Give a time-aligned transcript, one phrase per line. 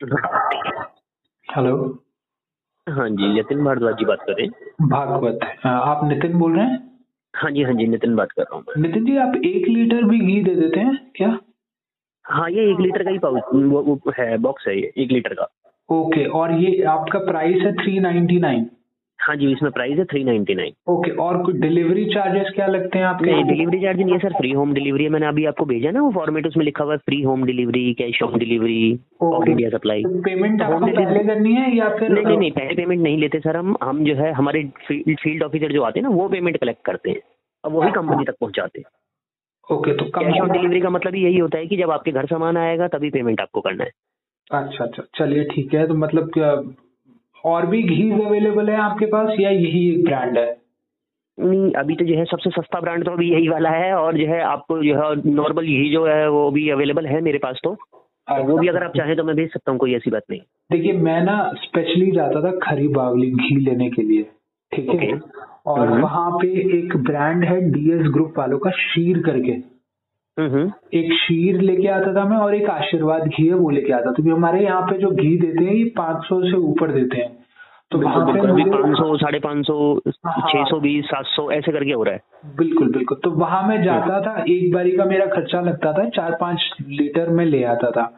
[0.00, 1.72] Hello.
[2.86, 6.78] हाँ जी नितिन भारद्वाज जी बात कर रहे हैं। भागवत आप नितिन बोल रहे हैं?
[7.34, 10.18] हाँ जी हाँ जी नितिन बात कर रहा हूँ नितिन जी आप एक लीटर भी
[10.18, 11.28] घी दे देते हैं क्या?
[12.24, 15.34] हाँ ये एक लीटर का ही पाउच वो, वो है बॉक्स है ये एक लीटर
[15.34, 15.48] का।
[15.88, 18.68] ओके और ये आपका प्राइस है थ्री नाइन्टी नाइन।
[19.20, 22.98] हाँ जी इसमें प्राइस है थ्री नाइन्टी नाइन ओके और कुछ डिलीवरी चार्जेस क्या लगते
[22.98, 25.64] हैं आपके नहीं डिलीवरी चार्ज नहीं है सर फ्री होम डिलीवरी है मैंने अभी आपको
[25.64, 29.48] भेजा ना वो फॉर्मेट उसमें लिखा हुआ है free home delivery cash on delivery all
[29.48, 33.18] India supply payment home delivery करनी है या फिर नहीं नहीं नहीं पहले पेमेंट नहीं
[33.18, 36.56] लेते सर हम हम जो है हमारे फ़ील्ड ऑफिसर जो आते हैं ना वो पेमेंट
[36.56, 37.20] कलेक्ट करते हैं
[37.64, 41.58] अब वही कंपनी तक पहुंचाते हैं। ओके तो कैश ऑन डिलीवरी का मतलब यही होता
[41.58, 43.90] है कि जब आपके घर सामान आएगा तभी पेमेंट आपको करना है।
[44.50, 46.54] अच्छा अच्छा चलिए ठीक है तो मतलब क्या
[47.44, 50.60] और भी घी अवेलेबल है आपके पास या यही एक ब्रांड है?
[51.38, 54.26] नहीं अभी तो जो है सबसे सस्ता ब्रांड तो अभी यही वाला है और जो
[54.26, 57.76] है आपको जो है नॉर्मल घी जो है वो भी अवेलेबल है मेरे पास तो।
[58.30, 60.40] वो भी अगर आप चाहें तो मैं भेज सकता हूँ कोई ऐसी बात नहीं।
[60.72, 64.22] देखिए मैं ना स्पेशली जाता था खरी बावली घी लेने के लिए
[64.72, 65.20] ठीक है?
[65.66, 69.52] और हम्म। वहाँ पे एक ब्रांड है डीएस ग्रुप वालों का शीर करके।
[70.94, 74.12] एक शीर लेके आता था मैं और एक आशीर्वाद घी है वो लेके आता था।
[74.12, 77.36] क्योंकि हमारे यहाँ पे जो घी देते हैं ये 500 से ऊपर देते हैं।
[77.90, 81.72] तो वहाँ पे पाँच सौ साढ़े पाँच सौ हाँ। छः सौ बीस सात सौ ऐसे
[81.72, 82.20] करके हो रहा है।
[82.56, 86.36] बिल्कुल बिल्कुल। तो वहाँ मैं जाता था एक बारी का मेरा खर्चा लगता था चार
[86.40, 88.12] पाँच लीटर में ले आता था।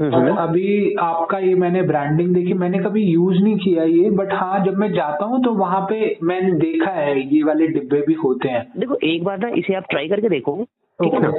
[0.00, 4.10] हम्म, और हम्म। अभी आपका ये मैंने ब्रांडिंग देखी मैंने कभी यूज़ नहीं किया ये
[4.10, 8.00] बट हाँ जब मैं जाता हूँ तो वहाँ पे मैंने देखा है ये वाले डिब्बे
[8.06, 10.66] भी होते हैं। देखो एक बार ना इसे आप ट्राई करके देखो।
[11.00, 11.30] ठीक है। ना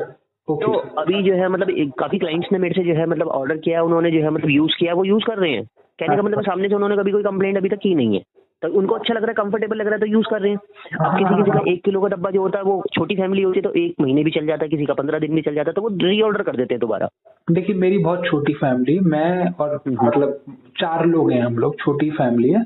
[0.47, 3.81] तो अभी जो है मतलब काफ़ी क्लाइंट्स ने मेरे से जो है मतलब ऑर्डर किया
[3.83, 5.63] उन्होंने जो है मतलब यूज़ किया वो यूज़ कर रहे हैं।
[5.99, 8.21] कहने का मतलब सामने से उन्होंने कभी कोई कंप्लेंट अभी तक की नहीं है।
[8.61, 10.57] तो उनको अच्छा लग रहा है कंफर्टेबल लग रहा है तो यूज़ कर रहे हैं।
[10.99, 13.59] अब किसी किसी का एक किलो का डब्बा जो होता है वो छोटी फैमिली होती
[13.59, 15.69] है तो एक महीने भी चल जाता है किसी का पंद्रह दिन भी चल जाता
[15.69, 17.07] है तो वो री ऑर्डर कर देते हैं दोबारा।
[17.47, 20.39] देखिए मेरी बहुत छोटी फैमिली मैं और हम्म। मतलब
[20.77, 22.63] चार लोग हैं हम लोग छोटी फैमिली है।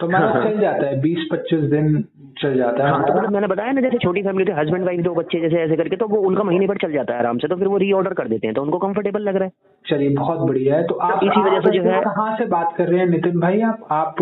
[0.00, 2.04] तो हमारा। चल जाता है बीस पच्चीस दिन
[2.38, 5.00] चल जाता है। हाँ तो मतलब मैंने बताया ना जैसे छोटी फैमिली थे हस्बैंड वाइफ
[5.00, 7.48] दो बच्चे जैसे ऐसे करके तो वो उनका महीने भर चल जाता है आराम से
[7.48, 9.50] तो फिर वो री ऑर्डर कर देते हैं तो उनको कंफर्टेबल लग रहा है।
[9.86, 12.88] चलिए बहुत बढ़िया है। तो आप इसी वजह से जो है- कहाँ से बात कर
[12.88, 13.60] रहे हैं नितिन भाई?
[13.60, 14.14] आप आप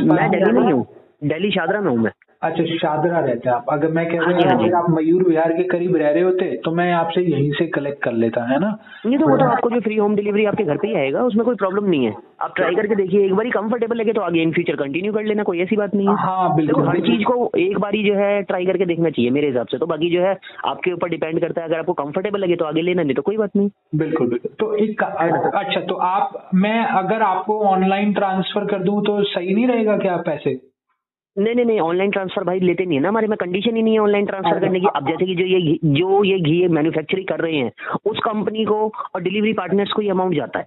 [0.00, 0.86] मैं दिल्ली में ही हूँ।
[1.24, 2.10] दिल्ली शादरा में हूँ मैं।
[2.42, 5.52] अच्छा शादरा रहते हैं आप। अगर मैं कह हाँ रहा हाँ हूँ आप मयूर विहार
[5.52, 8.68] के करीब रह रहे होते तो मैं आपसे यहीं से कलेक्ट कर लेता है ना?
[9.06, 11.44] नहीं तो वो तो आपको जो फ्री होम डिलीवरी आपके घर पे ही आएगा उसमें
[11.46, 12.12] कोई प्रॉब्लम नहीं है।
[12.42, 15.42] आप ट्राई करके देखिए एक बार कंफर्टेबल लगे तो आगे इन फ्यूचर कंटिन्यू कर लेना
[15.42, 18.66] कोई ऐसी बात नहीं है। हाँ बिल्कुल हर चीज़ को एक बारी जो है ट्राई
[18.66, 21.68] करके देखना चाहिए मेरे हिसाब से। तो बाकी जो है आपके ऊपर डिपेंड करता है
[21.68, 24.74] अगर आपको कंफर्टेबल लगे तो आगे लेना नहीं तो कोई बात नहीं। बिल्कुल बिल्कुल। तो
[24.76, 29.96] एक अच्छा तो आप मैं अगर आपको ऑनलाइन ट्रांसफ़र कर दूँ तो सही नहीं रहेगा
[29.96, 30.58] क्या पैसे?
[31.36, 33.94] नहीं नहीं नहीं ऑनलाइन ट्रांसफ़र भाई लेते नहीं है ना हमारे में कंडीशन ही नहीं
[33.94, 37.40] है ऑनलाइन ट्रांसफ़र करने की। अब जैसे कि जो ये जो ये घी मैन्युफैक्चरिंग कर
[37.40, 37.70] रहे हैं
[38.06, 40.66] उस कंपनी को और डिलीवरी पार्टनर्स को ये अमाउंट जाता है।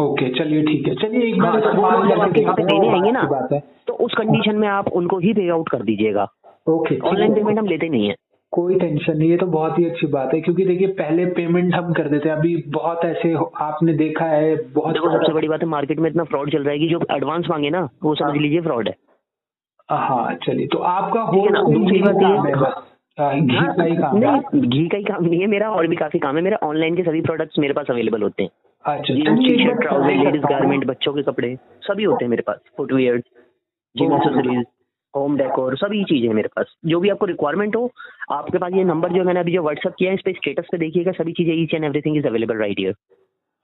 [0.00, 3.60] ओके चलिए ठीक है। चलिए एक बार हाँ, तो देखते हैं, देने आएँगे ना है।
[3.86, 6.26] तो उस कंडीशन में आप उनको ही पे आउट कर दीजिएगा।
[6.68, 8.14] ओके ऑनलाइन पेमेंट हम लेते नहीं है।
[8.52, 11.92] कोई टेंशन नहीं ये तो बहुत ही अच्छी बात है क्योंकि देखिए पहले पेमेंट हम
[11.92, 15.68] कर देते हैं। अभी बहुत ऐसे आपने देखा है बहुत देखो सबसे बड़ी बात है
[15.68, 18.60] मार्केट में इतना फ्रॉड चल रहा है कि जो एडवांस मांगे ना वो समझ लीजिए
[18.60, 18.94] फ्रॉड है।
[19.88, 22.10] हाँ चलिए तो आपका है wholesale दूसरी घी का
[22.48, 22.82] है
[23.18, 25.86] हाँ, घी का ही काम है। नहीं घी का ही काम नहीं है मेरा और
[25.86, 28.50] भी काफ़ी काम है। मेरा ऑनलाइन के सभी प्रोडक्ट्स मेरे पास अवेलेबल होते हैं।
[28.84, 33.18] अच्छा T shirt trousers ladies garment बच्चों के कपड़े सभी होते हैं मेरे पास। Footwear
[33.96, 34.64] gym accessories
[35.14, 37.90] home decor सभी चीज़ें हैं मेरे पास। जो भी आपको रिक्वायरमेंट हो
[38.32, 40.78] आपके पास ये नंबर जो मैंने अभी जो व्हाट्सअप किया है इस पे स्टेटस पे
[40.78, 42.94] देखिएगा सभी चीज़ें each and everything is available right here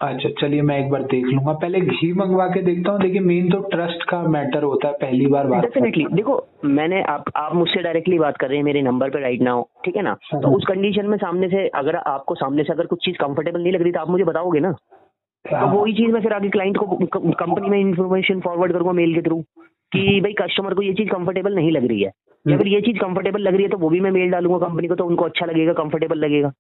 [0.01, 3.51] अच्छा चलिए मैं एक बार देख लूँगा। पहले घी मंगवा के देखता हूँ। देखिए मेन
[3.51, 7.83] तो ट्रस्ट का मैटर होता है पहली बार बात डेफिनेटली देखो मैंने आप आप मुझसे
[7.83, 10.17] डायरेक्टली बात कर रहे हैं मेरे नंबर पे राइट नाउ ठीक है ना?
[10.33, 13.63] हाँ। तो उस कंडीशन में सामने से अगर आपको सामने से अगर कुछ चीज़ कंफर्टेबल
[13.63, 14.73] नहीं लग रही तो आप मुझे बताओगे ना?
[14.73, 16.87] तो हाँ, वही चीज़ मैं फिर आगे क्लाइंट को
[17.35, 19.41] कंपनी में इन्फॉर्मेशन फॉरवर्ड करूँगा मेल के थ्रू
[19.93, 22.11] कि भाई कस्टमर को ये चीज़ कंफर्टेबल नहीं लग रही है।
[22.47, 24.89] या फिर ये चीज़ कंफर्टेबल लग रही है तो वो भी मैं मेल डालूँगा कंपनी
[24.89, 26.53] को तो उनको अच्छा लगेगा कंफर्टेबल लगेगा।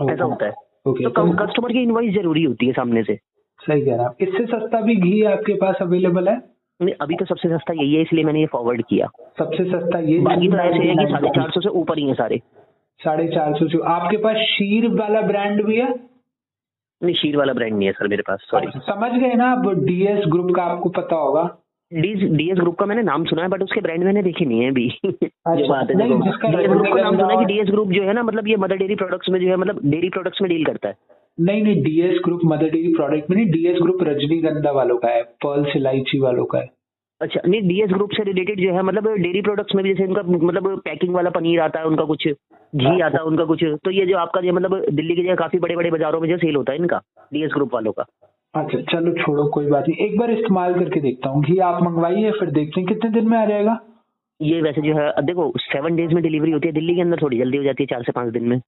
[0.00, 0.52] ऐसा होता है।
[0.86, 3.14] ओके तो तो कस्टमर की इनवॉइस ज़रूरी होती है सामने से।
[3.60, 6.36] सही कह रहे हैं इससे सस्ता भी घी आपके पास अवेलेबल है?
[6.80, 9.06] नहीं, अभी तो सबसे सस्ता यही है इसलिए मैंने ये फॉरवर्ड किया।
[9.38, 12.14] सबसे सस्ता ये बाकी तो ऐसे है कि साढ़े चार सौ से ऊपर ही है
[12.14, 12.40] सारे।
[13.00, 15.88] साढ़े चार सौ से आपके पास शीर वाला ब्रांड भी है?
[17.00, 20.24] नहीं शीर वाला ब्रांड नहीं है सर मेरे पास सॉरी समझ गए ना आप डीएस
[20.28, 21.42] ग्रुप का आपको पता होगा।
[21.92, 24.70] डीएस डीएस ग्रुप का मैंने नाम सुना है बट उसके ब्रांड मैंने देखे नहीं है
[24.70, 26.38] अभी। जो बात है डीएस
[26.70, 28.94] ग्रुप का नाम सुना है कि डीएस ग्रुप जो है ना मतलब ये मदर डेयरी
[28.94, 30.94] प्रोडक्ट्स में जो है मतलब डेयरी प्रोडक्ट्स में डील करता है।
[31.38, 35.22] नहीं नहीं DS group mother dairy product में नहीं डीएस ग्रुप रजनीगंधा वालों का है
[35.44, 36.70] पर्ल्स इलायची वालों का है।
[37.20, 40.22] अच्छा नहीं डीएस ग्रुप से रिलेटेड जो है मतलब डेयरी प्रोडक्ट्स में भी जैसे उनका
[40.22, 44.06] मतलब पैकिंग वाला पनीर आता है उनका कुछ घी आता है उनका कुछ तो ये
[44.06, 46.72] जो आपका जो मतलब दिल्ली के जो काफ़ी बड़े बड़े बाजारों में जो सेल होता
[46.72, 47.00] है इनका
[47.32, 48.04] डीएस ग्रुप वालों का।
[48.56, 52.30] अच्छा चलो छोड़ो कोई बात नहीं। एक बार इस्तेमाल करके देखता हूँ। घी आप मंगवाइए
[52.30, 53.78] फिर देखते हैं कितने दिन में आ जाएगा?
[54.40, 57.38] ये वैसे जो है देखो सेवन डेज़ में डिलीवरी होती है दिल्ली के अंदर थोड़ी
[57.38, 58.58] जल्दी हो जाती है चार से पाँच दिन में।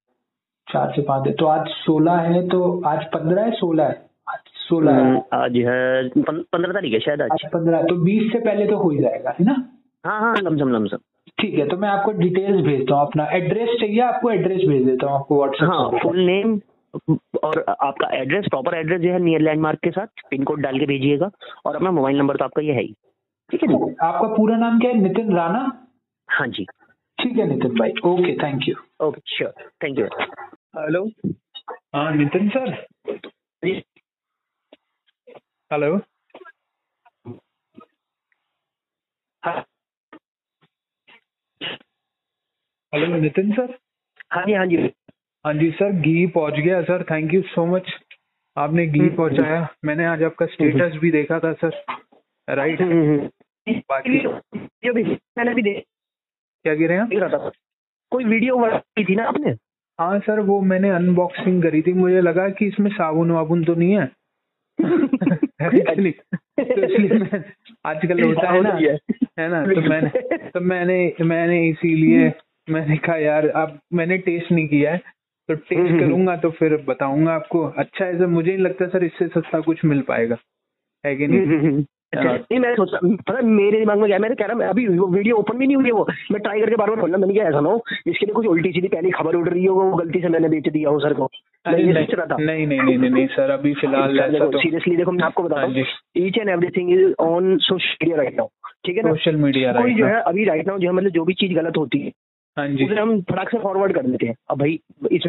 [0.69, 3.97] चार से पाँच दिन। तो आज सोलह है तो आज पंद्रह है सोलह है?
[4.29, 8.33] आज सोलह है। हम्म, आज है पंद्रह तारीख है शायद आज। आज पंद्रह तो बीस
[8.33, 9.55] से पहले तो हो ही जाएगा है ना?
[10.05, 10.99] हाँ हाँ लमसम लमसम।
[11.39, 15.07] ठीक है तो मैं आपको डिटेल्स भेजता हूँ अपना एड्रेस चाहिए आपको एड्रेस भेज देता
[15.07, 16.61] हूँ आपको व्हाट्सएप हाँ फुल नेम
[16.95, 20.87] और आपका एड्रेस प्रॉपर एड्रेस जो है नियर लैंडमार्क के साथ पिन कोड डाल के
[20.87, 21.31] भेजिएगा
[21.67, 22.95] और अपना मोबाइल नंबर तो आपका ये है ही।
[23.51, 23.69] ठीक है
[24.07, 24.97] आपका पूरा नाम क्या है?
[25.03, 25.61] नितिन राणा?
[26.29, 26.65] हाँ जी।
[27.19, 28.75] ठीक है नितिन भाई। Okay thank you
[29.07, 30.07] okay sure thank you
[30.79, 31.05] hello
[31.95, 32.71] हाँ Nitin sir?
[35.71, 35.97] Hello
[42.93, 43.75] hello Nitin sir?
[44.33, 44.77] हाँ जी हाँ जी।
[45.49, 47.93] हाँ जी सर घी पहुँच गया sir thank you so much
[48.57, 51.83] आपने घी पहुँचाया। मैंने आज आपका स्टेटस भी देखा था सर।
[52.51, 53.31] राइट हम्म, हम्म।
[53.73, 55.85] बाकी वीडियो भी मैंने भी देख।
[56.63, 57.51] क्या कह रहे हैं
[58.11, 59.51] कोई वीडियो की थी ना आपने?
[59.99, 63.99] हाँ सर वो मैंने अनबॉक्सिंग करी थी। मुझे लगा कि इसमें साबुन वाबुन तो नहीं
[63.99, 64.07] है।
[66.61, 67.45] तो इसलिए मैं
[67.87, 68.71] आजकल होता है ना।
[69.39, 69.67] है। ना?
[69.75, 72.33] तो मैंने तो मैंने मैंने इसीलिए
[72.71, 75.18] मैंने कहा यार अब मैंने टेस्ट नहीं किया है।
[75.49, 79.27] तो टेस्ट हम्म। करूँगा तो फिर बताऊँगा आपको। अच्छा ऐसा मुझे नहीं लगता सर इससे
[79.29, 80.37] सस्ता कुछ मिल पाएगा।
[81.05, 81.83] है कि नहीं?
[82.13, 84.87] अच्छा, नहीं मैं सोचा पता है, मेरे दिमाग में क्या मैंने कह रहा मैं अभी
[84.89, 87.35] वो वीडियो ओपन भी नहीं हुई है वो मैं ट्राई करके बार बार खोलना मैंने
[87.35, 89.97] क्या ऐसा ना हो इसके लिए कुछ उल्टी सीधी पहले खबर उड़ रही होगा वो
[89.97, 91.29] गलती से मैंने बेच दिया हो सर को।
[91.67, 95.43] नहीं रहा नहीं नहीं नहीं सर अभी फ़िलहाल ऐसा देखो तो सीरियसली देखो मैं आपको
[95.43, 95.85] बता हाँ हूँ
[96.17, 98.47] each and everything is on social media right now
[98.87, 99.11] ठीक है ना?
[99.11, 101.77] सोशल मीडिया कोई जो है अभी राइट नाउ जो है मतलब जो भी चीज़ गलत
[101.77, 102.28] होती है हाँ
[102.67, 104.81] उसे हम फटाक से फॉरवर्ड कर देते हैं। अब भाई
[105.13, 105.23] इस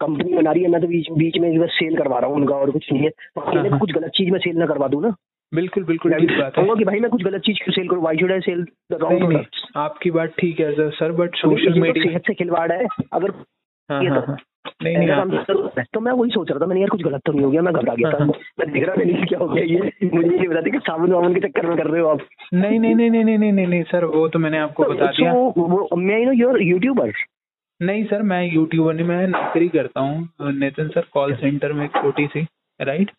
[0.00, 2.54] कंपनी बना रही है मैं तो बीच बीच में बस सेल करवा रहा हूँ उनका
[2.54, 5.14] और कुछ नहीं है। तो हाँ। कुछ गलत चीज़ में सेल ना करवा दू ना।
[5.54, 8.16] बिल्कुल बिल्कुल ठीक बात है। कि भाई मैं कुछ गलत चीज़ क्यों सेल करूँ why
[8.16, 9.44] should I sell the wrong
[9.76, 13.30] आपकी बात ठीक है sir sir but social media सेहत से खिलवाड़ है। अगर
[13.90, 14.36] हाँ हाँ तो- हाँ।
[14.82, 17.44] नहीं नहीं मतलब, तो मैं वही सोच रहा था मैंने यार कुछ गलत तो नहीं
[17.44, 19.64] हो गया मैं घबरा गया था। हाँ, हाँ। मैं देख रहा नहीं क्या हो गया
[19.64, 22.20] ये। मुझे नहीं बताते कि साबुन वामन के चक्कर में कर रहे हो आप।
[22.54, 25.32] नहीं नहीं नहीं नहीं नहीं नहीं नहीं सर वो तो मैंने आपको तो बता दिया।
[25.96, 27.12] मैं नो योर यूट्यूबर
[27.80, 31.88] नहीं सर मैं यूट्यूबर नहीं मैं नौकरी करता हूँ। नितिन सर कॉल सेंटर अच्छा। में
[31.96, 32.46] छोटी सी
[32.80, 33.10] राइट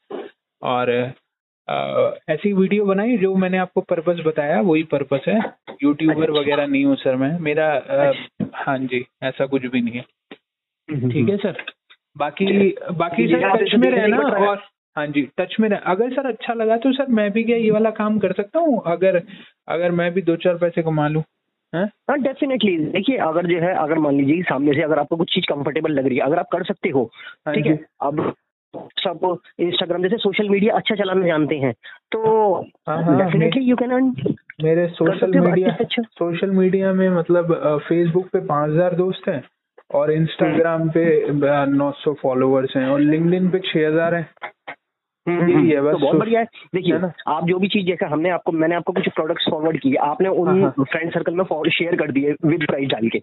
[0.61, 0.91] और
[2.29, 5.37] ऐसी वीडियो बनाई जो मैंने आपको पर्पस बताया वही पर्पस है।
[5.83, 9.93] यूट्यूबर अच्छा। वगैरह नहीं हूँ सर मैं। मेरा अच्छा। हाँ जी ऐसा कुछ भी नहीं
[9.93, 10.03] है।
[10.89, 11.63] ठीक है सर।
[12.17, 12.45] बाकी
[12.97, 14.17] बाकी सर टच में रहना
[14.47, 14.61] और
[14.95, 17.71] हाँ जी टच में रह अगर सर अच्छा लगा तो सर मैं भी क्या ये
[17.71, 18.81] वाला काम कर सकता हूँ?
[18.85, 19.21] अगर
[19.67, 21.23] अगर मैं भी दो चार पैसे कमा लूँ
[21.73, 22.17] हाँ?
[22.19, 25.91] डेफिनेटली देखिए अगर जो है अगर मान लीजिए सामने से अगर आपको कुछ चीज़ कंफर्टेबल
[25.91, 27.03] लग रही है अगर आप कर सकते हो
[27.45, 27.79] हाँ ठीक है?
[28.01, 28.33] अब
[28.99, 31.73] सब इंस्टाग्राम जैसे सोशल मीडिया अच्छा चलाना जानते हैं
[32.11, 32.21] तो
[32.89, 34.13] डेफिनेटली यू कैन अर्न
[34.63, 37.53] मेरे सोशल मीडिया। सोशल मीडिया में मतलब
[37.87, 39.41] फेसबुक पे पाँच हज़ार दोस्त हैं।
[39.91, 41.05] और इंस्टाग्राम पे
[41.71, 44.29] नौ सौ फॉलोअर्स हैं और लिंक्डइन पे छह हज़ार हैं।
[45.27, 46.45] यही है बस। तो बहुत बढ़िया है।
[46.75, 50.29] देखिए आप जो भी चीज़ जैसे हमने आपको मैंने आपको कुछ प्रोडक्ट्स फॉरवर्ड किए आपने
[50.29, 53.21] उन हाँ, हाँ। फ्रेंड सर्कल में शेयर कर दिए विद प्राइस डाल के।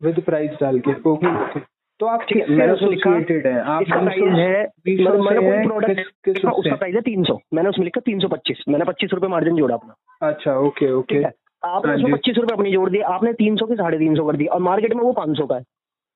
[0.00, 1.60] विद प्राइस डाल के ओके ओके
[2.00, 3.60] तो आप ठीक है, मैंने उसमें लिखा, हैं?
[3.62, 8.00] आप इसका प्राइस है मतलब कोई प्रोडक्ट उसका प्राइस है तीन सौ। मैंने उसमें लिखा
[8.00, 12.12] तीन सौ पच्चीस। मैंने पच्चीस रुपए मार्जिन जोड़ा अपना। अच्छा ओके ओके आपने हाँ उसमें
[12.12, 14.60] पच्चीस रुपए अपनी जोड़ दिए आपने तीन सौ के साढ़े तीन सौ कर दिया और
[14.62, 15.62] मार्केट में वो पाँच सौ का है।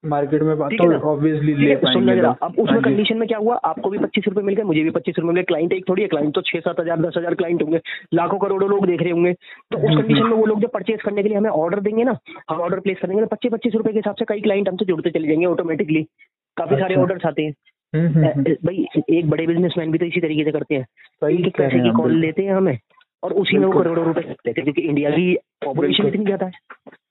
[0.04, 0.98] मार्केट में बात है तो?
[1.10, 3.54] ऑब्वियसली ले पाएँगे अब उसमें हाँ कंडीशन में क्या हुआ?
[3.64, 6.08] आपको भी पच्चीस रुपए मिल गए मुझे भी पच्चीस रुपए मिले क्लाइंट एक थोड़ी है
[6.08, 7.80] क्लाइंट तो छह सात हज़ार दस हज़ार क्लाइंट होंगे।
[8.14, 11.22] लाखों करोड़ों लोग देख रहे होंगे। तो उस कंडीशन में वो लोग जब परचेज करने
[11.22, 12.16] के लिए हमें ऑर्डर देंगे ना
[12.50, 15.10] हम ऑर्डर प्लेस करेंगे तो पच्चीस पच्चीस रुपए के हिसाब से कई क्लाइंट हमसे जुड़ते
[15.10, 16.02] चले जाएँगे ऑटोमेटिकली
[16.56, 17.54] काफ़ी सारे ऑर्डर आते हैं।
[17.92, 20.86] हम्म, हम्म, हम्म। भाई एक बड़े बिजनेसमैन भी तो इसी तरीके से करते हैं।
[21.22, 22.78] पैसे की कॉल लेते हैं हमें
[23.22, 25.34] और उसी में वो करोड़ों रुपए लेते हैं क्योंकि इंडिया की
[25.64, 26.52] पॉपुलेशन। इतनी ज़्यादा है।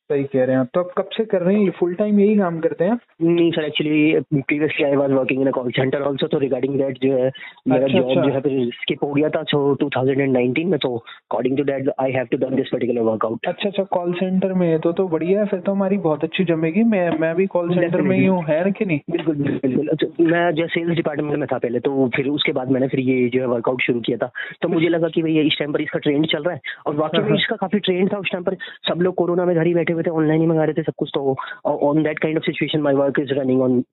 [0.09, 1.69] सही कह रहे हैं तो आप कब से कर रहे हैं?
[1.79, 2.97] फुल टाइम यही काम करते हैं?
[3.23, 6.97] नहीं sir actually previously I was working in a call centre also तो रिगार्डिंग दैट
[7.03, 7.31] जो है
[7.67, 10.95] मेरा अच्छा, जॉब अच्छा। जो है फिर स्किप हो गया था सो 2019 में तो
[10.97, 14.67] according to that I have to done this particular workout अच्छा अच्छा कॉल सेंटर में
[14.67, 17.73] है तो तो बढ़िया है फिर तो हमारी बहुत अच्छी जमेगी। मैं मैं भी कॉल
[17.75, 18.99] सेंटर में ही हूँ है कि नहीं?
[19.11, 22.87] बिल्कुल बिल्कुल अच्छा, मैं जो सेल्स डिपार्टमेंट में था पहले तो फिर उसके बाद मैंने
[22.87, 24.31] फिर ये जो है वर्कआउट शुरू किया था।
[24.61, 27.19] तो मुझे लगा कि भैया इस टाइम पर इसका ट्रेंड चल रहा है और वाकई
[27.19, 28.55] में हाँ। इसका काफ़ी ट्रेंड था उस टाइम पर।
[28.89, 30.93] सब लोग कोरोना में घर ही बैठे हुए थे ऑनलाइन ही मंगा रहे थे सब
[30.97, 31.35] कुछ तो
[31.65, 33.83] on that kind of situation my work is running on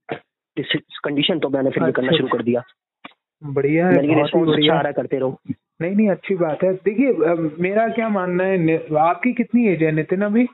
[0.56, 2.62] this condition तो मैंने फिर करना अच्छा, शुरू कर दिया।
[3.44, 5.38] बढ़िया है अच्छा बढ़िया। आ रहा करते रहो।
[5.80, 7.12] नहीं नहीं अच्छी बात है। देखिए
[7.62, 10.47] मेरा क्या मानना है आपकी कितनी एज है नितिन अभी?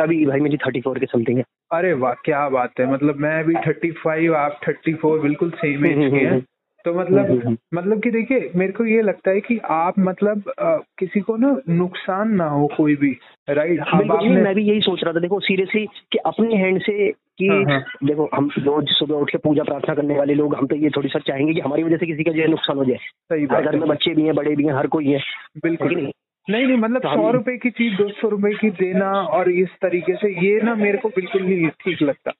[0.00, 3.42] अभी भाई मेरी थर्टी फोर के समथिंग है। अरे वाह क्या बात है। मतलब मैं
[3.42, 6.44] अभी थर्टी फाइव आप थर्टी फोर बिल्कुल सेम एज के हैं।
[6.88, 11.20] तो मतलब मतलब कि देखिए मेरे को ये लगता है कि आप मतलब अ, किसी
[11.20, 13.16] को ना नुकसान ना हो कोई भी
[13.50, 17.48] राइट आपने मैं भी यही सोच रहा था देखो सीरियसली कि अपने हैंड से कि
[17.48, 20.76] हाँ, हाँ। देखो हम रोज सुबह उठ के पूजा प्रार्थना करने वाले लोग हम तो
[20.76, 22.96] ये थोड़ी सा चाहेंगे कि हमारी वजह से किसी का जो है नुकसान हो जाए।
[22.96, 25.94] सही बात घर में बच्चे भी हैं बड़े भी हैं हर कोई है। है बिल्कुल
[25.94, 26.12] नहीं?
[26.50, 29.68] नहीं नहीं मतलब तो सौ रुपए की चीज़ दो सौ रुपए की देना और इस
[29.68, 32.32] तरीके से ये ना मेरे को बिल्कुल नहीं ठीक लगता।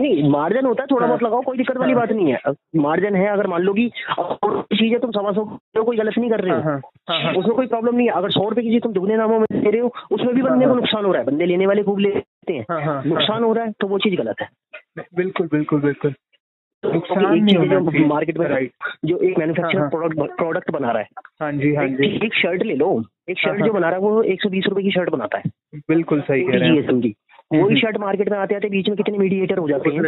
[0.00, 2.38] नहीं मार्जिन होता है थोड़ा हाँ। बहुत लगाओ कोई दिक्कत वाली हाँ। बात नहीं है।
[2.76, 3.90] मार्जिन है अगर मान लो कि
[4.52, 5.44] चीज़ है तुम सवा सौ
[5.84, 8.12] कोई गलत नहीं कर रहे हाँ। हो हाँ हाँ। हाँ उसमें कोई प्रॉब्लम नहीं है।
[8.12, 10.64] अगर सौ रुपए की चीज़ तुम दुगने दामों में दे रहे हो उसमें भी बंदे
[10.64, 13.02] को हाँ। नुकसान हो रहा है। बंदे लेने वाले खूब लेते हैं। हाँ, हाँ, हाँ,
[13.06, 14.48] नुकसान हो रहा है तो वो चीज़ गलत है।
[15.14, 16.14] बिल्कुल बिल्कुल बिल्कुल।
[16.84, 18.72] है मार्केट में राइट
[19.04, 21.08] जो एक हाँ, मैन्युफैक्चरर हाँ। प्रोडक्ट प्रोडक्ट बना रहा है।
[21.40, 23.96] हाँ जी हाँ जी। एक, शर्ट ले लो। एक हाँ, शर्ट हाँ। जो बना रहा
[23.96, 25.44] है वो एक सौ बीस रुपए की शर्ट बनाता है।
[25.74, 27.00] बिल्कुल सही कह रहे हैं
[27.52, 30.02] वही हम्म। शर्ट मार्केट में आते आते बीच में कितने मीडिएटर हो जाते हैं।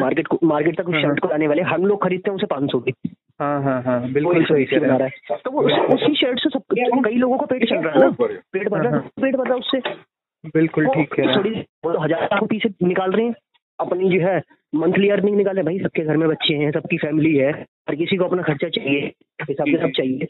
[0.00, 2.46] मार्केट को मार्केट तक उस हाँ, शर्ट को लाने वाले हम लोग खरीदते हैं उसे
[2.46, 2.92] पाँच सौ की।
[3.40, 5.62] हाँ हाँ हाँ बिल्कुल सही कह रहा है। तो वो
[5.94, 6.62] उसी शर्ट से सब
[7.04, 9.44] कई लोगों को पेट चल रहा है ना। पेट भर रहा हाँ, है। पेट भर
[9.44, 13.34] रहा है उससे। बिल्कुल ठीक हैं। थोड़ी तो हज़ार लाख रुपये से निकाल रहे हैं।
[13.78, 14.40] अपनी जो है
[14.72, 18.24] मंथली अर्निंग निकाले भाई सबके घर में बच्चे हैं सबकी फैमिली है। हर किसी को
[18.24, 19.00] अपना खर्चा चाहिए।
[19.42, 20.26] हिसाब से सब चाहिए।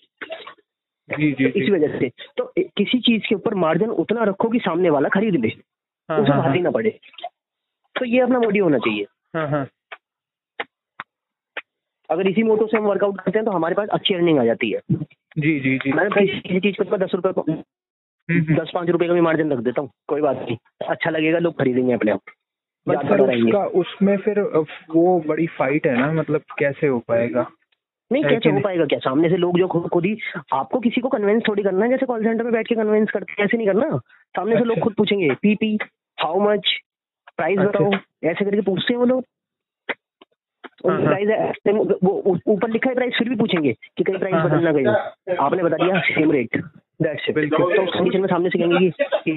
[1.09, 4.91] जी जी इस वजह से। तो किसी चीज़ के ऊपर मार्जिन उतना रखो कि सामने
[4.91, 5.49] वाला खरीद ले।
[6.11, 7.01] हाँ उसे हाँ भारी ना पड़े।
[7.99, 9.67] तो ये अपना मोटिव होना चाहिए। हाँ हाँ।
[12.11, 14.71] अगर इसी मोटो से हम वर्कआउट करते हैं तो हमारे पास अच्छी अर्निंग आ जाती
[14.71, 14.81] है।
[15.39, 17.63] जी जी जी। मैं किसी किसी चीज़ पर दस रुपए हम्म,
[18.31, 20.57] हम्म। दस पाँच रुपए का भी मार्जिन रख देता हूँ कोई बात नहीं।
[20.89, 22.21] अच्छा लगेगा लोग खरीदेंगे अपने आप।
[22.89, 24.41] उसका उसमें फिर
[24.91, 27.51] वो बड़ी फाइट है ना मतलब कैसे हो पाएगा?
[28.15, 28.99] नहीं कैसे हो पाएगा क्या?
[28.99, 30.19] सामने से लोग जो खुद खुद ही
[30.53, 31.91] आपको किसी को कन्विंस थोड़ी करना है?
[31.91, 33.99] जैसे कॉल सेंटर में बैठ के कन्विंस करते हैं ऐसे नहीं करना।
[34.37, 35.79] सामने से लोग अच्छा। खुद पूछेंगे P P
[36.21, 36.73] how much
[37.37, 37.59] price.
[37.59, 37.91] बताओ।
[38.25, 39.25] ऐसे करके पूछते हैं वो लोग।
[40.87, 41.53] हाँ, हाँ। प्राइस
[42.05, 45.35] वो ऊपर लिखा है प्राइस फिर भी पूछेंगे कि कहीं प्राइस बदलना बदल ना गई
[45.35, 46.57] आपने बता दिया सेम रेट
[47.03, 49.31] दैट्स इट तो कंडीशन में सामने से कहेंगे कि- कि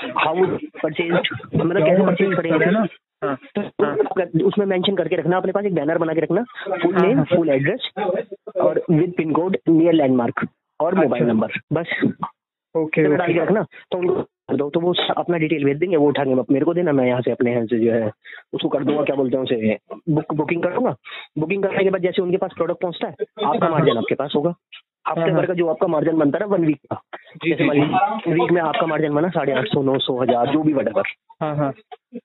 [0.00, 0.46] हाउ
[0.82, 1.12] परचेज
[1.56, 2.86] मतलब कैसे परचेज करेंगे ना?
[3.24, 6.42] हाँ तो उसमें मेंशन करके रखना अपने पास एक बैनर बना के रखना
[6.82, 7.90] फुल हाँ, नेम हाँ। फुल एड्रेस
[8.60, 10.46] और with pin code near landmark
[10.80, 12.12] और मोबाइल अच्छा। नंबर बस।
[12.74, 16.08] ओके डाल के रखना तो उनको कर दो तो वो अपना डिटेल भेज देंगे वो
[16.08, 18.10] उठा के मेरे को देना मैं यहाँ से अपने यहाँ से जो है
[18.52, 20.94] उसको कर दूँगा क्या बोलते हैं उसे बुक बुकिंग कर दूँगा?
[21.38, 23.14] बुकिंग करने के बाद जैसे उनके पास प्रोडक्ट पहुँचता है
[23.46, 24.54] आपका मार्जिन आपके पास होगा।
[25.06, 27.00] हफ़्ते भर का जो आपका मार्जिन बनता है ना वन वीक का।
[27.44, 30.62] जैसे मान लीजिए वीक में आपका मार्जिन बना साढ़े आठ सौ नौ सौ हज़ार जो
[30.62, 31.72] भी वटेवर हाँ हाँ।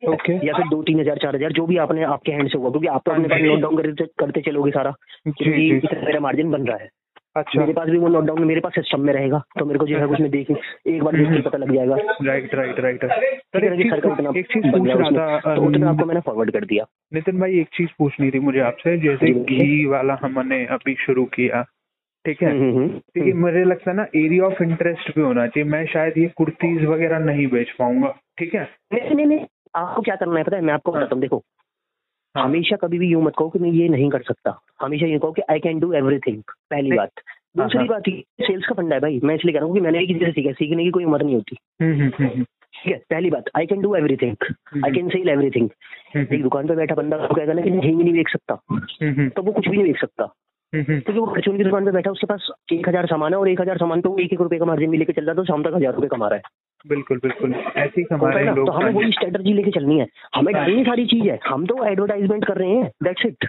[0.10, 2.70] ओके या फिर दो तीन हज़ार चार हज़ार जो भी आपने आपके हैंड से होगा
[2.70, 4.94] क्योंकि आप तो अपने पास नोट डाउन करते चलोगे सारा
[5.28, 6.90] मेरा मार्जिन बन रहा है।
[7.36, 9.86] अच्छा। मेरे पास भी वो नोट डाउन मेरे पास सिस्टम में रहेगा तो मेरे को
[9.88, 13.64] जो है उसमें देख एक बार देख पता लग जाएगा। राइट राइट राइट सर
[14.38, 17.68] एक चीज़ पूछ रहा था तो उतना आपको मैंने फॉरवर्ड कर दिया। नितिन भाई एक
[17.74, 21.64] चीज़ पूछनी थी मुझे आपसे जैसे घी वाला हमने अभी शुरू किया
[22.28, 22.52] ठीक है?
[22.52, 25.70] हम्म, हम्म, हम्म। ठीक है मुझे लगता है ना एरिया ऑफ़ इंटरेस्ट भी होना चाहिए।
[25.70, 28.70] मैं शायद ये कुर्तीज वगैरह नहीं बेच पाऊँगा। ठीक है?
[28.94, 30.64] नहीं नहीं नहीं आपको क्या करना है पता है?
[30.64, 31.44] मैं आपको बताता हूँ देखो।
[32.36, 35.20] हाँ। हमेशा कभी भी यूँ मत कहो कि मैं ये नहीं कर सकता। हमेशा ये
[35.20, 37.10] कहो कि आई कैन डू एवरीथिंग पहली बात।
[37.58, 39.82] दूसरी हाँ। बात ये सेल्स का फंडा है भाई। मैं इसलिए कह रहा हूँ कि
[39.82, 42.94] मैंने किसी से सीखा सीखने की कोई उम्र नहीं होती। हम्म हम्म हम्म हम्म, ठीक
[42.94, 43.02] है?
[43.10, 44.36] पहली बात I can do everything
[44.86, 45.70] I can sell everything
[46.16, 49.30] hmm, एक दुकान पर बैठा बंदा कहेगा ना कि नहीं नहीं बेच सकता। हम्म, हम्म,
[49.30, 51.92] तो वो कुछ भी नहीं बेच सकता। हम्म, हम्म, क्योंकि वो परचून की दुकान पे
[51.92, 54.42] बैठा उसके पास एक हज़ार सामान है और एक हज़ार सामान पे वो एक एक
[54.42, 56.36] रुपए का मार्जिन भी लेके चल रहा है तो शाम तक हज़ार रुपए कमा रहा
[56.36, 56.42] है।
[56.88, 60.54] बिल्कुल बिल्कुल। ऐसे ही हमारे है लोग तो हमें वही स्ट्रेटजी लेके चलनी है। हमें
[60.54, 63.46] हाँ। डालनी सारी चीज़ है। हम तो एडवर्टाइजमेंट कर रहे हैं दैट्स इट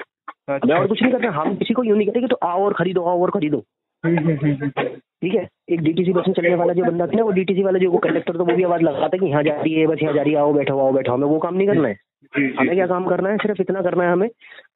[0.50, 2.72] हमें अच्छा और कुछ नहीं करना हम किसी को यूँ नहीं करेंगे तो आओ और
[2.72, 3.62] खरीदो आओ और खरीदो।
[4.04, 4.84] हम्म, हम्म, हम्म, हम्म,
[5.22, 5.48] ठीक है?
[5.70, 8.37] एक डीटीसी बस में चलने वाला जो बंदा था ना वो डीटीसी वाला जो कंडक्टर
[8.37, 10.32] तो वो भी आवाज़ लगाता है कि यहाँ जा रही है बस यहाँ जा रही
[10.32, 11.96] है आओ बैठो आओ बैठो। हमें वो काम नहीं करना है।
[12.58, 13.37] हमें क्या काम करना है?
[13.37, 14.28] सिर्फ़ इतना करना है हमें।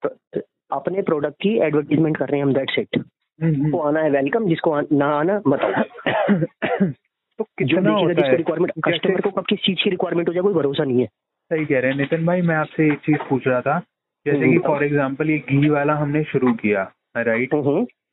[0.02, 0.42] प्र-
[0.72, 4.10] अपने प्रोडक्ट की एडवर्टीजमेंट कर रहे हैं हम दैट्स इट हम्म, हम्म। वो आना है
[4.10, 5.82] वेलकम जिसको आ, ना आना मत आओ।
[7.38, 10.42] तो जो कितना होता है रिक्वायरमेंट कस्टमर को कब किस चीज़ की रिक्वायरमेंट हो जाए
[10.42, 11.06] कोई भरोसा नहीं है।
[11.52, 13.78] सही कह रहे हैं नितिन भाई मैं आपसे एक चीज़ पूछ रहा था।
[14.26, 17.50] जैसे कि हम्म। फॉर एग्जांपल ये घी वाला हमने शुरू किया राइट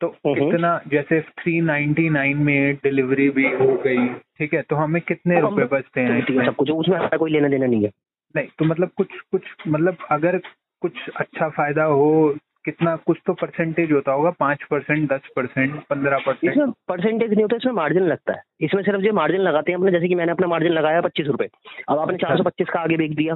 [0.03, 4.61] तो। कितना जैसे थ्री नाइन्टी नाइन में डिलीवरी भी हो गई ठीक है?
[4.61, 7.65] तो हमें कितने तो रुपए बचते हैं ठीक सब कुछ उसमें हमारा कोई लेना देना
[7.65, 7.91] नहीं है।
[8.35, 10.37] नहीं तो मतलब कुछ कुछ मतलब अगर
[10.81, 12.35] कुछ अच्छा फ़ायदा हो
[12.65, 17.41] कितना कुछ तो परसेंटेज होता होगा पाँच परसेंट दस परसेंट पंद्रह परसेंट। इसमें परसेंटेज नहीं
[17.41, 20.31] होता इसमें मार्जिन लगता है। इसमें सिर्फ़ जो मार्जिन लगाते हैं अपने जैसे कि मैंने
[20.31, 21.49] अपना मार्जिन लगाया पच्चीस रुपए।
[21.89, 23.35] अब आपने चार सौ पच्चीस का आगे बेच दिया।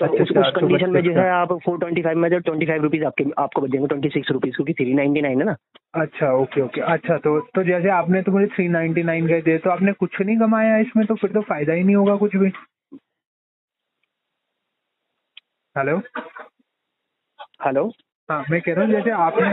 [0.00, 2.66] तो अच्छा, उस, उस कंडीशन में जो है आप फोर ट्वेंटी फाइव में जो ट्वेंटी
[2.66, 5.56] फाइव रुपीज़ आपके आपको बच जाएँगे ट्वेंटी सिक्स रुपीज़ क्योंकि थ्री नाइनटी नाइन है ना।
[5.94, 9.42] अच्छा ओके ओके। अच्छा तो तो जैसे आपने तो मुझे थ्री नाइन्टी नाइन का ही
[9.42, 12.36] दे तो आपने कुछ नहीं कमाया इसमें तो फिर तो फ़ायदा ही नहीं होगा कुछ
[12.36, 12.52] भी।
[15.76, 16.02] हेलो
[17.66, 17.92] हेलो
[18.30, 19.48] हाँ मैं कह रहा हूँ जैसे आपने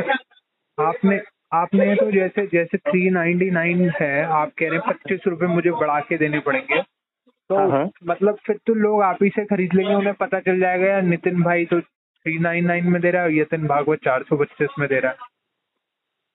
[0.77, 1.21] आपने
[1.53, 5.71] आपने तो जैसे जैसे थ्री नाइन्टी नाइन है आप कह रहे हैं पच्चीस रुपए मुझे
[5.71, 9.73] बढ़ा के देने पड़ेंगे। तो हाँ, हाँ। मतलब फिर तो लोग आप ही से खरीद
[9.73, 13.23] लेंगे उन्हें पता चल जाएगा यार नितिन भाई तो थ्री नाइन नाइन में दे रहा
[13.23, 15.17] है यतिन भागवत चार सौ पच्चीस में दे रहा है।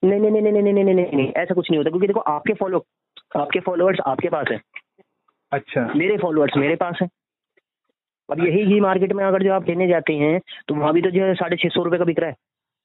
[0.03, 2.19] नहीं नहीं नहीं नहीं नहीं नहीं नहीं नहीं नहीं ऐसा कुछ नहीं होता क्योंकि देखो
[2.19, 2.85] आपके फॉलो
[3.35, 4.61] आपके फॉलोअर्स आपके पास है।
[5.51, 7.07] अच्छा। मेरे फॉलोअर्स मेरे पास है।
[8.29, 11.09] अब यही ही मार्केट में अगर जो आप लेने जाते हैं तो वहाँ भी तो
[11.09, 12.35] जो है साढ़े छह सौ रुपये का बिक रहा है।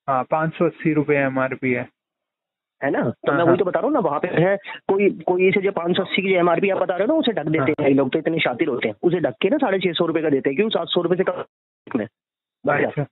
[0.08, 1.88] हाँ पाँच सौ अस्सी रुपये एम आर पी है।
[2.80, 3.00] है ना?
[3.00, 4.56] तो हाँ, मैं हाँ। वही तो बता रहा हूँ ना वहाँ पे है
[4.88, 7.18] कोई कोई इसे जो पाँच सौ अस्सी की जो एमआरपी आप बता रहे हो ना
[7.20, 9.78] उसे ढक देते हैं लोग तो इतने शातिर होते हैं। उसे ढक के ना साढ़े
[9.78, 10.68] छह सौ रुपये का देते हैं क्यों?
[10.68, 12.06] सात सौ रुपये से कम है।
[12.84, 13.06] अच्छा।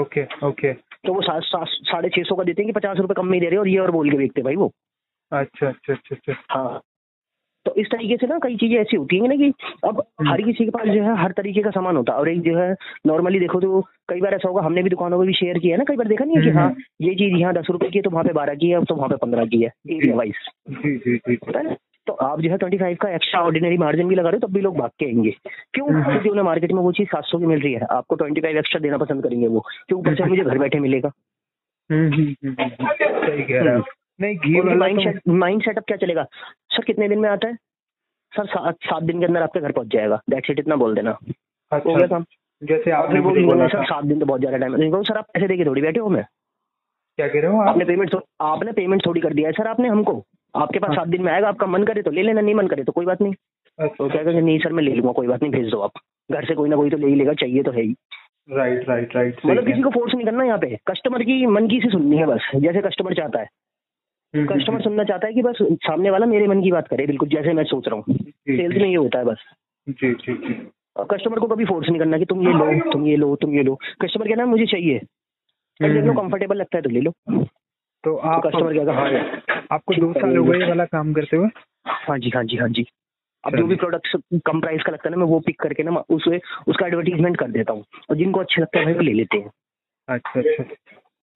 [0.00, 0.72] Okay okay.
[0.72, 3.54] तो वो साढ़े छह सौ का देते हैं कि पचास रुपये कम में दे रहे
[3.54, 4.72] हैं और ये और बोल के बेचते हैं भाई वो।
[5.32, 6.80] अच्छा अच्छा अच्छा अच्छा। हाँ।
[7.68, 9.52] तो इस तरीके से ना कई चीज़ें ऐसी होती है ना कि
[9.84, 12.40] अब हर किसी के पास जो है हर तरीके का सामान होता है। और एक
[12.40, 12.74] जो है
[13.06, 15.78] नॉर्मली देखो तो कई बार ऐसा होगा हमने भी दुकानों में भी शेयर किया है
[15.78, 17.98] ना कई बार देखा नहीं है कि हम्म, हाँ ये चीज़ यहाँ दस रुपए की
[17.98, 20.34] है तो वहाँ पे बारह की है तो वहाँ पे पंद्रह की है एरिया वाइज
[20.70, 21.76] होता है ना?
[22.06, 24.54] तो आप जो है ट्वेंटी फाइव का एक्स्ट्रा ऑर्डिनरी मार्जिन भी लगा रहे हो तब
[24.54, 25.30] भी लोग भाग के आएँगे।
[25.74, 25.88] क्यों?
[25.88, 28.40] हम्म। क्योंकि उन्हें मार्केट में वो चीज़ सात सौ की मिल रही है। आपको ट्वेंटी
[28.40, 30.00] फाइव एक्स्ट्रा देना पसंद करेंगे वो। क्यों?
[30.00, 31.10] ऊपर से मुझे घर बैठे मिलेगा।
[31.90, 32.86] हम्म, हम्म, हम्म, हम्म,
[33.26, 33.82] सही कह रहे हैं।
[34.18, 36.24] नहीं घी माइंड तो सेट माइंड सेटअप क्या चलेगा?
[36.70, 37.54] सर कितने दिन में आता है?
[38.32, 41.10] सर सात सात दिन के अंदर आपके घर पहुँच जाएगा। दैट्स इट इतना बोल देना।
[41.10, 42.24] हो गया अच्छा काम?
[42.62, 45.48] जैसे आपने बोला बोला सर सात दिन तो बहुत ज़्यादा टाइम है। सर आप पैसे
[45.48, 46.24] देके थोड़ी बैठे हो मैं
[47.18, 47.68] क्या कह रहे हो आप?
[47.68, 50.22] आपने पेमेंट आपने पेमेंट थोड़ी कर दिया है सर आपने हमको।
[50.54, 52.66] आपके पास हाँ। सात दिन में आएगा आपका मन करे तो ले लेना नहीं मन
[52.66, 53.32] करे तो कोई बात नहीं।
[53.78, 56.00] अच्छा। तो क्या कहेंगे नहीं सर मैं ले लूँगा कोई बात नहीं भेज दो आप।
[56.30, 57.94] घर से कोई ना कोई तो ले ही लेगा चाहिए तो है ही।
[58.48, 61.80] राइट राइट राइट मतलब किसी को फोर्स नहीं करना यहाँ पे। कस्टमर की मन की
[61.80, 63.48] से सुननी है बस जैसे कस्टमर चाहता है।
[64.34, 67.52] कस्टमर सुनना चाहता है कि बस सामने वाला मेरे मन की बात करे बिल्कुल जैसे
[67.52, 69.36] मैं सोच रहा हूँ। सेल्स में ये होता है बस।
[69.88, 70.34] जी जी
[71.10, 73.62] कस्टमर को कभी फोर्स नहीं करना कि तुम ये लो तुम ये लो तुम ये
[73.62, 75.00] लो। कस्टमर कहना मुझे चाहिए।
[75.82, 77.44] हम्म। कंफर्टेबल लगता है तो ले लो। तो
[78.04, 79.10] तो आप कस्टमर कहेगा हाँ?
[79.72, 81.48] आपको दो साल हो गए ये वाला काम करते हुए?
[81.86, 82.86] हाँ जी हाँ जी हाँ जी।
[83.44, 84.12] अब जो भी प्रोडक्ट्स
[84.46, 87.50] कम प्राइस का लगता है ना मैं वो पिक करके ना उसे उसका एडवर्टीजमेंट कर
[87.50, 89.50] देता हूँ। और जिनको अच्छे लगता है भाई वो ले लेते हैं।
[90.08, 90.64] अच्छा अच्छा।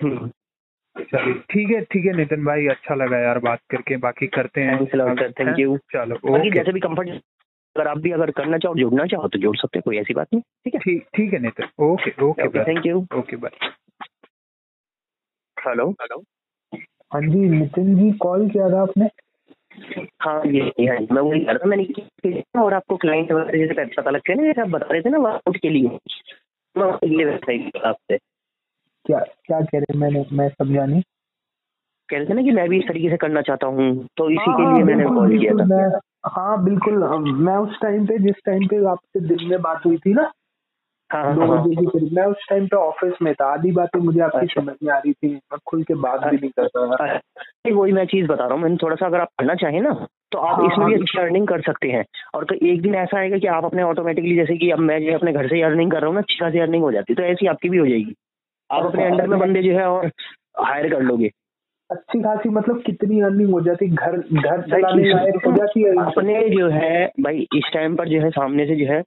[0.02, 0.30] हम्म।
[1.14, 4.74] चलिए ठीक है ठीक है नितिन भाई अच्छा लगा यार बात करके बाकी करते हैं।
[4.74, 5.54] हैं?
[5.54, 5.78] you.
[5.92, 7.08] चलो ओके। जैसे भी कंफर्ट
[7.76, 10.26] अगर आप भी अगर करना चाहो जुड़ना चाहो तो जुड़ सकते हो कोई ऐसी बात
[10.34, 10.80] नहीं ठीक है?
[10.80, 11.84] ठीक ठीक है Nitin.
[11.84, 13.70] Okay okay thank you okay bye
[15.68, 15.94] hello
[17.14, 19.08] हाँ जी नितिन जी कॉल किया था आपने?
[20.22, 23.84] हाँ ये ये है मैं वही कर रहा मैंने किया और आपको क्लाइंट वगैरह जैसे
[23.84, 25.98] पता लगते हैं ना जैसे आप बता रहे थे ना वर्कआउट के लिए।
[26.76, 28.31] मैं वेबसाइट आपसे।
[29.04, 29.98] क्या क्या कह रहे हैं?
[30.00, 31.02] मैंने मैं समझा नहीं
[32.08, 34.50] कह रहे थे ना कि मैं भी इस तरीके से करना चाहता हूँ तो इसी
[34.50, 36.94] हाँ, के लिए मैंने कॉल किया था। हाँ बिल्कुल
[37.32, 40.30] मैं उस टाइम पे जिस टाइम पे आपसे दिन में बात हुई थी ना
[41.12, 43.72] हाँ हाँ दो हाँ बजे की करीब मैं उस टाइम पे ऑफ़िस में था। आधी
[43.72, 46.50] बातें मुझे आपकी अच्छा। समझ में आ रही थी मैं खुल के बात भी नहीं
[46.50, 47.20] कर रहा था।
[47.72, 50.38] वही मैं चीज़ बता रहा हूँ मैंने थोड़ा सा अगर आप करना चाहें ना तो
[50.38, 53.18] आप हाँ, इसमें भी हाँ, अच्छी अर्निंग कर सकते हैं। और क- एक दिन ऐसा
[53.18, 55.98] आएगा कि आप अपने ऑटोमेटिकली जैसे कि अब मैं जो अपने घर से अर्निंग कर
[55.98, 58.14] रहा हूँ ना अच्छी खासी अर्निंग हो जाती है तो ऐसी आपकी भी हो जाएगी।
[58.72, 60.10] आप अपने अंडर में बंदे जो है और
[60.60, 61.30] हायर कर लोगे।
[61.90, 66.48] अच्छी खासी मतलब कितनी अर्निंग हो जाती घर घर चलाने लायक हो जाती है अपने
[66.48, 69.02] जो है भाई इस टाइम पर जो है सामने से जो है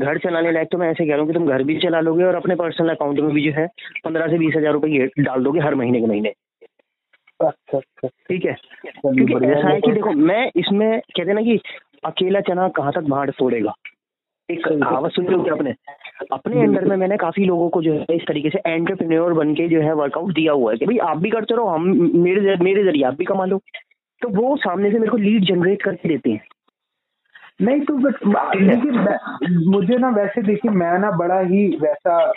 [0.00, 2.24] घर चलाने लायक तो मैं ऐसे कह रहा हूँ कि तुम घर भी चला लोगे
[2.24, 3.66] और अपने पर्सनल अकाउंट में भी जो है
[4.04, 6.32] पंद्रह से बीस हज़ार रुपये डाल दोगे हर महीने के महीने।
[7.40, 8.56] अच्छा अच्छा। ठीक है?
[9.02, 11.60] क्योंकि ऐसा है कि देखो मैं इसमें कहते ना कि
[12.04, 13.74] अकेला चना कहाँ तक भाड़ तोड़ेगा?
[14.50, 15.74] एक कहावत सुन लो क्या अपने
[16.32, 19.68] अपने अंडर में मैंने काफ़ी लोगों को जो है इस तरीके से एंटरप्रेन्योर बन के
[19.68, 21.86] जो है वर्कआउट दिया हुआ है कि भाई आप भी करते रहो हम
[22.22, 23.60] मेरे मेरे ज़रिए आप भी कमा लो।
[24.22, 26.44] तो वो सामने से मेरे को लीड जनरेट करके देते हैं।
[27.62, 28.14] नहीं तो बट
[28.56, 32.32] देखिए मुझे ना वैसे देखिए मैं ना बड़ा ही वैसा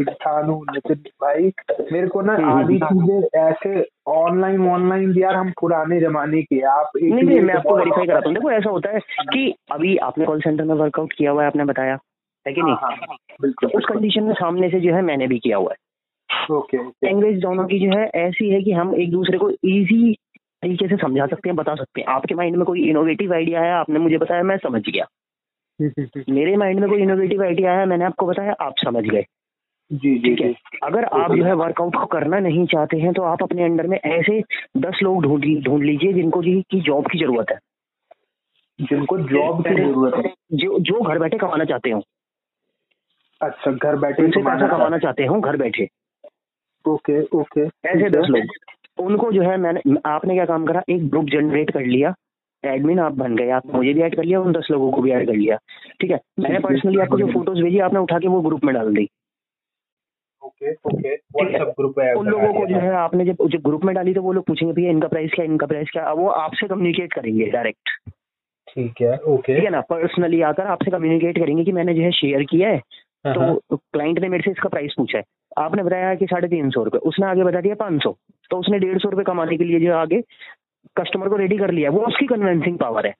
[0.00, 1.52] इंसान हूँ नितिन भाई।
[1.92, 6.90] मेरे को ना हम्म, आधी चीज़ें ऐसे ऑनलाइन ऑनलाइन यार हम पुराने जमाने के आप
[7.02, 10.24] एक नहीं नहीं मैं आपको वेरीफाई कराता हूँ। देखो ऐसा होता है कि अभी आपने
[10.24, 11.98] कॉल सेंटर में वर्कआउट किया हुआ है आपने बताया
[12.46, 12.74] है कि नहीं?
[12.74, 15.70] हाँ, हाँ, बिल्कुल तो उस कंडीशन में सामने से जो है मैंने भी किया हुआ
[15.70, 15.76] है।
[17.04, 20.16] लैंग्वेज दोनों की जो है ऐसी है कि हम एक दूसरे को इजी
[20.62, 23.72] तरीके से समझा सकते हैं बता सकते हैं। आपके माइंड में कोई इनोवेटिव आइडिया है
[23.72, 25.06] आपने मुझे बताया मैं समझ गया।
[26.28, 29.24] मेरे माइंड में कोई इनोवेटिव आइडिया है मैंने आपको बताया आप समझ गए।
[29.92, 30.48] जी जी ठीक है?
[30.52, 33.86] जी। अगर आप जो है वर्कआउट को करना नहीं चाहते हैं तो आप अपने अंडर
[33.86, 34.40] में ऐसे
[34.76, 37.58] दस लोग ढूंढ ढूंढ लीजिए जिनको जी की जॉब की ज़रूरत है।
[38.78, 42.02] जिनको जॉब की ज़रूरत है। जो जो घर बैठे कमाना चाहते हो।
[43.40, 45.88] अच्छा घर बैठे पैसा कमाना चाहते हो। घर बैठे।
[46.84, 48.54] ओके ओके ऐसे दस लोग।
[48.98, 50.82] उनको जो है मैंने आपने क्या काम करा?
[50.90, 52.14] एक ग्रुप जनरेट कर लिया।
[52.64, 55.10] एडमिन आप बन गए। आप मुझे भी ऐड कर लिया उन दस लोगों को भी
[55.10, 55.56] ऐड कर लिया।
[56.00, 56.20] ठीक है?
[56.40, 59.08] मैंने पर्सनली आपको जो फ़ोटोज़ भेजी आपने उठा के वो ग्रुप में डाल दी।
[60.42, 61.14] Okay okay.
[61.14, 64.22] व्हाट्सएप ग्रुप है उन लोगों को जो है आपने जब जब ग्रुप में डाली तो
[64.22, 67.90] वो लोग पूछेंगे भैया इनका प्राइस क्या इनका प्राइस क्या वो आपसे कम्युनिकेट करेंगे डायरेक्ट
[68.68, 69.80] ठीक है ओके। ठीक है ना?
[69.80, 72.80] पर्सनली आकर आपसे कम्युनिकेट करेंगे कि मैंने जो है शेयर किया है।
[73.26, 75.24] हाँ, तो क्लाइंट ने मेरे से इसका प्राइस पूछा है।
[75.58, 78.10] आपने बताया कि साढ़े तीन सौ रुपये उसने आगे बता दिया पाँच सौ।
[78.50, 80.20] तो उसने डेढ़ सौ रुपये कमाने के लिए जो आगे
[80.96, 83.14] कस्टमर को रेडी कर लिया वो उसकी कन्वेंसिंग पावर है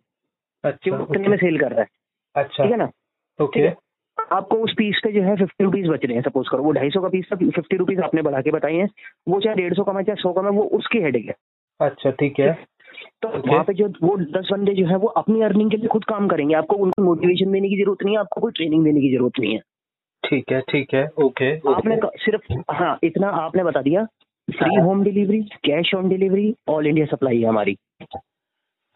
[0.65, 1.87] अच्छा वो कितने में सेल कर रहा है।
[2.35, 2.89] अच्छा ठीक है ना?
[3.39, 3.69] ओके
[4.33, 6.91] आपको उस पीस पे जो है फिफ्टी रुपीज़ बच रहे हैं सपोज़ करो वो ढाई
[6.91, 8.89] सौ का पीस था फिफ्टी रुपीज़ आपने बढ़ा के बताई है
[9.29, 11.35] वो चाहे डेढ़ सौ कमाए चाहे सौ कमाए वो उसकी हेडेक है।
[11.81, 12.53] अच्छा ठीक है।
[13.23, 13.49] तो Okay.
[13.49, 16.29] वहाँ पे जो वो दस बंदे जो है वो अपनी अर्निंग के लिए खुद काम
[16.29, 19.39] करेंगे। आपको उनको मोटिवेशन देने की ज़रूरत नहीं है आपको कोई ट्रेनिंग देने की ज़रूरत
[19.41, 19.61] नहीं है।
[20.23, 24.07] ठीक है ठीक है ओके आपने सिर्फ़ हाँ इतना आपने बता दिया।
[24.51, 27.77] Free home delivery cash on delivery all India supply है हमारी।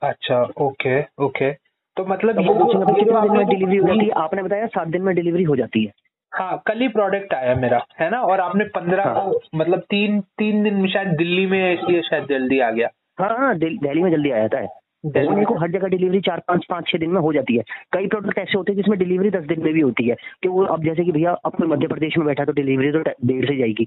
[0.03, 1.53] अच्छा ओके ओके
[1.97, 4.11] तो मतलब ये कितने दिन में आपने- डिलीवरी हो जाती है?
[4.11, 5.93] आपने बताया सात दिन में डिलीवरी हो जाती है।
[6.35, 8.21] हाँ कल ही प्रोडक्ट आया मेरा है ना?
[8.21, 12.27] और आपने पंद्रह हाँ। को मतलब तीन तीन दिन में शायद दिल्ली में इसलिए शायद
[12.29, 12.89] जल्दी आ गया।
[13.21, 14.69] हाँ हाँ दिल्ली में जल्दी आ जाता है
[15.07, 17.63] दिल्ली होने को हर जगह डिलीवरी चार पाँच पाँच छह दिन में हो जाती है।
[17.93, 20.65] कई प्रोडक्ट ऐसे होते हैं जिसमें डिलीवरी दस दिन में भी होती है कि वो
[20.65, 23.87] अब जैसे कि भैया अपने मध्य प्रदेश में बैठा तो डिलीवरी तो देर से जाएगी।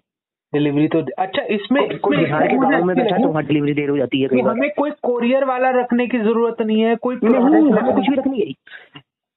[0.56, 3.74] डिलीवरी तो अच्छा इसमें कोई- कोई इसमें बिहार के गाँव में बैठा तो वहाँ डिलीवरी
[3.74, 6.96] देर हो जाती है कई बार। हमें कोई कोरियर वाला रखने की ज़रूरत नहीं है
[6.96, 8.54] कोई नहीं हमें कुछ भी रखनी है।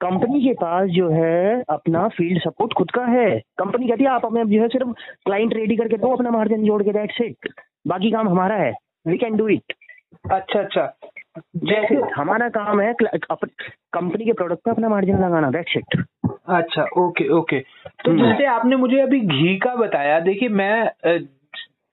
[0.00, 4.26] कंपनी के पास जो है अपना फ़ील्ड सपोर्ट खुद का है। कंपनी कहती है आप
[4.26, 4.88] हमें जो है सिर्फ़
[5.24, 7.37] क्लाइंट रेडी करके दो अपना मार्जिन जोड़ के दैट्स इट
[7.87, 8.72] बाकी काम हमारा है।
[9.07, 9.72] वी कैन डू इट
[10.33, 10.92] अच्छा अच्छा।
[11.57, 16.05] जैसे हमारा काम है कंपनी के प्रोडक्ट पे अपना मार्जिन लगाना दैट्स इट
[16.48, 20.90] अच्छा ओके ओके तो हम्म। जैसे आपने मुझे अभी घी का बताया देखिए मैं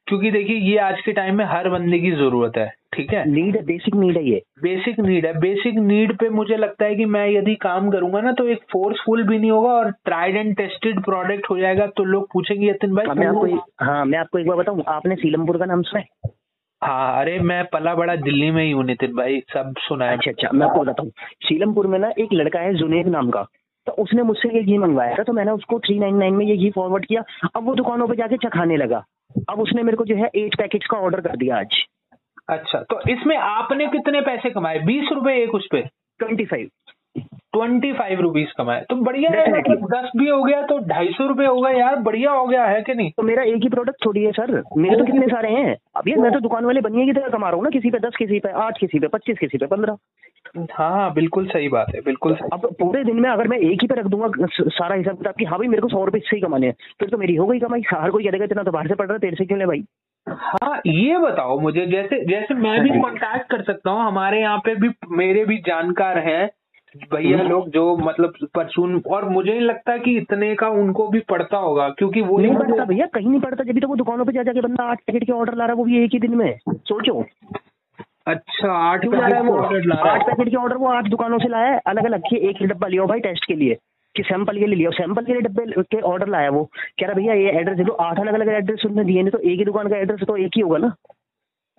[0.08, 3.24] क्योंकि देखिए ये आज के टाइम में हर बंदे की ज़रूरत है ठीक है?
[3.30, 6.96] नीड है बेसिक नीड है ये। बेसिक नीड है। बेसिक नीड पे मुझे लगता है
[6.96, 10.56] कि मैं यदि काम करूँगा ना तो एक फोर्सफुल भी नहीं होगा और ट्राइड एंड
[10.56, 14.48] टेस्टेड प्रोडक्ट हो जाएगा तो लोग पूछेंगे यतिन भाई मैं आपको हाँ मैं आपको एक
[14.48, 16.32] बार बताऊँ आपने सीलमपुर का नाम सुना है?
[16.86, 20.32] हाँ अरे मैं पला बड़ा दिल्ली में ही हूँ नितिन भाई सब सुना है। अच्छा
[20.32, 21.12] अच्छा मैं आपको बताता हूँ।
[21.48, 23.42] सीलमपुर में ना एक लड़का है जुनेद नाम का।
[23.88, 26.58] तो उसने मुझसे ये घी मंगवाया था तो मैंने उसको थ्री नाइन नाइन में ये
[26.58, 27.24] घी फॉरवर्ड किया।
[27.56, 29.04] अब वो दुकानों पर जाके चखाने लगा।
[29.50, 31.76] अब उसने मेरे को जो है एट पैकेट्स का ऑर्डर कर दिया आज।
[32.50, 34.80] अच्छा तो इसमें आपने कितने पैसे कमाए?
[34.80, 35.82] बीस रुपए एक उस पर
[36.20, 36.70] twenty five
[37.56, 41.28] twenty five rupees कमाए तो बढ़िया है मतलब दस भी हो गया तो ढाई सौ
[41.28, 43.12] रुपये हो गया यार बढ़िया हो गया है कि नहीं?
[43.12, 45.76] तो मेरा एक ही प्रोडक्ट थोड़ी है सर मेरे तो कितने सारे हैं?
[45.96, 48.00] अब ये मैं तो दुकान वाले बनिए की तरह कमा रहा हूँ ना किसी पे
[48.00, 49.98] दस किसी पे आठ किसी पे पच्चीस किसी पे पंद्रह।
[50.74, 53.82] हाँ हाँ बिल्कुल सही बात है बिल्कुल सही अब पूरे दिन में अगर मैं एक
[53.82, 56.36] ही पे रख दूँगा सारा हिसाब किताब कि हाँ भाई मेरे को सौ रुपए इससे
[56.36, 58.88] ही कमाने हैं। फिर तो मेरी हो गई कमाई। हर कोई कहेगा इतना तो बाहर
[58.88, 59.84] से पड़ रहा है तेरे से क्यों ले भाई?
[60.28, 64.76] हाँ ये बताओ मुझे जैसे जैसे मैं भी कांटेक्ट कर सकता हूँ हमारे यहाँ पे
[64.76, 66.50] भी मेरे भी जानकार हैं।
[66.96, 71.58] भैया लोग जो मतलब परचून और मुझे नहीं लगता कि इतने का उनको भी पड़ता
[71.58, 74.44] होगा क्योंकि वो नहीं पड़ता भैया कहीं नहीं पड़ता। जब तो वो दुकानों पे जा
[74.44, 76.58] जाके बंदा आठ पैकेट के ऑर्डर ला रहा है वो भी एक ही दिन में।
[76.70, 77.24] सोचो।
[78.28, 82.38] अच्छा आठ आठ पैकेट के ऑर्डर वो आठ दुकानों से लाया है। अलग अलग के
[82.50, 83.78] एक डब्बा लिया भाई टेस्ट के लिए
[84.16, 87.14] कि सैंपल के लिए लिया। सैंपल के लिए डब्बे के ऑर्डर लाया वो। कह रहा
[87.14, 89.66] भैया ये एड्रेस दे दो। आठ अलग अलग एड्रेस उसने दिए नहीं तो एक ही
[89.66, 90.94] दुकान का एड्रेस तो एक ही होगा ना?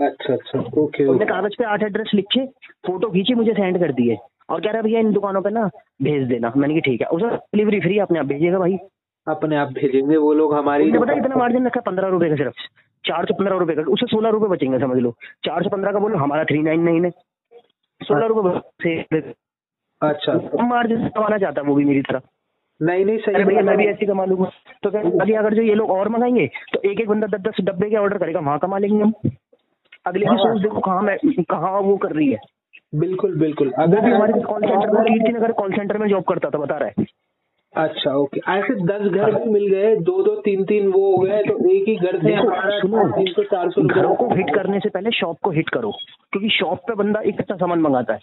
[0.00, 0.58] अच्छा अच्छा.
[0.58, 2.44] ओके उसने ओके कागज़ पे आठ एड्रेस लिखे
[2.86, 4.16] फ़ोटो खींचे मुझे सेंड कर दिए।
[4.50, 5.64] और कह रहा भैया इन दुकानों पे ना
[6.02, 8.76] भेज देना। मैंने कहा ठीक है। उसे डिलीवरी फ्री अपने आप भेजिएगा भाई।
[9.26, 12.66] अपने आप भेजेंगे वो लोग हमारी पता इतना मार्जिन रखा पंद्रह रुपए का सिर्फ़।
[13.04, 15.98] चार सौ पंद्रह रुपए का उसे सोलह रुपए बचेंगे समझ लो। चार सौ पंद्रह का
[15.98, 17.10] बोलो हमारा थ्री नाइन नाइन है।
[18.00, 19.18] सोलह रुपए
[20.02, 20.32] अच्छा
[20.62, 22.20] मार्जिन कमाना चाहता है वो भी मेरी तरह।
[22.80, 24.50] नहीं नहीं सही भैया मैं भी। ऐसे कमा लूँगा।
[24.82, 27.60] तो क्या अभी अगर जो ये लोग और मंगाएँगे तो एक एक बंदा दस दस
[27.64, 29.12] डब्बे के ऑर्डर करेगा वहाँ कमा लेंगे हम।
[30.06, 31.16] अगले की हाँ। सोच देखो कहाँ मैं
[31.50, 32.38] कहाँ वो कर रही है।
[32.94, 36.50] बिल्कुल बिल्कुल। अगर भी हमारे कॉल सेंटर में कीर्ति नगर कॉल सेंटर में जॉब करता
[36.50, 37.06] था बता रहा है।
[37.74, 41.42] अच्छा ओके ऐसे दस घर भी मिल गए दो दो तीन तीन वो हो गए
[41.42, 44.88] तो एक ही घर से हमारा तीन सौ चार सौ घरों को हिट करने से
[44.88, 45.90] पहले शॉप को हिट करो
[46.32, 48.20] क्योंकि शॉप पे बंदा एक अच्छा सामान मंगाता है।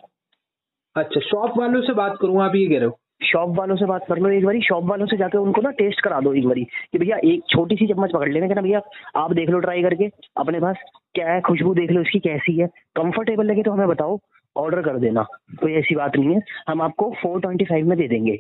[0.96, 2.98] अच्छा शॉप वालों से बात करूँ आप ये कह रहे हो?
[3.24, 6.02] शॉप वालों से बात कर लो एक बारी शॉप वालों से जाकर उनको ना टेस्ट
[6.02, 8.82] करा दो एक बारी कि भैया एक छोटी सी चम्मच पकड़ लेना कि ना भैया
[9.16, 10.84] आप देख लो ट्राई करके अपने पास
[11.16, 14.20] क्या है खुशबू देख लो इसकी कैसी है कंफर्टेबल लगे तो हमें बताओ
[14.56, 15.26] ऑर्डर कर देना
[15.60, 18.38] कोई ऐसी बात नहीं है हम आपको फोर ट्वेंटी फाइव में दे देंगे।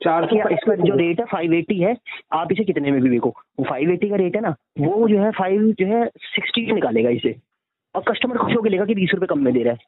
[0.00, 1.96] चार सौ इसका जो रेट है फाइव एट्टी है
[2.32, 3.32] आप इसे कितने में भी वो
[3.68, 7.34] फाइव एट्टी का रेट है ना वो जो है फाइव जो है सिक्सटी निकालेगा इसे
[7.94, 9.78] और कस्टमर खुश होकर लेगा कि बीस रुपए कम में दे रहा है।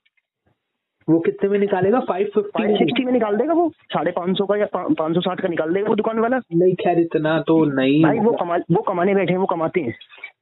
[1.09, 2.01] वो कितने में निकालेगा?
[2.01, 3.69] फाइव फाइव फिफ्टी सिक्सटी में निकाल देगा वो?
[3.93, 6.39] साढ़े पाँच सौ का या पाँच सौ साठ का निकाल देगा वो दुकान वाला?
[6.55, 9.95] नहीं खैर इतना तो नहीं। भाई वो कमा वो कमाने बैठे हैं वो कमाते हैं।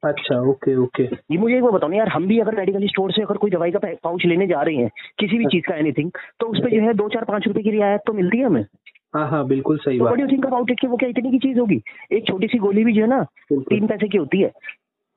[0.05, 3.13] अच्छा ओके ओके। ये मुझे एक बात बताओ ना यार हम भी अगर मेडिकल स्टोर
[3.13, 6.11] से अगर कोई दवाई का पाउच लेने जा रहे हैं किसी भी चीज़ का एनीथिंग
[6.41, 8.65] तो उस पर जो है दो चार पाँच रुपए की रियायत तो मिलती है हमें।
[9.15, 11.39] हाँ हाँ बिल्कुल सही तो बात। बड़ी थिंक अबाउट इट कि वो क्या इतनी की
[11.39, 11.83] चीज़ होगी?
[12.13, 13.23] एक छोटी सी गोली भी जो है ना
[13.53, 14.53] तीन पैसे की होती है।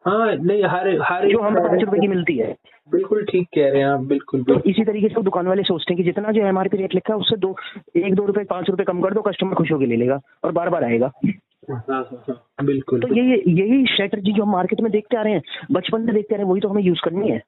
[0.06, 2.56] हाँ नहीं हर हर जो हम पाँच रुपए की मिलती है।
[2.92, 5.98] बिल्कुल ठीक कह रहे हैं आप बिल्कुल तो इसी तरीके से दुकान वाले सोचते हैं
[5.98, 7.56] कि जितना जो एम एमआरपी रेट लिखा है उससे दो
[7.98, 10.70] एक दो रुपए पाँच रुपए कम कर दो कस्टमर खुश होकर ले लेगा और बार
[10.70, 11.12] बार आएगा।
[11.72, 15.34] हाँ हाँ हाँ बिल्कुल तो यही यही स्ट्रेटजी जो हम मार्केट में देखते आ रहे
[15.34, 15.42] हैं
[15.72, 17.42] बचपन में देखते आ रहे हैं वही तो हमें यूज़ करनी है।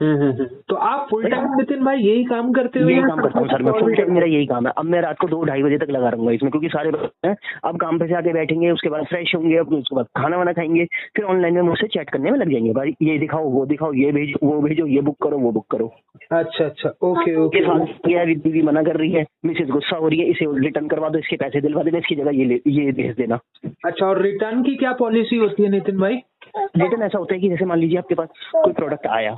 [0.00, 3.62] तो आप फुल टाइम नितिन भाई यही काम करते हो यही काम करता हूँ। सर
[3.62, 5.90] मैं फुल टाइम मेरा यही काम है। अब मैं रात को दो ढाई बजे तक
[5.90, 7.34] लगा रहूँगा इसमें क्योंकि सारे बच्चे हैं
[7.64, 10.52] अब काम पे से आके बैठेंगे उसके बाद फ्रेश होंगे अब उसके बाद खाना वाना
[10.52, 10.84] खाएँगे
[11.16, 14.12] फिर ऑनलाइन में मुझसे चैट करने में लग जाएँगे। भाई ये दिखाओ वो दिखाओ ये
[14.12, 15.90] भेजो वो भेजो ये बुक करो वो बुक करो।
[16.32, 20.46] अच्छा अच्छा। ओके ओके दीदी मना कर रही है। मिसेज गुस्सा हो रही है इसे
[20.58, 23.38] रिटर्न करवा दो इसके पैसे दिलवा देना इसकी जगह ये ये भेज देना।
[23.86, 26.22] अच्छा और रिटर्न की क्या पॉलिसी होती है नितिन भाई?
[26.56, 29.36] रिटर्न ऐसा होता है कि जैसे मान लीजिए आपके पास कोई प्रोडक्ट आया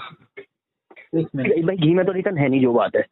[1.14, 3.05] भाई घी में तो रिटर्न है नहीं जो बात है।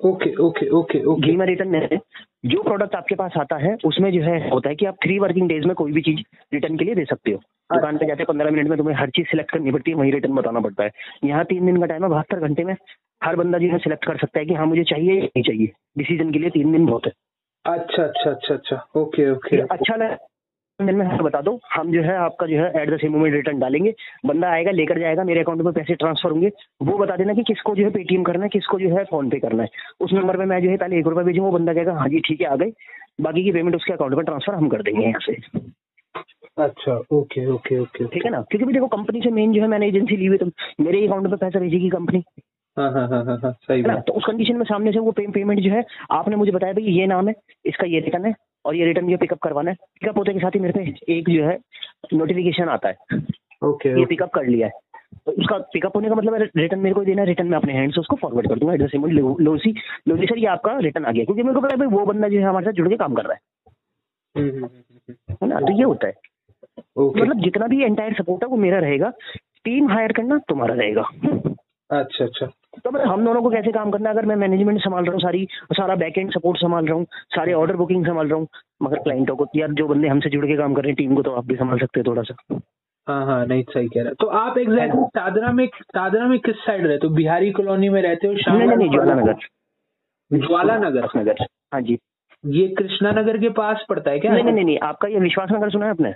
[0.00, 1.22] Okay okay okay okay.
[1.22, 1.98] घी में रिटर्न है।
[2.46, 5.48] जो प्रोडक्ट आपके पास आता है उसमें जो है होता है कि आप थ्री वर्किंग
[5.48, 6.20] डेज़ में कोई भी चीज़
[6.54, 7.38] रिटर्न के लिए दे सकते हो।
[7.70, 10.34] दुकान पे जाते पंद्रह मिनट में तुम्हें हर चीज़ सिलेक्ट करनी पड़ती है वही रिटर्न
[10.34, 10.90] बताना पड़ता है।
[11.24, 12.74] यहाँ तीन दिन का टाइम है बहत्तर घंटे में
[13.24, 15.72] हर बंदा जो है सिलेक्ट कर सकता है कि हाँ मुझे चाहिए या नहीं चाहिए।
[15.98, 17.12] डिसीज़न के लिए तीन दिन बहुत है।
[17.64, 20.16] अच्छा अच्छा अच्छा अच्छा। ओके ओके अच्छा लगा
[20.80, 23.58] दिन में बता दो हम जो है आपका जो है at the same moment return
[23.58, 23.92] डालेंगे।
[24.26, 26.50] बंदा आएगा लेकर जाएगा मेरे अकाउंट में पैसे ट्रांसफ़र होंगे।
[26.82, 29.38] वो बता देना कि किसको जो है पेटीएम करना है किसको जो है फ़ोन पे
[29.40, 29.68] करना है।
[30.00, 32.20] उस नंबर पे मैं जो है पहले एक रुपया भेजूँगा वो बंदा कहेगा हाँ जी
[32.28, 32.72] ठीक है आ गए।
[33.20, 35.36] बाकी की पेमेंट उसके अकाउंट में ट्रांसफ़र हम कर देंगे यहाँ से।
[36.58, 38.40] अच्छा ओके ओके ओके ठीक है ना?
[38.50, 40.46] क्योंकि देखो कंपनी से मेन जो है मैंने एजेंसी ली हुई तो
[40.80, 42.22] मेरे अकाउंट में पैसा भेजेगी कंपनी
[42.76, 43.94] हाँ हाँ हाँ हाँ हाँ सही है ना?
[43.96, 47.06] तो उस कंडीशन में सामने से वो पेमेंट जो है आपने मुझे बताया भाई ये
[47.06, 47.34] नाम है
[47.66, 48.34] इसका ये रिटर्न है
[48.64, 51.28] और ये रिटर्न जो पिकअप करवाना है। पिकअप होते के साथ ही मेरे पे एक
[51.28, 51.58] जो है
[52.14, 53.98] नोटिफिकेशन आता है। Okay okay.
[53.98, 54.72] ये पिकअप कर लिया है।
[55.26, 57.94] तो उसका पिकअप होने का मतलब रिटर्न मेरे को देना है रिटर्न मैं अपने हैंड
[57.94, 58.90] से उसको फॉरवर्ड कर दूँगा। एड्रेस
[59.40, 59.74] लोसी
[60.08, 62.38] लोसी सर ये आपका रिटर्न आ गया क्योंकि मेरे को पता है वो बंदा जो
[62.38, 63.40] है हमारे साथ जुड़ के काम कर रहा है।
[64.36, 65.60] हम्म, हम्म, हम्म, है ना?
[65.60, 66.14] तो ये होता है।
[66.96, 69.12] ओके मतलब जितना भी एंटायर सपोर्ट है वो मेरा रहेगा।
[69.64, 71.02] टीम हायर करना तुम्हारा रहेगा।
[71.90, 72.46] अच्छा अच्छा।
[72.84, 74.14] तो मतलब हम दोनों को कैसे काम करना है?
[74.16, 77.52] अगर मैं मैनेजमेंट संभाल रहा हूँ सारी सारा बैक एंड सपोर्ट संभाल रहा हूँ सारे
[77.52, 78.48] ऑर्डर बुकिंग संभाल रहा हूँ
[78.82, 81.22] मगर क्लाइंटों को यार जो बंदे हमसे जुड़ के काम कर रहे हैं टीम को
[81.22, 82.58] तो आप भी संभाल सकते हैं थोड़ा सा
[83.06, 86.56] हाँ हाँ नहीं सही कह रहा है। तो आप एग्जैक्टली दादरा में दादरा में किस
[86.56, 87.14] साइड रहते हो?
[87.14, 91.98] बिहारी कॉलोनी में रहते हो नहीं नहीं नहीं ज्वाला नगर ज्वाला नगर नगर हाँ जी।
[92.44, 94.32] ये कृष्णा नगर के पास पड़ता है क्या?
[94.32, 96.14] नहीं नहीं नहीं नहीं आपका ये विश्वास नगर सुना है आपने?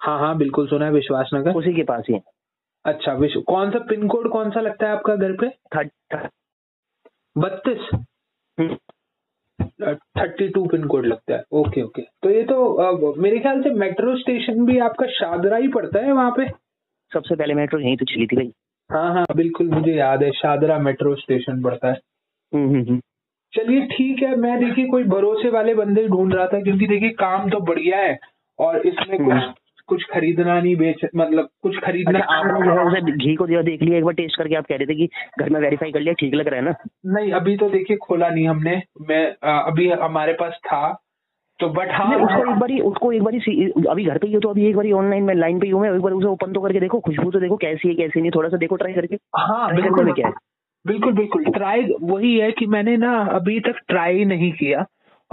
[0.00, 2.20] हाँ हाँ बिल्कुल सुना है विश्वास नगर। उसी के पास ही है।
[2.84, 5.46] अच्छा विश्व कौन सा पिन कोड कौन सा लगता है आपका घर पे?
[7.38, 7.88] बत्तीस।
[10.18, 12.02] थर्टी टू पिन कोड लगता है। Okay okay.
[12.22, 16.30] तो ये तो मेरे ख्याल से मेट्रो स्टेशन भी आपका शादरा ही पड़ता है वहाँ
[16.30, 16.48] पे।
[17.12, 18.52] सबसे पहले मेट्रो यहीं तो चली थी भाई।
[18.90, 21.98] हाँ हाँ बिल्कुल मुझे याद है शादरा मेट्रो स्टेशन पड़ता है।
[22.54, 23.00] हम्म, हम्म, हम्म।
[23.52, 27.50] चलिए ठीक है मैं देखिए कोई भरोसे वाले बंदे ढूंढ रहा था क्योंकि देखिए काम
[27.50, 28.18] तो बढ़िया है
[28.58, 33.12] और इसमें। कुछ कुछ खरीदना नहीं बेच मतलब कुछ खरीदना अच्छा आपने जो है उसे
[33.16, 35.08] घी को देख लिया एक बार टेस्ट करके आप कह रहे थे कि
[35.40, 36.74] घर में वेरीफाई कर लिया ठीक लग रहा है ना?
[37.06, 40.82] नहीं अभी तो देखिए खोला नहीं हमने। मैं अभी हमारे पास था
[41.60, 43.38] तो बट हाँ उसको एक बारी उसको एक बारी
[43.90, 45.80] अभी घर पे ही हो तो अभी एक बारी ऑनलाइन में लाइन पे ही हूँ
[45.82, 48.30] मैं एक बार उसे ओपन तो करके देखो खुशबू तो देखो कैसी है कैसी नहीं
[48.30, 50.32] थोड़ा सा देखो ट्राई करके। हाँ बिल्कुल क्या है?
[50.84, 54.84] बिल्कुल बिल्कुल ट्राई वही है कि मैंने ना अभी तक ट्राई नहीं किया।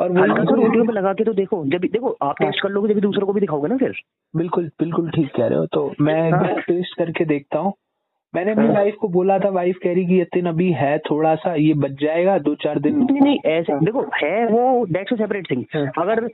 [0.02, 2.70] और वही हल्का सा रोटियों पे लगा के तो देखो जब देखो आप टेस्ट कर
[2.70, 3.94] लोगे जब दूसरों को भी दिखाओगे ना फिर।
[4.34, 7.74] बिल्कुल बिल्कुल ठीक कह रहे हो। तो मैं एक हाँ। टेस्ट करके देखता हूँ।
[8.34, 11.36] मैंने अपनी हाँ। वाइफ को बोला था वाइफ कह रही कि यतिन अभी है थोड़ा
[11.36, 15.52] सा ये बच जाएगा दो चार दिन। नहीं नहीं ऐसे देखो है वो डेट्स सेपरेट
[15.52, 16.28] थिंग हाँ। अगर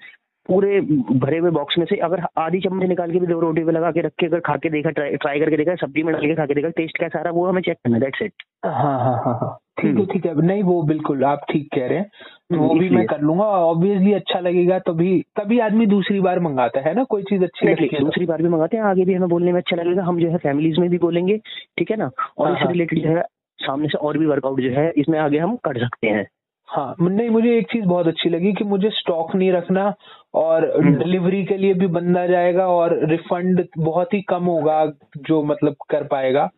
[0.49, 3.71] पूरे भरे हुए बॉक्स में से अगर आधी चम्मच निकाल के भी दो रोटी पे
[3.71, 6.25] लगा के रख के अगर खा के देखा ट्राई ट्राई करके देखा सब्ज़ी में डाल
[6.25, 8.97] के खा के देखा टेस्ट कैसा आ रहा वो हमें चेक करना दैट्स इट हाँ
[8.99, 11.97] हाँ हाँ हाँ। ठीक है हम्म। ठीक है। नहीं वो बिल्कुल आप ठीक कह रहे
[11.97, 12.09] हैं।
[12.51, 16.93] वो भी मैं कर लूँगा। ऑब्वियसली अच्छा लगेगा तभी तभी आदमी दूसरी बार मंगाता है
[16.95, 19.29] ना कोई चीज़ अच्छी लगती है तो। दूसरी बार भी मंगाते हैं आगे भी हमें
[19.29, 21.37] बोलने में अच्छा लगेगा। हम जो है फैमिलीज़ में भी बोलेंगे
[21.77, 22.09] ठीक है ना?
[22.37, 23.23] और हाँ, इससे हाँ। रिलेटेड जो है
[23.59, 26.25] सामने से और भी वर्कआउट जो है इसमें आगे हम कर सकते हैं।
[26.69, 29.93] हाँ नहीं मुझे एक चीज़ बहुत अच्छी लगी कि मुझे स्टॉक नहीं रखना
[30.33, 34.85] और हम्म। डिलीवरी के लिए भी बंदा जाएगा और रिफंड बहुत ही कम होगा
[35.17, 36.49] जो मतलब कर पाएगा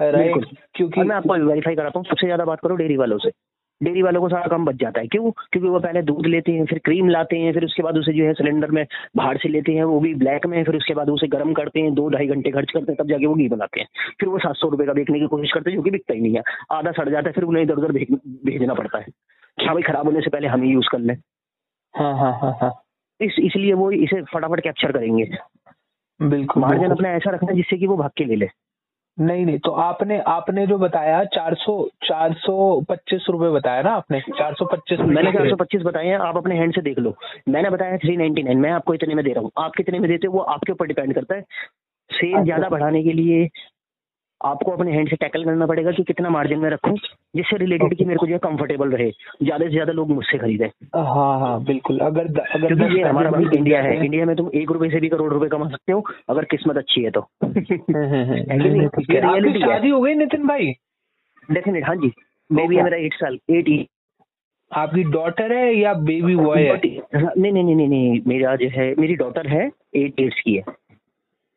[0.00, 3.30] राइट क्योंकि मैं आपको वेरीफाई कराता हूँ सबसे ज़्यादा बात करो डेयरी वालों से।
[3.82, 5.30] डेयरी वालों को सारा काम बच जाता है। क्यों?
[5.30, 8.24] क्योंकि वो पहले दूध लेते हैं फिर क्रीम लाते हैं फिर उसके बाद उसे जो
[8.24, 8.86] है सिलेंडर में
[9.16, 11.94] बाहर से लेते हैं वो भी ब्लैक में फिर उसके बाद उसे गर्म करते हैं
[11.94, 13.88] दो ढाई घंटे खर्च करते हैं तब जाके वो घी बनाते हैं।
[14.20, 16.20] फिर वो सात सौ रुपए का बेचने की कोशिश करते हैं जो कि बिकता ही
[16.20, 19.06] नहीं है। आधा सड़ जाता है फिर उन्हें इधर उधर भेजना पड़ता है।
[19.58, 21.16] कि हाँ भाई खराब होने से पहले हम ही यूज़ कर लें।
[21.94, 22.82] हाँ हाँ हाँ हाँ।
[23.20, 25.30] इस इसलिए वो इसे फटाफट कैप्चर करेंगे।
[26.22, 28.48] बिल्कुल मार्जिन अपना ऐसा रखना जिससे कि वो भाग के ले ले।
[29.18, 31.72] नहीं नहीं तो आपने आपने जो बताया चार सौ
[32.04, 34.20] चार सौ पच्चीस रूपए बताया ना आपने?
[34.20, 37.14] चार सौ पच्चीस मैंने चार सौ पच्चीस बताए हैं आप अपने हैंड से देख लो।
[37.48, 40.08] मैंने बताया थ्री नाइनटी नाइन मैं आपको इतने में दे रहा हूँ। आप कितने में
[40.10, 41.40] देते हो वो आपके ऊपर डिपेंड करता है।
[42.10, 43.48] सेल अच्छा। ज़्यादा बढ़ाने के लिए
[44.44, 46.96] आपको अपने हैंड से टैकल करना पड़ेगा कि कितना मार्जिन में रखूँ
[47.36, 49.10] जिससे रिलेटेड कि मेरे को जो है कंफर्टेबल रहे।
[49.42, 50.64] ज़्यादा से ज़्यादा लोग मुझसे खरीदे।
[50.96, 54.36] हाँ हाँ बिल्कुल। अगर द- अगर क्योंकि ये हमारा भाई भी इंडिया है। इंडिया में
[54.36, 57.20] तुम एक रुपए से भी करोड़ रुपए कमा सकते हो अगर किस्मत अच्छी है तो।
[57.20, 60.72] हम्म, हम्म, हम्म, है है। है। शादी हो गई नितिन भाई?
[61.50, 62.12] डेफिनेट हाँ जी।
[62.52, 63.86] बेबी है मेरा एट साल एट
[64.72, 66.80] आपकी डॉटर है या बेबी बॉय है?
[67.14, 70.64] नहीं नहीं नहीं नहीं नहीं मेरा जो है मेरी डॉटर है एट डेज़ की है।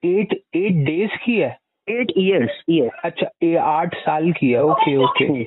[0.05, 1.60] एट एट डेज़ की है?
[1.89, 5.43] एट इयर्स ईयर अच्छा ये आठ साल की है। ओके ओके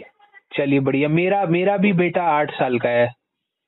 [0.56, 3.06] चलिए बढ़िया। मेरा मेरा भी बेटा आठ साल का है।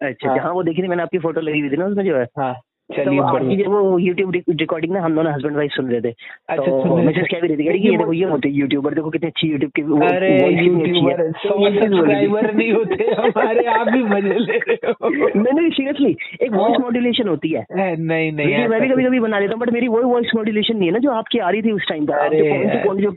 [0.03, 2.17] अच्छा अच्छा हाँ वो देखी थी मैंने आपकी फ़ोटो लगी हुई थी ना उसमें जो
[2.19, 2.25] है?
[2.39, 2.55] हाँ।
[2.91, 6.09] चलिए आपकी बढ़िया। जो वो यूट्यूब रिकॉर्डिंग ना हम दोनों हस्बैंड वाइफ सुन रहे थे।
[6.09, 9.71] अच्छा, तो मैसेज क्या भी है ये देखो ये होते यूट्यूबर देखो कितनी अच्छी यूट्यूब
[9.77, 15.09] की वो अरे है। यूट्यूबर। सब्सक्राइबर नहीं होते हमारे आप भी मज़े ले रहे हो।
[15.09, 19.39] नहीं नहीं सीरियसली एक वॉइस मॉड्यूलेशन होती है। नहीं नहीं मैं भी कभी कभी बना
[19.39, 21.73] लेता हूँ बट मेरी वो वॉइस मॉड्यूलेशन नहीं है ना जो आपकी आ रही थी
[21.73, 23.13] उस टाइम पर जो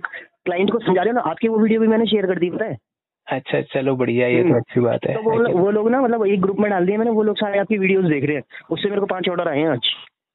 [0.45, 2.65] क्लाइंट को समझा रहे हो ना आपकी वो वीडियो भी मैंने शेयर कर दी पता
[2.65, 2.77] है?
[3.29, 6.25] अच्छा चलो बढ़िया ये तो हम्म। अच्छी बात है तो वो वो लोग ना मतलब
[6.25, 8.89] एक ग्रुप में डाल दिए मैंने वो लोग सारे आपकी वीडियोस देख रहे हैं उससे
[8.89, 9.89] मेरे को पाँच ऑर्डर आए हैं आज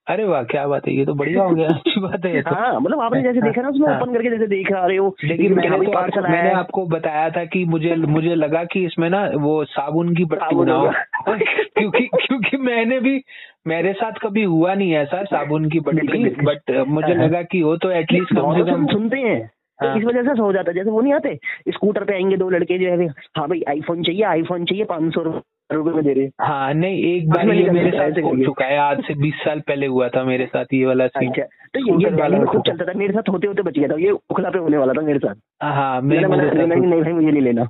[0.07, 2.81] अरे वाह क्या बात है ये तो बढ़िया हो गया अच्छी बात है तो हाँ
[2.81, 5.87] मतलब आपने जैसे देखा ना उसमें हाँ। ओपन करके जैसे देखा रहे हो लेकिन मैंने
[5.87, 10.15] तो आपको, मैंने आपको बताया था कि मुझे मुझे लगा कि इसमें ना वो साबुन
[10.15, 10.91] की पट्टी बनाओ।
[11.79, 13.23] क्योंकि क्योंकि मैंने भी
[13.67, 17.61] मेरे साथ कभी हुआ नहीं ऐसा साबुन की पट्टी बट मुझे हाँ, हाँ। लगा कि
[17.61, 20.71] हो तो एटलीस्ट कम से कम सुनते हैं तो हाँ। इस वजह से हो जाता
[20.71, 21.35] है। जैसे वो नहीं आते
[21.71, 23.07] स्कूटर पे आएँगे दो लड़के जो है
[23.37, 27.29] हाँ भाई आईफोन चाहिए आईफोन चाहिए पाँच सौ रुपए में दे रहे हाँ। नहीं एक
[27.31, 30.47] बार ये मेरे साथ हो चुका है आज से बीस साल पहले हुआ था मेरे
[30.47, 33.13] साथ ये वाला सीन अच्छा तो ये ये वाला दिल्ली में खूब चलता था। मेरे
[33.13, 36.01] साथ होते होते बच गया था। ये उखला पे होने वाला था मेरे साथ। हाँ
[36.03, 37.67] मैंने कहा, नहीं भाई मुझे नहीं लेना।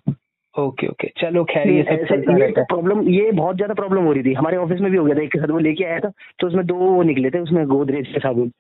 [0.55, 4.05] ओके ओके चलो खैर ये सब चलता ये रहता है। प्रॉब्लम ये बहुत ज़्यादा प्रॉब्लम
[4.05, 5.99] हो रही थी। हमारे ऑफ़िस में भी हो गया था। एक साथ वो लेके आया
[6.01, 8.51] था तो उसमें दो वो निकले थे उसमें गोदरेज के साबुन।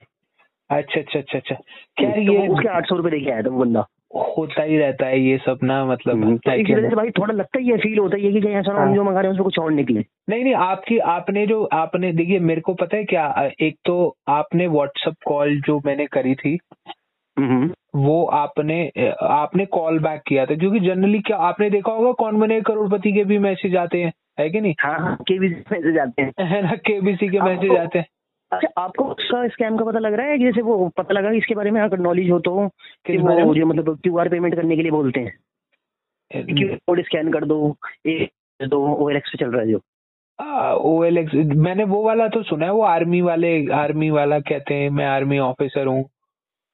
[0.71, 1.55] अच्छा अच्छा अच्छा अच्छा
[1.97, 5.07] क्या तो ये उसके आठ सौ रुपए देके आया था वो बंदा होता ही रहता
[5.07, 6.91] है ये सब ना मतलब तो है वजह नहीं?
[6.91, 8.95] से भाई थोड़ा लगता ही है फील होता ही है कि कहीं ऐसा हाँ। हम
[8.95, 12.39] जो मंगा रहे हैं उसमें कुछ और निकले नहीं नहीं आपकी आपने जो आपने देखिए
[12.41, 13.97] मेरे को पता है क्या एक तो
[14.29, 16.59] आपने व्हाट्सअप कॉल जो मैंने करी थी
[17.37, 18.79] हम्म। वो आपने
[19.23, 23.25] आपने कॉल बैक किया था क्योंकि जनरली क्या आपने देखा होगा कौन बने करोड़पति के
[23.25, 26.63] भी मैसेज आते हैं है कि नहीं हाँ हाँ के भी मैसेज आते हैं है
[26.63, 28.07] ना केबीसी के मैसेज आते हैं
[28.55, 30.39] अच्छा आपको उसका स्कैम का पता लग रहा है?
[30.39, 32.69] कि जैसे वो पता लगा इसके बारे में अगर नॉलेज हो तो
[33.07, 33.55] कि वो?
[33.55, 35.39] जो मतलब क्यू आर पेमेंट करने के लिए बोलते हैं।
[36.31, 37.77] क्यू कोड स्कैन कर दो
[38.61, 39.81] दो ओ एल पे चल रहा है जो।
[40.75, 44.75] ओ एल एक्स मैंने वो वाला तो सुना है वो आर्मी वाले आर्मी वाला कहते
[44.75, 46.05] हैं मैं आर्मी ऑफिसर हूँ।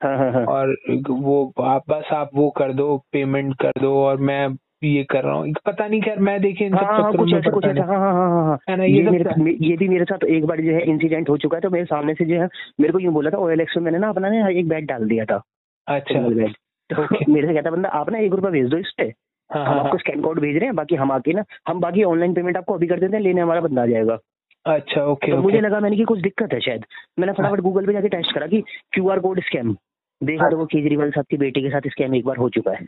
[0.00, 0.76] हाँ हाँ हाँ। और
[1.10, 4.48] वो आप बस आप वो कर दो पेमेंट कर दो और मैं
[4.82, 7.50] ये कर रहा हूँ। पता नहीं खैर मैं देखिए इन सब हाँ हाँ कुछ ऐसा
[7.50, 10.24] कुछ ऐसा हाँ हाँ हाँ हाँ हाँ ना ये ये मेरे ये भी मेरे साथ
[10.24, 12.48] एक बार जो है इंसिडेंट हो चुका है तो मेरे सामने से जो है
[12.80, 15.06] मेरे को यूँ बोला था ओ एल में मैंने ना अपना ना एक बैग डाल
[15.08, 15.42] दिया था
[15.86, 16.54] अच्छा। बैग
[16.90, 19.04] तो मेरे से कहता बंदा आप ना एक रुपया भेज दो इस पे
[19.50, 22.02] हाँ हम हाँ आपको स्कैन कोड भेज रहे हैं बाकी हम आके ना हम बाकी
[22.02, 24.18] ऑनलाइन पेमेंट आपको अभी कर देते हैं लेने हमारा बंदा आ जाएगा।
[24.66, 26.84] अच्छा ओके तो मुझे लगा मैंने कि कुछ दिक्कत है शायद।
[27.18, 28.62] मैंने फटाफट गूगल पे जाके टेस्ट करा कि
[28.92, 29.76] क्यू आर कोड स्कैम
[30.20, 32.86] देखा तो वो केजरीवाल साहब की बेटी के साथ स्कैम एक बार हो चुका है।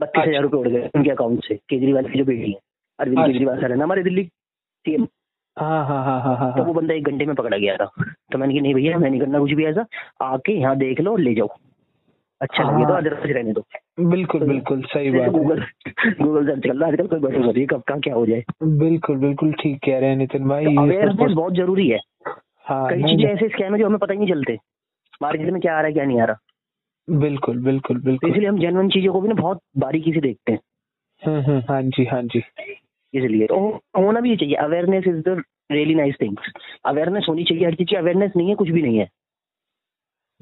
[0.00, 2.58] बत्तीस हज़ार रुपये उड़ गए उनके अकाउंट से केजरीवाल की जो बेटी है
[2.98, 5.06] अरविंद अच्छा। केजरीवाल सर है ना हमारे दिल्ली सीएम
[5.56, 7.84] हाँ हाँ हाँ तो वो बंदा एक घंटे में पकड़ा गया था।
[8.32, 9.84] तो मैंने कि नहीं भैया मैं नहीं करना कुछ भी ऐसा।
[10.22, 11.48] आके यहाँ देख लो और ले जाओ।
[12.40, 13.64] अच्छा लगे तो। अदरवाइज़ रहने दो।
[14.00, 15.64] बिल्कुल बिल्कुल सही बात गूगल
[16.22, 19.52] गूगल सर्च कर लो आजकल कोई बैठे मत कब कहाँ क्या हो जाए। बिल्कुल बिल्कुल
[19.52, 21.98] ठीक कह रहे हैं नितिन भाई अवेयरनेस बहुत- बहुत ज़रूरी है।
[22.70, 24.58] कई चीज़ें ऐसे स्कैम है जो हमें पता ही नहीं चलते।
[25.22, 26.36] मार्केट में क्या आ रहा है क्या नहीं आ रहा।
[27.08, 30.52] बिल्कुल बिल्कुल तो बिल्कुल इसलिए हम जेनवन चीज़ों को भी ना बहुत बारीकी से देखते
[30.52, 30.58] हैं।
[31.22, 32.38] हम्म हम्म हाँ जी हाँ जी।
[33.14, 33.58] इसलिए तो
[33.96, 35.42] होना भी चाहिए। Awareness is the
[35.72, 36.52] really nice things
[36.84, 39.08] awareness होनी चाहिए हर चीज़ की अवेयरनेस नहीं है कुछ भी नहीं है।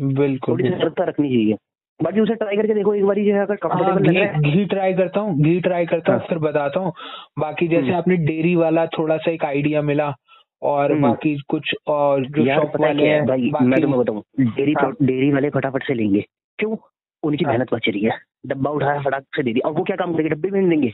[0.01, 1.57] बिल्कुल थोड़ी सी सतर्कता रखनी चाहिए।
[2.03, 4.41] बाकी उसे ट्राई करके देखो एक बार जो है अगर हाँ कंफर्टेबल लग। रहा है
[4.41, 6.93] घी घी ट्राई करता हूँ घी ट्राई करता हूँ हाँ। फिर बताता हूँ।
[7.39, 10.15] बाकी जैसे हम्म। आपने डेयरी वाला थोड़ा सा एक आइडिया मिला
[10.63, 15.31] और। बाकी कुछ और जो शॉप वाले हैं भाई मैं तुम्हें बताऊँ डेयरी हाँ। डेयरी
[15.33, 16.25] वाले फटाफट से लेंगे।
[16.59, 16.77] क्यों?
[17.23, 19.97] उनकी हाँ। मेहनत बच रही है। डब्बा उठाया फटाक से दे दिया। और वो क्या
[19.97, 20.35] काम करेंगे?
[20.35, 20.93] डब्बे में देंगे।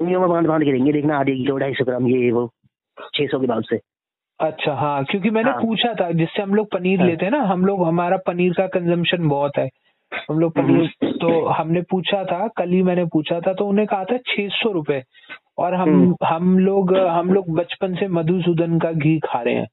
[0.00, 2.48] उंगलियों में बाँध बाँध के देंगे। देखना आधे किलो ढाई सौ ग्राम ये वो
[3.14, 3.80] छह सौ के बाद से।
[4.40, 7.42] अच्छा हाँ क्योंकि मैंने हाँ। पूछा था जिससे हम लोग पनीर हाँ। लेते हैं ना
[7.42, 9.68] हम लोग हमारा पनीर का कंजम्पशन बहुत है।
[10.12, 14.04] हम लोग पनीर तो हमने पूछा था कल ही मैंने पूछा था तो उन्हें कहा
[14.04, 15.02] था छह सौ रुपए।
[15.58, 19.66] और हम हम्म। हम लोग हम लोग बचपन से मधुसूदन का घी खा रहे हैं।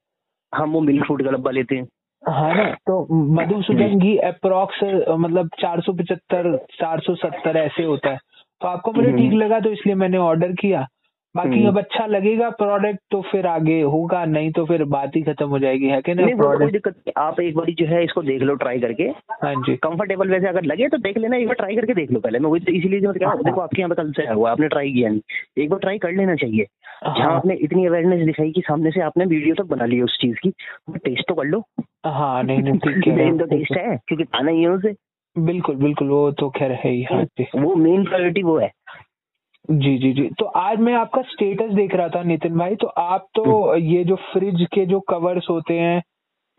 [0.53, 1.88] हम वो मिल्क फ्रूट का डब्बा लेते हैं।
[2.24, 2.95] हाँ ना तो
[3.36, 4.80] मधुसूदन घी अप्रोक्स
[5.19, 8.17] मतलब चार सौ पचहत्तर चार सौ सत्तर ऐसे होता है।
[8.61, 10.86] तो आपको मुझे ठीक लगा तो इसलिए मैंने ऑर्डर किया।
[11.36, 15.21] बाकी हम्म। अब अच्छा लगेगा प्रोडक्ट तो फिर आगे होगा नहीं तो फिर बात ही
[15.21, 18.03] खत्म हो जाएगी है कि नहीं कोई प्रोडक्ट दिक्कत नहीं। आप एक बार जो है
[18.03, 19.03] इसको देख लो ट्राई करके।
[19.43, 22.19] हाँ जी। कंफर्टेबल वैसे अगर लगे तो देख लेना एक बार ट्राई करके देख लो
[22.19, 24.51] पहले। मैं वही तो इसीलिए जो क्या देखो आपके यहाँ पे कल से आया हुआ
[24.51, 26.65] आपने ट्राई किया नहीं। एक बार ट्राई कर लेना चाहिए।
[27.03, 30.03] जहाँ हाँ आपने इतनी अवेयरनेस दिखाई कि सामने से आपने वीडियो तक बना ली है
[30.03, 30.49] उस चीज़ की
[30.97, 31.63] टेस्ट तो कर लो।
[32.05, 34.93] हाँ नहीं नहीं ठीक रहे मेन तो टेस्ट है क्योंकि खाना ही है उसे।
[35.38, 37.23] बिल्कुल बिल्कुल वो तो खैर है ही हाँ
[37.55, 38.71] वो मेन प्रायोरिटी वो है।
[39.70, 43.28] जी जी जी। तो आज मैं आपका स्टेटस देख रहा था नितिन भाई। तो आप
[43.36, 46.01] तो ये जो फ्रिज के जो कवर्स होते हैं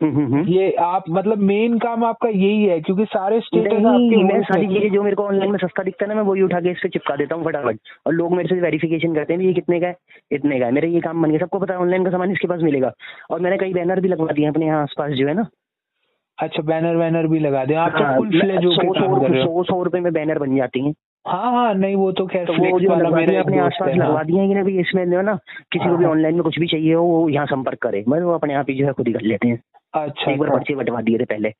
[0.01, 4.23] हम्म, हम्म, हम्म। ये आप मतलब मेन काम आपका यही है क्योंकि सारे स्टेटस आपके
[4.23, 6.59] मैं सारी चीज़ें जो मेरे को ऑनलाइन में सस्ता दिखता है ना मैं वही उठा
[6.59, 7.77] के इस पे चिपका देता हूँ फटाफट।
[8.07, 9.95] और लोग मेरे से वेरिफिकेशन करते हैं ये कितने का है?
[10.31, 12.47] इतने का है। मेरा ये काम बन गया। सबको पता है ऑनलाइन का सामान इसके
[12.47, 12.91] पास मिलेगा।
[13.31, 15.47] और मैंने कई बैनर भी लगवा दिए अपने यहाँ आसपास जो है ना।
[16.37, 20.55] अच्छा बैनर वैनर भी लगा दे। आप तो हो सौ सौ रुपए में बैनर बन
[20.55, 20.93] जाती हैं।
[21.25, 24.41] हाँ हाँ नहीं वो तो खैर तो वो जो मेरा अपने आसपास हाँ। लगवा दिए
[24.41, 25.35] हैं कि इसमें जो है ना
[25.71, 28.19] किसी को भी हाँ। ऑनलाइन में कुछ भी चाहिए हो वो यहाँ संपर्क करे। मैं
[28.21, 29.59] वो अपने आप ही जो है खुद ही कर लेते हैं।
[29.93, 31.51] अच्छा एक बार अच्छा। पर्चे बंटवा दिए थे पहले।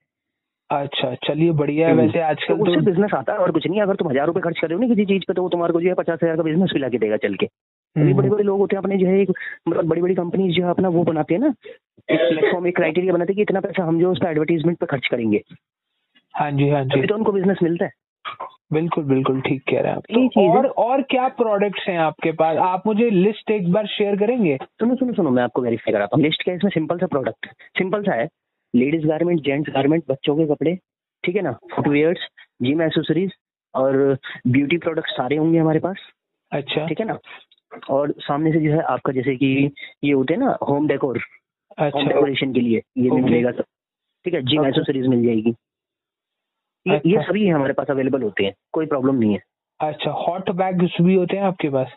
[0.69, 3.67] अच्छा चलिए बढ़िया है हम्म। वैसे तो आजकल उससे तो। बिज़नेस आता है और कुछ
[3.67, 5.49] नहीं अगर तुम हज़ार रुपए खर्च कर रहे हो ना किसी चीज़ पे तो वो
[5.49, 8.01] तुम्हारे को जो है पचास हज़ार का बिज़नेस भी ला के देगा चल के। अभी
[8.01, 9.31] हम्म, बड़े बड़े लोग होते हैं अपने जो है एक
[9.67, 11.53] मतलब बड़ी बड़ी कंपनीज़ जो है अपना वो बनाते हैं ना
[12.09, 14.85] एक प्लेटफॉर्म एक क्राइटेरिया बनाते हैं कि इतना पैसा हम जो उस पर एडवर्टीजमेंट पे
[14.85, 15.41] खर्च करेंगे।
[16.35, 17.91] हाँ जी हाँ जी। तो उनको बिज़नेस मिलता है।
[18.73, 22.57] बिल्कुल बिल्कुल ठीक कह रहे हैं आप। तो। और और क्या प्रोडक्ट्स हैं आपके पास?
[22.57, 24.57] आप मुझे लिस्ट एक बार शेयर करेंगे?
[24.61, 27.47] सुनो सुनो सुनो मैं आपको वेरीफाई कराता हूँ। लिस्ट क्या इसमें सिंपल सा प्रोडक्ट
[27.77, 28.27] सिंपल सा है।
[28.73, 30.75] लेडीज़ गारमेंट जेंट्स गारमेंट बच्चों के कपड़े
[31.23, 31.51] ठीक है ना?
[31.75, 32.27] फुटवेयर्स
[32.61, 33.31] जिम एसेसरीज
[33.73, 34.17] और
[34.47, 35.97] ब्यूटी प्रोडक्ट सारे होंगे हमारे पास
[36.51, 37.17] अच्छा। ठीक है ना?
[37.89, 39.69] और सामने से जो है आपका जैसे कि
[40.03, 43.09] ये होते हैं ना होम डेकोर होम अच्छा डेकोरेशन के लिए ये.
[43.11, 43.63] मिलेगा सब
[44.25, 44.41] ठीक है?
[44.41, 44.65] जिम.
[44.65, 45.53] एसेसरीज मिल जाएगी।
[46.85, 49.39] ये अच्छा। ये। सभी हमारे पास अवेलेबल होते हैं कोई प्रॉब्लम नहीं है।
[49.79, 51.93] अच्छा हॉट बैग्स भी होते हैं आपके पास?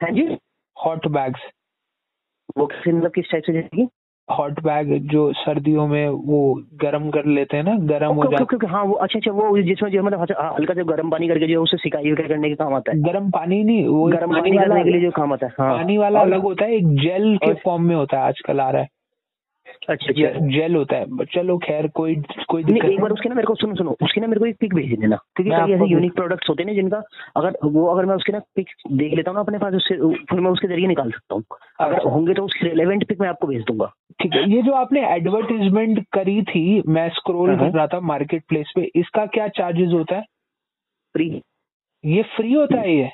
[0.00, 0.36] हाँ जी।
[0.76, 1.40] हॉट बैग्स
[2.58, 3.88] वो कैसे मतलब किस टाइप से जाएगी?
[4.28, 6.38] हॉट बैग जो सर्दियों में वो
[6.74, 9.58] गर्म कर लेते हैं ना गर्म हो जाता ओके, ओके, हाँ वो अच्छा अच्छा वो
[9.58, 10.20] जिसमें जो मतलब
[10.58, 13.30] हल्का जो गर्म पानी करके जो उससे सिकाई वगैरह करने के काम आता है। गर्म
[13.30, 15.96] पानी नहीं वो गर्म पानी पानी करने के लिए जो काम आता है हाँ। पानी
[15.98, 18.88] वाला अलग होता है एक जेल के फॉर्म में होता है आजकल आ रहा है।
[19.88, 20.12] अच्छा
[20.48, 22.14] जेल होता है। चलो खैर कोई
[22.48, 24.56] कोई नहीं एक बार उसके ना मेरे को सुनो सुनो। उसकी ना मेरे को एक
[24.60, 27.02] पिक भेज देना। क्योंकि कई ऐसे यूनिक प्रोडक्ट्स होते हैं ना जिनका
[27.36, 30.40] अगर वो अगर मैं उसके ना पिक देख लेता हूँ ना अपने पास उससे फिर
[30.40, 31.44] मैं उसके ज़रिए निकाल सकता हूँ।
[31.80, 34.72] अगर अच्छा। होंगे तो उसके रिलेवेंट पिक मैं आपको भेज दूँगा। ठीक है ये जो
[34.72, 39.48] आपने एडवर्टीजमेंट करी थी मैं स्क्रॉल हाँ, कर रहा था मार्केट प्लेस पे इसका क्या
[39.48, 40.22] चार्जेस होता है?
[41.14, 41.42] फ्री
[42.04, 43.10] ये फ्री होता है ये?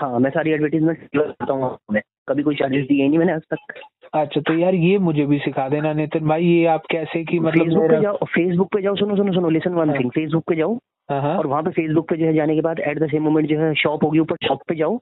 [0.00, 3.80] हाँ मैं सारी एडवर्टीजमेंट करता हूँ मैं कभी कोई चार्जेस दिए नहीं मैंने आज तक।
[4.14, 7.64] अच्छा तो यार ये मुझे भी सिखा देना नितिन भाई ये आप कैसे कि मतलब
[7.64, 10.74] फेसबुक पे जाओ फेसबुक पे जाओ सुनो सुनो सुनो लिसन वन। थिंग फेसबुक पे जाओ
[11.10, 13.22] हाँ हाँ। और वहाँ पे फेसबुक पे जो है जाने के बाद एट द सेम
[13.22, 14.98] मोमेंट जो है शॉप होगी ऊपर शॉप पे जाओ।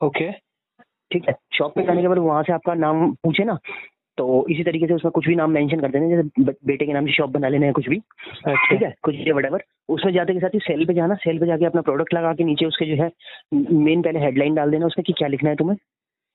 [0.00, 0.30] ओके
[1.10, 1.34] ठीक है?
[1.54, 3.58] शॉप पे जाने के बाद वहाँ से आपका नाम पूछे ना
[4.18, 7.06] तो इसी तरीके से उसमें कुछ भी नाम मेंशन कर देना जैसे बेटे के नाम
[7.06, 8.94] से शॉप बना लेना है कुछ भी। ठीक अच्छा है?
[9.02, 11.80] कुछ भी वट उसमें जाते के साथ ही सेल पे जाना सेल पे जाके अपना
[11.80, 13.10] प्रोडक्ट लगा के नीचे उसके जो है
[13.54, 15.76] मेन पहले हेडलाइन डाल देना उसमें कि क्या लिखना है तुम्हें।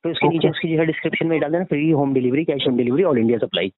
[0.04, 2.78] तो उसके नीचे उसकी जो है डिस्क्रिप्शन में डाल देना free home delivery cash on
[2.78, 3.72] delivery all India supply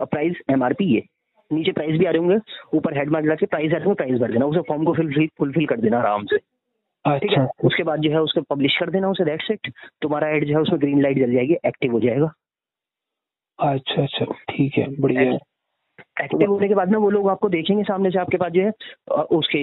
[0.00, 1.02] और प्राइस एमआरपी ये।
[1.50, 2.38] नीचे प्राइस भी आ रहे होंगे
[2.76, 5.66] ऊपर हेड मार्क के प्राइस आ रहे प्राइस भर देना। उसे फॉर्म को फिल फुलफिल
[5.66, 7.38] कर देना आराम से। ठीक है?
[7.38, 9.72] अच्छा। उसके बाद जो है उसको पब्लिश कर देना उसे दैट्स इट
[10.02, 12.32] तुम्हारा एड जो है उसमें ग्रीन लाइट जल जाएगी एक्टिव हो जाएगा।
[13.62, 15.38] अच्छा अच्छा। ठीक है बढ़िया है।
[16.22, 19.22] एक्टिव होने के बाद में वो लोग आपको देखेंगे सामने से आपके पास जो है
[19.36, 19.60] उसके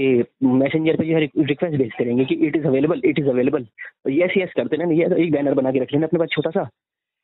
[0.53, 3.65] मैसेंजर पे जो है रिक्वेस्ट भेजते रहेंगे कि it is available it is available
[4.11, 6.67] yes yes करते ना ये एक बैनर बना के रख लेना अपने पास छोटा सा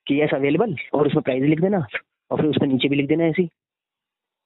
[0.07, 1.86] कि यस अवेलेबल और उसमें प्राइस लिख देना
[2.32, 3.49] और फिर उसमें नीचे भी लिख देना ऐसी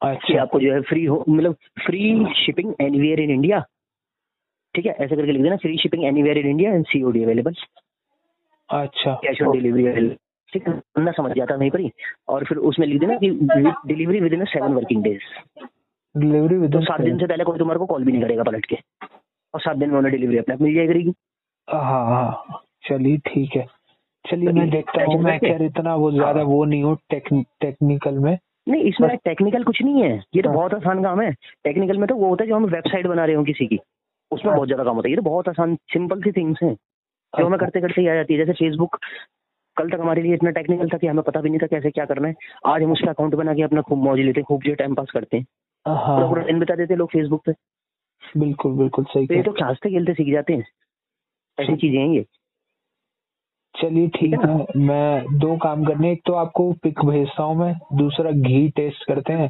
[0.02, 1.56] अच्छा। आपको जो है फ्री हो मतलब
[1.86, 2.04] free
[2.36, 3.60] shipping anywhere in India
[4.76, 7.56] ठीक है ऐसे करके लिख देना free shipping anywhere in India and COD available
[8.70, 10.16] अच्छा। कैश ऑन डिलीवरी अवेलेबल
[10.54, 11.92] ठीक है समझ जाता वहीं पर ही
[12.28, 13.30] और फिर उसमें लिख देना कि
[13.88, 15.66] delivery within seven working days
[16.16, 18.66] delivery with तो सात दिन से पहले कोई तुम्हारे को कॉल भी नहीं करेगा पलट
[18.66, 18.78] के।
[19.54, 21.14] और सात दिन में उन्हें डिलीवरी अपने मिल जाएगी। करेगी
[21.68, 23.66] हाँ हाँ। चलिए ठीक है।
[24.26, 28.38] चलिए मैं देखता हूँ मैं खैर इतना वो ज़्यादा हाँ। वो नहीं हूँ टेक्निकल में।
[28.68, 31.32] नहीं इसमें टेक्निकल कुछ नहीं है। ये तो हाँ। बहुत आसान काम है।
[31.64, 33.80] टेक्निकल में तो वो होता है जो हम वेबसाइट बना रहे हो किसी की।
[34.32, 36.74] उसमें हाँ। बहुत ज़्यादा काम होता है। ये तो बहुत आसान सिंपल सी थिंग्स हैं।
[37.34, 38.98] जो हमें अच्छा। करते करते ही आ जाती है। जैसे फेसबुक
[39.80, 42.06] कल तक हमारे लिए इतना टेक्निकल था कि हमें पता भी नहीं था कैसे क्या
[42.06, 42.34] करना है।
[42.68, 45.12] आज हम उसका अकाउंट बना के अपना खूब मौज लेते हैं खूब जो टाइम पास
[45.14, 45.46] करते हैं।
[45.86, 47.54] पूरा पूरा हाँ दिन बिता देते हैं लोग फेसबुक पे।
[48.38, 50.66] बिल्कुल बिल्कुल सही तो ये तो खेलते खेलते सीख जाते हैं।
[51.58, 52.26] ऐसी चीज़ें हैं ये।
[53.76, 57.74] चलिए ठीक है है मैं दो काम करने एक तो आपको पिक भेजता हूँ मैं
[57.94, 59.50] दूसरा घी टेस्ट करते हैं।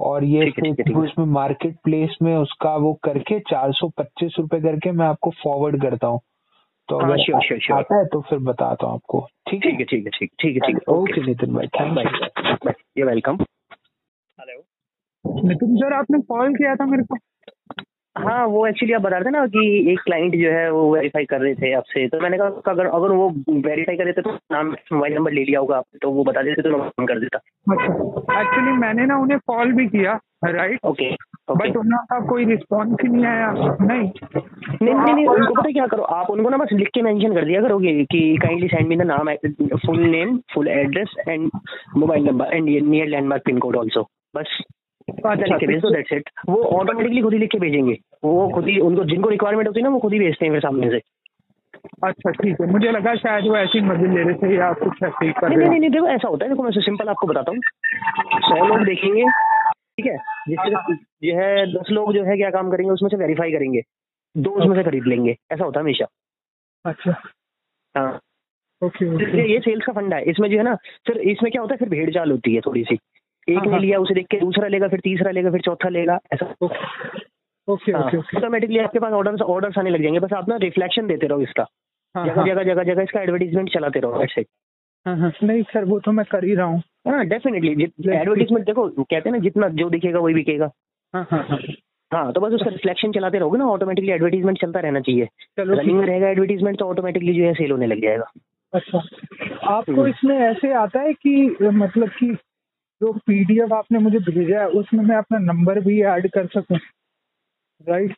[0.00, 4.34] और ये है, है, है। उसमें मार्केट प्लेस में उसका वो करके चार सौ पच्चीस
[4.38, 6.20] रूपए करके मैं आपको फॉरवर्ड करता हूँ।
[6.90, 7.78] तो हाँ, अगर sure, sure, sure.
[7.78, 9.20] आता है तो फिर बताता हूँ आपको।
[9.50, 9.70] ठीक है?
[9.72, 13.04] ठीक है ठीक है ठीक ठीक है ठीक है। ओके नितिन भाई। थैंक यू ये
[13.04, 13.36] वेलकम
[14.38, 14.62] हेलो
[15.48, 17.16] नितिन सर आपने कॉल किया था मेरे को?
[18.16, 21.24] हाँ वो एक्चुअली आप बता रहे थे ना कि एक क्लाइंट जो है वो वेरीफाई
[21.24, 24.32] कर रहे थे आपसे। तो मैंने कहा अगर अगर वो वेरीफाई कर रहे थे तो
[24.52, 27.20] नाम मोबाइल नंबर ले लिया होगा आपने, तो वो बता देते तो मैं फ़ोन कर
[27.20, 27.38] देता।
[27.72, 31.10] अच्छा। एक्चुअली मैंने ना उन्हें कॉल भी किया राइट ओके
[31.54, 34.10] बट उनका कोई रिस्पॉन्स ही नहीं आया। नहीं।
[34.82, 36.02] नहीं नहीं नहीं उनको पता क्या करो?
[36.16, 39.02] आप उनको ना बस लिख के मेंशन कर दिया करोगे कि काइंडली सेंड मी द
[39.06, 39.34] नाम
[39.86, 41.50] full name full address and
[41.96, 44.02] mobile number and near landmark pin code also
[44.36, 44.58] बस।
[45.08, 49.04] भेज दो दैट्स इट वो ऑटोमेटिकली खुद ही लिख के भेजेंगे। वो खुद ही उनको
[49.04, 51.00] जिनको रिक्वायरमेंट होती है ना वो खुद ही भेजते हैं फिर सामने से।
[52.04, 55.26] अच्छा ठीक है। मुझे लगा शायद वो ऐसी मज़े ले रहे थे या कुछ ऐसे
[55.26, 57.60] ही कर नहीं नहीं नहीं देखो ऐसा होता है। देखो मैं सिंपल आपको बताता हूँ।
[58.40, 59.24] सौ लोग देखेंगे।
[60.00, 60.16] ठीक है?
[60.48, 60.94] जिससे
[61.26, 63.82] जो है दस लोग जो है क्या काम करेंगे उसमें से वेरीफाई करेंगे।
[64.36, 66.06] दो उसमें से खरीद लेंगे। ऐसा होता है हमेशा।
[66.84, 67.14] अच्छा।
[67.94, 68.20] हाँ।
[68.82, 70.74] ओके ये सेल्स का फंडा है। इसमें जो है ना
[71.06, 73.72] फिर इसमें क्या होता है फिर भेड़ चाल होती है थोड़ी सी एक हाँ, ने
[73.72, 76.46] हाँ। लिया उसे देख के दूसरा लेगा फिर तीसरा लेगा फिर चौथा लेगा ऐसा।
[77.68, 81.40] ओके ऑटोमेटिकली आपके पास ऑर्डर ऑर्डर्स आने लग जाएँगे। बस आप ना रिफ्लेक्शन देते रहो
[81.40, 81.66] इसका।
[82.14, 84.40] हाँ जगह हाँ। जगह जगह जगह इसका एडवर्टीजमेंट चलाते रहो ऐसे
[85.06, 87.82] हाँ, हाँ, नहीं सर वो तो मैं कर ही रहा हूँ। हाँ डेफिनेटली
[88.16, 90.70] एडवर्टीजमेंट देखो कहते हैं ना जितना जो दिखेगा वही बिकेगा।
[91.14, 91.58] हाँ हाँ हाँ।
[92.12, 96.06] हाँ तो बस उसका रिफ्लेक्शन चलाते रहोगे ना ऑटोमेटिकली एडवर्टीजमेंट चलता रहना चाहिए। रनिंग में
[96.06, 98.24] रहेगा एडवर्टीजमेंट तो ऑटोमेटिकली जो है सेल होने लग जाएगा।
[98.74, 98.98] अच्छा।
[99.64, 102.32] आपको हम्म। इसमें ऐसे आता है कि मतलब कि
[103.00, 106.78] जो पीडीएफ आपने मुझे भेजा है उसमें मैं अपना नंबर भी ऐड कर सकूँ?
[107.88, 108.12] राइट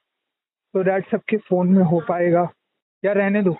[0.75, 2.49] तो दैट सबके फ़ोन में हो पाएगा।
[3.05, 3.57] या रहने दो।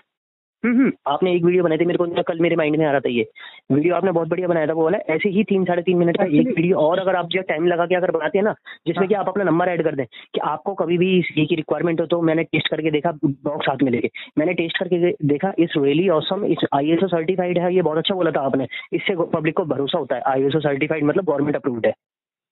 [0.63, 3.09] हम्म। आपने एक वीडियो बनाई थी मेरे को कल मेरे माइंड में आ रहा था
[3.09, 3.25] ये।
[3.71, 6.23] वीडियो आपने बहुत बढ़िया बनाया था वो वाला। ऐसे ही तीन साढ़े तीन मिनट का
[6.23, 8.53] एक वीडियो और अगर आप जो टाइम लगा के अगर बनाते हैं ना
[8.87, 11.55] जिसमें कि आप अपना नंबर ऐड कर दें कि आपको कभी भी इस ये की
[11.55, 15.53] रिक्वायरमेंट हो तो मैंने टेस्ट करके देखा बॉक्स हाथ में लेके। मैंने टेस्ट करके देखा
[15.59, 19.57] इस रियली ऑसम इस आई सर्टिफाइड है ये बहुत अच्छा बोला था आपने। इससे पब्लिक
[19.57, 21.93] को भरोसा होता है आई सर्टिफाइड मतलब गवर्नमेंट अप्रूव्ड है।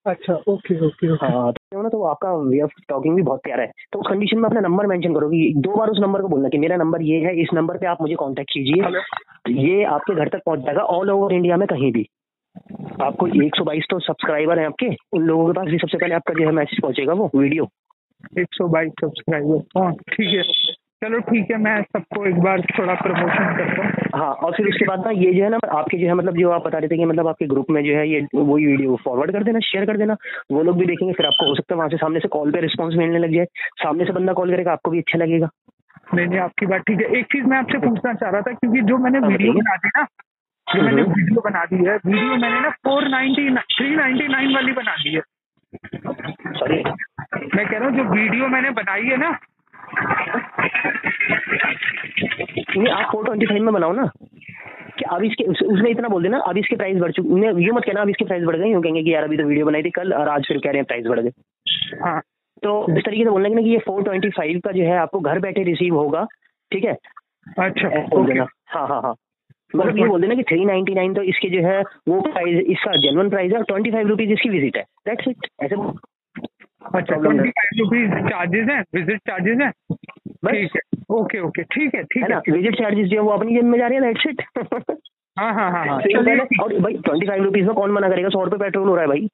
[0.06, 3.64] अच्छा ओके ओके ओके हाँ तो ना तो आपका वे ऑफ़ टॉकिंग भी बहुत प्यारा
[3.64, 6.28] है। तो उस कंडीशन में अपना नंबर मेंशन करो कि दो बार उस नंबर को
[6.28, 10.16] बोलना कि मेरा नंबर ये है इस नंबर पे आप मुझे कांटेक्ट कीजिए। ये आपके
[10.16, 12.06] घर तक पहुँच जाएगा ऑल ओवर इंडिया में कहीं भी।
[13.02, 16.46] आपको 122 तो सब्सक्राइबर हैं आपके उन लोगों के पास भी सबसे पहले आपका जो
[16.46, 17.68] है मैसेज पहुंचेगा वो वीडियो
[18.40, 20.44] एक सौ बाईस सब्सक्राइबर हाँ ठीक है।
[21.02, 24.86] चलो ठीक है मैं सबको एक बार थोड़ा प्रमोशन करता हूँ। हाँ और फिर उसके
[24.86, 26.98] बाद ना ये जो है ना आपके जो है मतलब जो आप बता रहे थे
[26.98, 29.98] कि मतलब आपके ग्रुप में जो है ये वही वीडियो फॉरवर्ड कर देना शेयर कर
[29.98, 30.16] देना
[30.52, 32.62] वो लोग भी देखेंगे फिर आपको हो सकता है वहाँ से सामने से कॉल पे
[32.62, 33.46] रिस्पॉन्स मिलने लग जाए।
[33.84, 35.50] सामने से बंदा कॉल करेगा आपको भी अच्छा लगेगा।
[36.14, 38.82] नहीं नहीं आपकी बात ठीक है। एक चीज़ मैं आपसे पूछना चाह रहा था क्योंकि
[38.90, 40.06] जो मैंने वीडियो बना दी ना
[40.68, 44.74] जो मैंने। वीडियो बना दी है वीडियो मैंने ना four ninety three ninety nine वाली
[44.74, 45.22] बना दी है।
[46.60, 46.84] सॉरी
[47.56, 49.38] मैं कह रहा हूँ जो वीडियो मैंने बनाई है ना
[52.78, 54.12] नहीं आप फोर ट्वेंटी फाइव में बनाओ ना।
[54.98, 57.84] कि अब इसके उस, उसमें इतना बोल देना अब इसके प्राइस बढ़ चुके ये मत
[57.86, 59.90] कहना अब इसके प्राइस बढ़ गए यूँ कहेंगे कि यार अभी तो वीडियो बनाई थी
[59.90, 61.32] कल और आज फिर कह रहे हैं प्राइस बढ़ गए।
[62.04, 62.22] हाँ।
[62.64, 64.98] तो इस तरीके से बोलना कि ना कि ये फोर ट्वेंटी फाइव का जो है
[64.98, 66.28] आपको घर बैठे रिसीव होगा
[66.72, 66.98] ठीक है?
[67.60, 69.16] अच्छा बोल देना। हाँ हाँ हाँ।
[69.76, 72.92] मतलब ये बोल देना कि थ्री नाइनटी नाइन तो इसके जो है वो प्राइस इसका
[72.92, 75.96] जेनवन प्राइस है और ट्वेंटी फाइव रुपीज़ इसकी विज़िट है। दैट्स इट ऐसे बोल-
[76.82, 78.82] अच्छा ट्वेंटी फाइव रुपीज़ चार्जेस हैं?
[78.96, 79.72] विज़िट चार्जेस हैं?
[80.48, 80.82] ठीक है।
[81.16, 82.42] ओके ओके ठीक है है ठीक ना?
[82.48, 84.42] है विज़िट चार्जेस जो है वो अपनी जेब में जा रहे हैं दैट्स इट
[85.38, 88.10] हाँ हाँ हाँ हाँ। सिंपल चलिए है। और भाई ट्वेंटी फाइव रुपीज़ में कौन मना
[88.10, 88.30] करेगा?
[88.30, 89.28] सौ रुपये पेट्रोल हो रहा है भाई।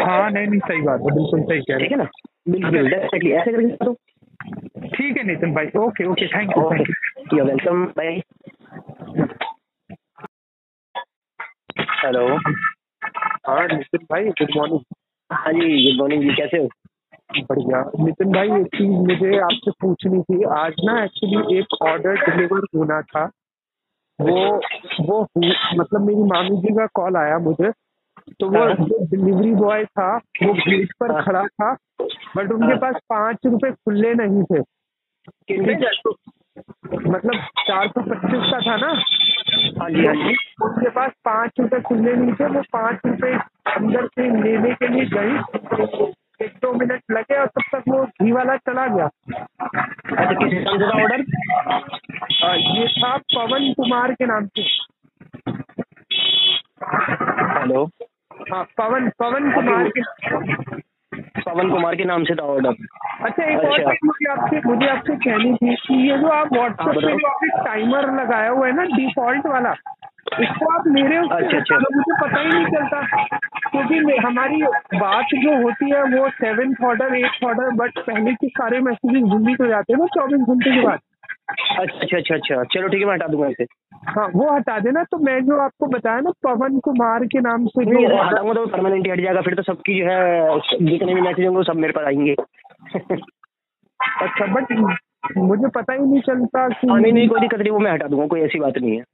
[0.00, 2.08] हाँ नहीं नहीं सही बात है। बिल्कुल सही कह रहे ठीक है ना?
[2.48, 3.94] बिल्कुल डेफिनेटली ऐसे करके करो
[4.86, 8.20] ठीक है नितिन भाई। Okay okay thank you okay thank you you welcome bye
[12.02, 12.26] hello
[13.48, 14.80] हाँ नितिन भाई गुड मॉर्निंग
[15.32, 16.68] हाँ जी गुड मॉर्निंग जी कैसे हो?
[17.50, 22.60] बढ़िया। नितिन भाई एक चीज़ मुझे आपसे पूछनी थी। आज ना एक्चुअली एक ऑर्डर डिलीवर
[22.76, 23.24] होना था।
[24.20, 24.60] वो
[25.00, 25.28] वो
[25.74, 27.70] मतलब मेरी मामी जी का कॉल आया मुझे।
[28.40, 31.76] तो वो हाँ। जो डिलीवरी बॉय था वो गेट पर हाँ। खड़ा था
[32.36, 34.62] बट उनके हाँ। पास पाँच रुपए खुले नहीं थे।
[37.06, 38.92] मतलब चार सौ पच्चीस का था ना?
[39.80, 43.32] हाँ जी हाँ जी। उनके पास पाँच रुपए खुले नहीं थे वो पाँच रुपए
[43.76, 45.32] अंदर से लेने के लिए गई।
[46.44, 50.78] एक दो मिनट लगे और तब तक वो घी वाला चला गया। अच्छा किस नाम
[50.78, 51.20] से था ऑर्डर
[52.78, 54.62] ये था पवन कुमार के नाम से।
[57.60, 57.84] हेलो।
[58.52, 60.02] हाँ पवन पवन कुमार के
[61.40, 62.74] पवन कुमार के नाम से था ऑर्डर
[63.24, 66.52] अच्छा एक और अच्छा। चीज़ मुझे आपसे मुझे आपसे कहनी थी कि ये जो आप
[66.52, 69.74] व्हाट्सएप पे जो आपने टाइमर लगाया हुआ है ना डिफ़ॉल्ट वाला
[70.42, 73.24] इसको आप मेरे उससे अच्छा, अच्छा। मुझे पता ही नहीं चलता।
[73.72, 74.62] तो मे- हमारी
[74.94, 79.60] बात जो होती है वो seventh order eighth order but पहले के सारे मैसेजेस डिलीट
[79.60, 80.98] हो जाते हैं ना चौबीस घंटे के बाद।
[81.80, 83.64] अच्छा अच्छा अच्छा। चलो ठीक है मैं हटा दूँगा इसे।
[84.08, 87.84] हाँ वो हटा देना। तो मैं जो आपको बताया ना पवन कुमार के नाम से
[87.84, 91.62] जो हटाऊँगा तो परमानेंट हट जाएगा। फिर तो सबकी जो है जितने भी मैसेज होंगे
[91.62, 92.34] सब मेरे पास आएँगे।
[94.22, 94.72] अच्छा बट
[95.36, 98.26] मुझे पता ही नहीं चलता कि नहीं नहीं कोई दिक्कत नहीं वो मैं हटा दूँगा
[98.26, 99.04] कोई ऐसी बात नहीं है।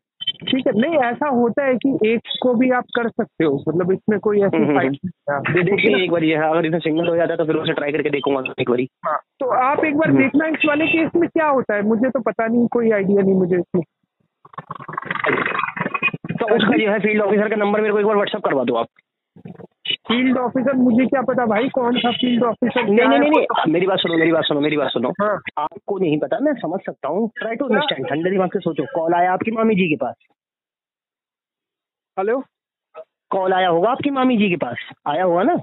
[0.51, 3.93] ठीक है नहीं ऐसा होता है कि एक को भी आप कर सकते हो मतलब
[3.93, 7.17] इसमें कोई ऐसी हम्म, हम्म, है। दे- देखिए एक बार ये अगर इसमें सिग्नल हो
[7.17, 10.09] जाता है तो फिर उसे ट्राई करके देखूँगा एक बार। हाँ, तो आप एक बार
[10.09, 13.23] हम्म। देखना इस वाले केस में क्या होता है मुझे तो पता नहीं कोई आइडिया
[13.23, 13.83] नहीं मुझे इसमें।
[16.37, 18.75] तो उसका जो है फ़ील्ड ऑफिसर का नंबर मेरे को एक बार व्हाट्सअप करवा दो
[18.75, 18.87] आप।
[19.93, 23.87] फ़ील्ड ऑफिसर मुझे क्या पता भाई कौन सा फ़ील्ड ऑफिसर नहीं नहीं नहीं नहीं मेरी
[23.87, 27.09] बात सुनो मेरी बात सुनो मेरी बात सुनो। हाँ। आपको नहीं पता मैं समझ सकता
[27.09, 30.15] हूँ। ट्राई टू अंडरस्टैंड ठंडे दिमाग से सोचो। कॉल आया आपकी मामी जी के पास।
[32.19, 32.45] हेलो?
[33.31, 34.77] कॉल आया होगा आपकी मामी जी के पास।
[35.07, 35.57] आया होगा ना?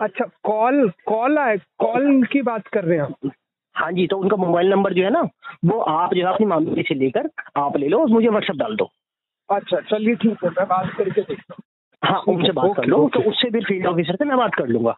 [0.00, 3.30] अच्छा कॉल कॉल आए कॉल की बात कर रहे हैं आप।
[3.74, 5.20] हाँ जी तो उनका मोबाइल नंबर जो है ना
[5.64, 8.76] वो आप जो है अपनी मामी से लेकर आप ले लो और मुझे व्हाट्सएप डाल
[8.76, 8.90] दो।
[9.50, 11.62] अच्छा चलिए ठीक है मैं बात करके देखता हूँ।
[12.02, 14.92] हाँ उनसे बात कर लो तो उससे फिर फ़ील्ड ऑफिसर से मैं बात कर लूँगा।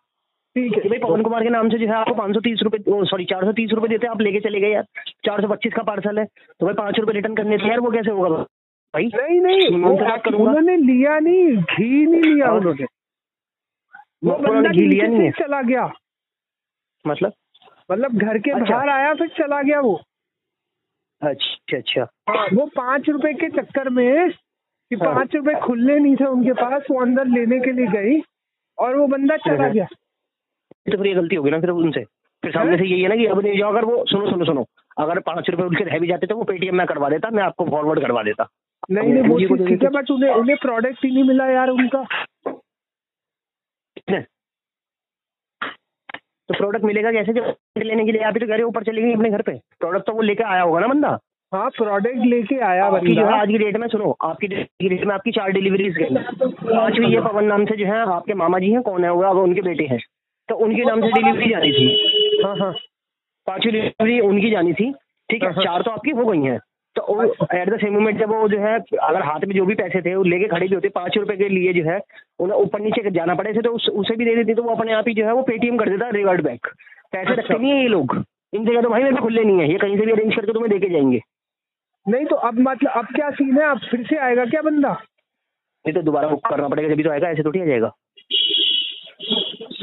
[0.57, 3.24] ठीक है। भाई पवन कुमार के नाम से जैसे आपको पाँच सौ तीस रुपये सॉरी
[3.24, 4.84] चार सौ तीस रुपये देते हैं आप लेके चले गए यार।
[5.24, 7.90] चार सौ पच्चीस का पार्सल है तो भाई पाँच रुपये रिटर्न करने थे यार वो
[7.90, 8.28] कैसे होगा?
[8.94, 10.44] भाई नहीं नहीं मैं वो उनसे बात करूँगा?
[10.44, 12.86] उन्होंने लिया नहीं घी नहीं लिया उन्होंने।
[14.24, 15.90] वो बंदा घी लिया नहीं चला गया।
[17.05, 17.32] मतलब?
[17.90, 19.94] मतलब घर के अच्छा। बाहर आया फिर चला गया वो।
[21.22, 24.30] अच्छा अच्छा। हाँ वो पाँच रुपए के चक्कर में
[24.91, 28.20] कि। पाँच रुपए खुले नहीं थे उनके पास वो अंदर लेने के लिए गई
[28.78, 32.05] और वो बंदा चला हम्म। गया। तो फिर ये गलती होगी ना फिर उनसे।
[32.43, 34.64] फिर सामने से यही है ना कि अब नहीं जो अगर वो सुनो सुनो सुनो।
[34.99, 37.64] अगर पाँच रुपये उनके रह भी जाते तो वो पेटीएम में करवा देता मैं आपको
[37.70, 38.47] फॉरवर्ड करवा देता।
[38.91, 42.05] नहीं नहीं वो ठीक है बट उन्हें उन्हें प्रोडक्ट ही नहीं मिला यार उनका।
[46.49, 47.32] तो प्रोडक्ट मिलेगा कैसे?
[47.32, 49.43] जब लेने के लिए आप ही तो कह रहे हो ऊपर चली गई अपने घर
[49.43, 51.18] पे। प्रोडक्ट तो वो लेके आया होगा ना बंदा।
[51.53, 55.14] हाँ प्रोडक्ट लेके आया आपकी जो है आज की डेट में सुनो आपकी डेट में
[55.14, 58.82] आपकी चार डिलीवरीज गई। पांचवी ये पवन नाम से जो है आपके मामा जी हैं
[58.82, 59.22] कौन है वो?
[59.22, 59.98] अब उनके बेटे हैं।
[60.48, 62.72] तो उनके नाम से डिलीवरी जानी थी। हाँ हाँ।
[63.46, 64.90] पांचवी डिलीवरी उनकी जानी थी
[65.28, 65.53] ठीक है?
[65.53, 66.59] हाँ। चार तो आपकी हो गई हैं।
[66.96, 67.24] तो
[67.55, 70.14] एट द सेम मोमेंट जब वो जो है अगर हाथ में जो भी पैसे थे
[70.14, 71.98] वो लेके खड़े भी होते पाँच रुपए के लिए जो है
[72.38, 74.92] उन्हें ऊपर नीचे जाना पड़े थे तो उस, उसे भी दे देती तो वो अपने
[74.92, 76.66] आप ही जो है वो पेटीएम कर देता रिवर्ट बैक
[77.12, 78.16] पैसे अच्छा। रखते नहीं है ये लोग।
[78.55, 80.70] इन जगह तो भाई मेरे खुले नहीं है ये कहीं से भी अरेंज करके तुम्हें
[80.70, 81.20] देके जाएँगे।
[82.07, 83.70] नहीं तो अब मतलब अब क्या सीन है?
[83.70, 84.92] अब फिर से आएगा क्या बंदा?
[85.84, 87.92] नहीं तो दोबारा बुक करना पड़ेगा जब तो आएगा ऐसे थोड़ी आ जाएगा।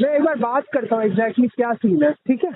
[0.00, 2.50] मैं एक बार बात करता हूँ एग्जैक्टली क्या सीन है ठीक है?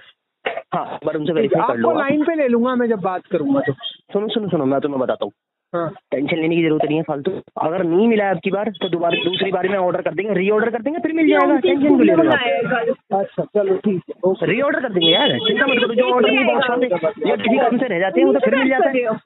[0.74, 3.60] हाँ बार उनसे वेरीफाई कर लो आपको लाइन पे ले लूँगा मैं जब बात करूँगा
[3.60, 3.72] तो।
[4.12, 5.32] सुनो सुनो सुनो मैं तुम्हें बताता हूँ।
[5.72, 7.30] हाँ। टेंशन लेने की ज़रूरत नहीं है फालतू।
[7.62, 10.48] अगर नहीं मिला है आपकी बार तो दोबारा दूसरी बार में ऑर्डर कर देंगे री
[10.56, 14.14] ऑर्डर कर देंगे फिर मिल जाएगा टेंशन क्यों ले रहे हो अच्छा चलो ठीक है
[14.30, 16.64] ओके। री ऑर्डर कर देंगे यार चिंता मत करो जो ऑर्डर नहीं पहुँच
[17.02, 19.16] पाते या किसी काम से रह जाते हैं वो तो फिर मिल जाता है।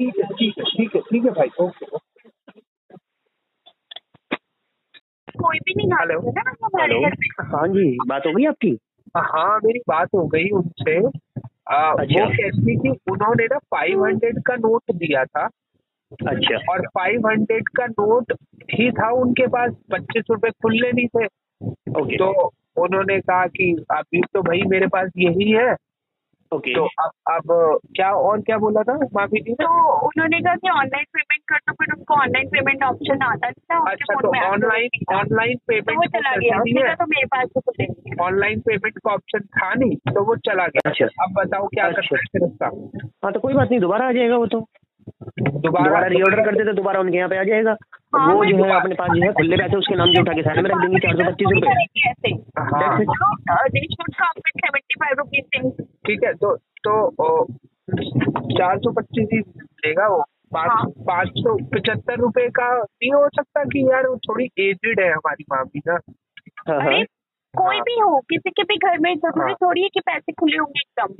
[0.00, 2.56] ठीक है ठीक है ठीक है ठीक है भाई ओके ओके।
[5.38, 8.76] कोई भी नहीं हेलो। है हाँ जी बात हो गई आपकी?
[9.16, 14.42] हाँ मेरी बात हो गई उनसे। आ, वो अच्छा। कहती कि उन्होंने ना फाइव हंड्रेड
[14.42, 15.44] का नोट दिया था।
[16.12, 18.32] अच्छा। और फाइव हंड्रेड का नोट
[18.74, 21.26] ही था उनके पास पच्चीस रुपए खुले नहीं थे।
[22.00, 22.30] ओके। तो
[22.82, 25.74] उन्होंने कहा कि अभी तो भाई मेरे पास यही है।
[26.52, 27.50] ओके तो अब अब
[27.96, 29.54] क्या और क्या बोला था माफ़ी जी?
[29.54, 29.66] तो
[30.06, 34.14] उन्होंने कहा कि ऑनलाइन पेमेंट कर दो फिर उनको ऑनलाइन पेमेंट ऑप्शन आता था अच्छा
[34.14, 39.12] तो ऑनलाइन था। ऑनलाइन पेमेंट वो चला गया। तो मेरे पास तो ऑनलाइन पेमेंट का
[39.12, 42.68] ऑप्शन था नहीं तो वो चला गया। अच्छा। अब बताओ क्या कर सकते फिर
[43.24, 44.60] हाँ तो कोई बात नहीं दोबारा आ जाएगा वो तो।
[45.40, 47.76] दोबारा री ऑर्डर कर देते दोबारा उनके यहाँ पे आ जाएगा।
[48.16, 50.42] हाँ, वो जो है अपने पास जो है खुले पैसे उसके नाम के उठा के
[50.42, 51.68] साइड में रख देंगे चार सौ पच्चीस रुपए।
[52.08, 52.98] ऐसे। हाँ।
[56.06, 57.46] ठीक है तो तो
[58.58, 63.28] चार सौ पच्चीस ही देगा वो। पाँच हाँ। पाँच सौ पचहत्तर रुपए का नहीं हो
[63.28, 67.04] सकता कि यार वो थोड़ी एजेड है हमारी माँ मामी ना।
[67.54, 70.56] कोई भी हो किसी के भी घर में ज़रूरी हाँ। थोड़ी है कि पैसे खुले
[70.56, 71.14] होंगे एकदम।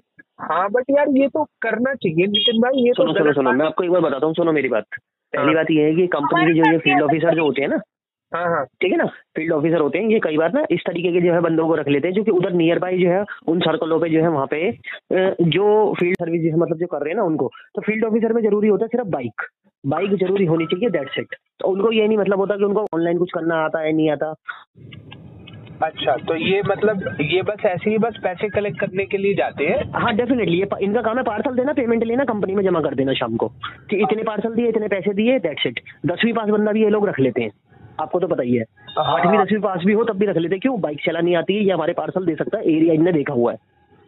[0.45, 3.66] हाँ बट यार ये तो करना चाहिए नितिन भाई ये तो सुनो सुनो सुनो मैं
[3.66, 6.45] आपको एक बार बताता हूँ सुनो मेरी बात। पहली हाँ। बात ये है कि कंपनी
[6.47, 7.81] के जो ये फ़ील्ड ऑफिसर जो होते हैं ना
[8.33, 9.05] हाँ हाँ। ठीक है ना
[9.37, 11.74] फ़ील्ड ऑफिसर होते हैं ये कई बार ना इस तरीके के जो है बंदों को
[11.74, 14.29] रख लेते हैं जो कि उधर नियर बाई जो है उन सर्कलों पे जो है
[14.29, 14.61] वहाँ पे
[15.51, 18.33] जो फ़ील्ड सर्विस जो है मतलब जो कर रहे हैं ना उनको तो फ़ील्ड ऑफिसर
[18.33, 19.43] में ज़रूरी होता है सिर्फ़ बाइक
[19.85, 23.18] बाइक ज़रूरी होनी चाहिए दैट्स इट तो उनको ये नहीं मतलब होता कि उनको ऑनलाइन
[23.18, 24.35] कुछ करना आता है नहीं आता।
[25.83, 29.64] अच्छा तो ये मतलब ये बस ऐसे ही बस पैसे कलेक्ट करने के लिए जाते
[29.64, 29.91] हैं?
[29.93, 33.12] हाँ डेफिनेटली ये इनका काम है पार्सल देना पेमेंट लेना कंपनी में जमा कर देना
[33.12, 33.49] शाम को।
[33.91, 37.09] कि इतने पार्सल दिए इतने पैसे दिए दैट्स इट दसवीं पास बंदा भी ये लोग
[37.09, 37.51] रख लेते हैं।
[38.01, 38.64] आपको तो पता ही है।
[38.99, 40.81] आठवीं दसवीं पास भी हो तब भी रख लेते क्यों?
[40.81, 43.59] बाइक चलानी आती है ये हमारे पार्सल दे सकता है एरिया इनने देखा हुआ है।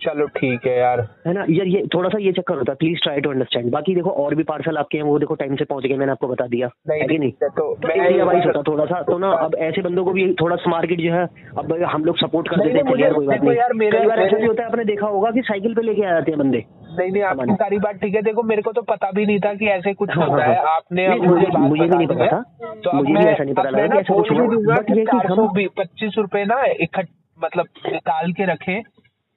[0.02, 1.44] चलो ठीक है यार। है ना?
[1.50, 4.34] यार ये थोड़ा सा ये चक्कर होता है। प्लीज़ ट्राई टू अंडरस्टैंड बाकी देखो और
[4.34, 7.00] भी पार्सल आपके हैं वो देखो टाइम से पहुँच गए मैंने आपको बता दिया। नहीं,
[7.00, 10.10] है कि नहीं तो तो वाइज होता थोड़ा सा। तो ना अब ऐसे बंदों को
[10.10, 11.24] भी थोड़ा सा मार्केट जो है
[11.58, 14.20] अब हम लोग सपोर्ट कर देते हैं यार कोई बात नहीं। यार, मेरे- कई बार
[14.20, 16.64] ऐसा भी होता है आपने देखा होगा कि साइकिल पे लेके आ जाते हैं बंदे।
[16.98, 19.54] नहीं नहीं आपकी सारी बात ठीक है। देखो मेरे को तो पता भी नहीं था
[19.54, 22.42] कि ऐसे कुछ हाँ, होता हाँ, है। हाँ। आपने मुझे मुझे- भी नहीं पता था।
[22.62, 25.68] तो मुझे भी ऐसा नहीं पता लगा कि ऐसा कुछ हुआ। बट ये कि हम-
[25.78, 28.82] पच्चीस रूपए ना इकट्ठा मतलब निकाल के रखें।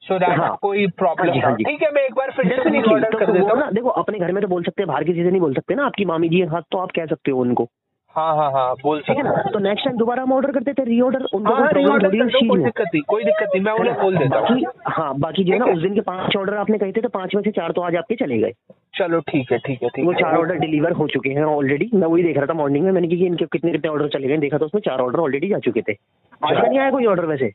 [0.03, 2.79] सो दैट हाँ। कोई हाँ प्रॉब्लम हाँ जी। ठीक है मैं एक बार फिर से
[2.93, 5.03] ऑर्डर तो कर देता ना हूँ देखो अपने घर में तो बोल सकते हैं बाहर
[5.03, 7.31] की चीज़ें नहीं बोल सकते ना आपकी मामी जी के हाथ तो आप कह सकते
[7.31, 7.67] हो उनको।
[8.15, 10.51] हाँ हाँ हाँ बोल ठीक है सकते ना हैं। तो नेक्स्ट टाइम दोबारा हम ऑर्डर
[10.51, 13.95] करते थे री ऑर्डर उनको हाँ कोई है दिक्कत नहीं कोई दिक्कत नहीं मैं उन्हें
[14.01, 16.77] बोल देता हूँ। बाकी हाँ बाकी जो है ना उस दिन के पाँच ऑर्डर आपने
[16.77, 18.51] कहे थे तो पाँच में से चार तो आज आपके चले गए।
[18.97, 22.07] चलो ठीक है ठीक है ठीक वो चार ऑर्डर डिलीवर हो चुके हैं ऑलरेडी मैं
[22.07, 24.57] वही देख रहा था मॉर्निंग में मैंने कि इनके कितने कितने ऑर्डर चले गए देखा
[24.57, 25.95] तो उसमें चार ऑर्डर ऑलरेडी जा चुके थे।
[26.41, 27.51] आज नहीं आया कोई ऑर्डर वैसे?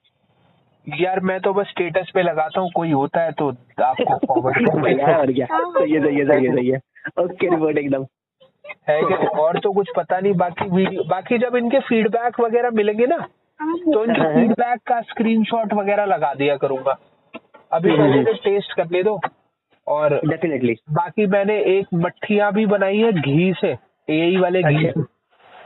[0.88, 3.48] यार मैं तो बस स्टेटस पे लगाता हूँ कोई होता है तो
[3.84, 5.46] आपको फॉरवर्ड है। और क्या?
[5.52, 6.78] सही है सही है सही है सही है।
[7.24, 8.04] ओके रिपोर्ट एकदम।
[8.88, 9.26] है कि नहीं?
[9.42, 13.16] और तो कुछ पता नहीं बाकी वीडियो बाकी जब इनके फीडबैक वगैरह मिलेंगे ना
[13.60, 16.96] तो इनके हाँ। फीडबैक का स्क्रीनशॉट वगैरह लगा दिया करूँगा।
[17.72, 19.18] अभी हम्म, पहले टेस्ट करने दो
[19.86, 23.70] और डेफिनेटली बाकी मैंने एक मट्ठिया भी बनाई है घी से
[24.08, 24.90] यही वाले घी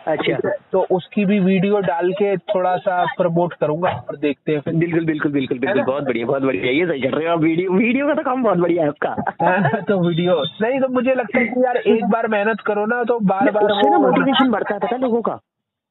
[0.06, 5.04] अच्छा। तो उसकी भी वीडियो डाल के थोड़ा सा प्रमोट करूँगा और देखते हैं बिल्कुल
[5.04, 8.14] बिल्कुल बिल्कुल बिल्कुल बहुत बढ़िया बहुत बढ़िया। ये सही कर रहे हो वीडियो वीडियो का
[8.14, 11.64] तो काम बहुत बढ़िया है आपका हाँ, तो वीडियो। नहीं तो मुझे लगता है कि
[11.64, 14.94] यार एक बार मेहनत करो ना तो बार बार उससे ना मोटिवेशन बढ़ता है पता
[14.94, 15.38] है लोगों का।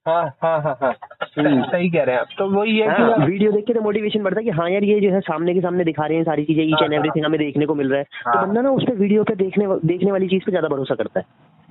[0.05, 0.91] हाँ हाँ हाँ हाँ।
[1.23, 3.81] सही सही कह रहे हैं आप। तो वही है कि हाँ, वीडियो देख के तो
[3.81, 6.23] मोटिवेशन बढ़ता है कि हाँ यार ये जो है सामने के सामने दिखा रहे हैं
[6.23, 8.71] सारी चीज़ें ईच एंड एवरीथिंग हमें देखने को मिल रहा है। तो हाँ। बंदा ना
[8.71, 11.25] उस पे वीडियो पे देखने देखने वाली चीज़ पे ज़्यादा भरोसा करता है।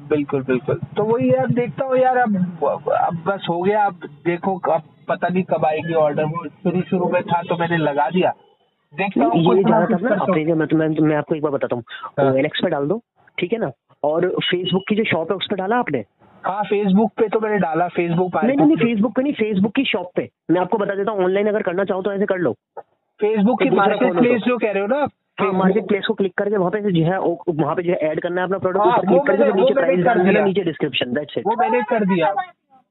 [0.09, 2.37] बिल्कुल बिल्कुल। तो वही है अब देखता हूँ यार अब
[2.93, 7.09] अब बस हो गया अब देखो अब पता नहीं कब आएगी ऑर्डर वो शुरू शुरू
[7.09, 8.33] में था तो मैंने लगा दिया।
[8.95, 11.85] देखता हूँ ये ज़्यादातर ना अपने हूँ। मैं मैं, मैं आपको एक बार बताता हूँ।
[12.19, 13.01] हाँ। OLX पे डाल दो
[13.39, 13.71] ठीक है ना?
[14.03, 16.05] और फेसबुक की जो शॉप है उस पर डाला आपने?
[16.45, 19.85] हाँ फेसबुक पे तो मैंने डाला फेसबुक नहीं नहीं नहीं फेसबुक पे नहीं फेसबुक की
[19.85, 22.53] शॉप पे। मैं आपको बता देता हूँ ऑनलाइन अगर करना चाहो तो ऐसे कर लो।
[23.21, 25.07] फेसबुक की तो मार्केट प्लेस जो कह रहे हो ना
[25.41, 27.19] हाँ मार्केट प्लेस को क्लिक करके वहाँ पे जो है
[27.61, 30.45] वहाँ पे जो है ऐड करना है अपना प्रोडक्ट हाँ, ऊपर क्लिक करके नीचे प्राइस
[30.45, 32.35] नीचे डिस्क्रिप्शन दैट्स इट वो मैंने कर दिया।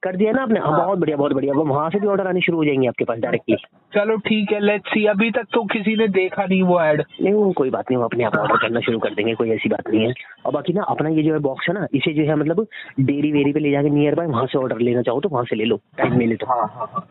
[0.03, 0.59] कर दिया ना आपने?
[0.59, 3.05] हाँ। बहुत बढ़िया बहुत बढ़िया। वो वहाँ से भी ऑर्डर आने शुरू हो जाएँगे आपके
[3.05, 3.55] पास डायरेक्टली
[3.93, 7.33] चलो ठीक है लेट्स सी अभी तक तो किसी ने देखा नहीं वो ऐड नहीं
[7.33, 9.89] वो कोई बात नहीं वो अपने आप ऑर्डर करना शुरू कर देंगे कोई ऐसी बात
[9.89, 10.13] नहीं है।
[10.45, 12.65] और बाकी ना अपना ये जो है बॉक्स है ना इसे जो है मतलब
[12.99, 15.55] डेरी वेरी पे ले जाके नियर बाय वहाँ से ऑर्डर लेना चाहो तो वहाँ से
[15.55, 17.07] ले लो टाइम मिले तो। हाँ हाँ हाँ।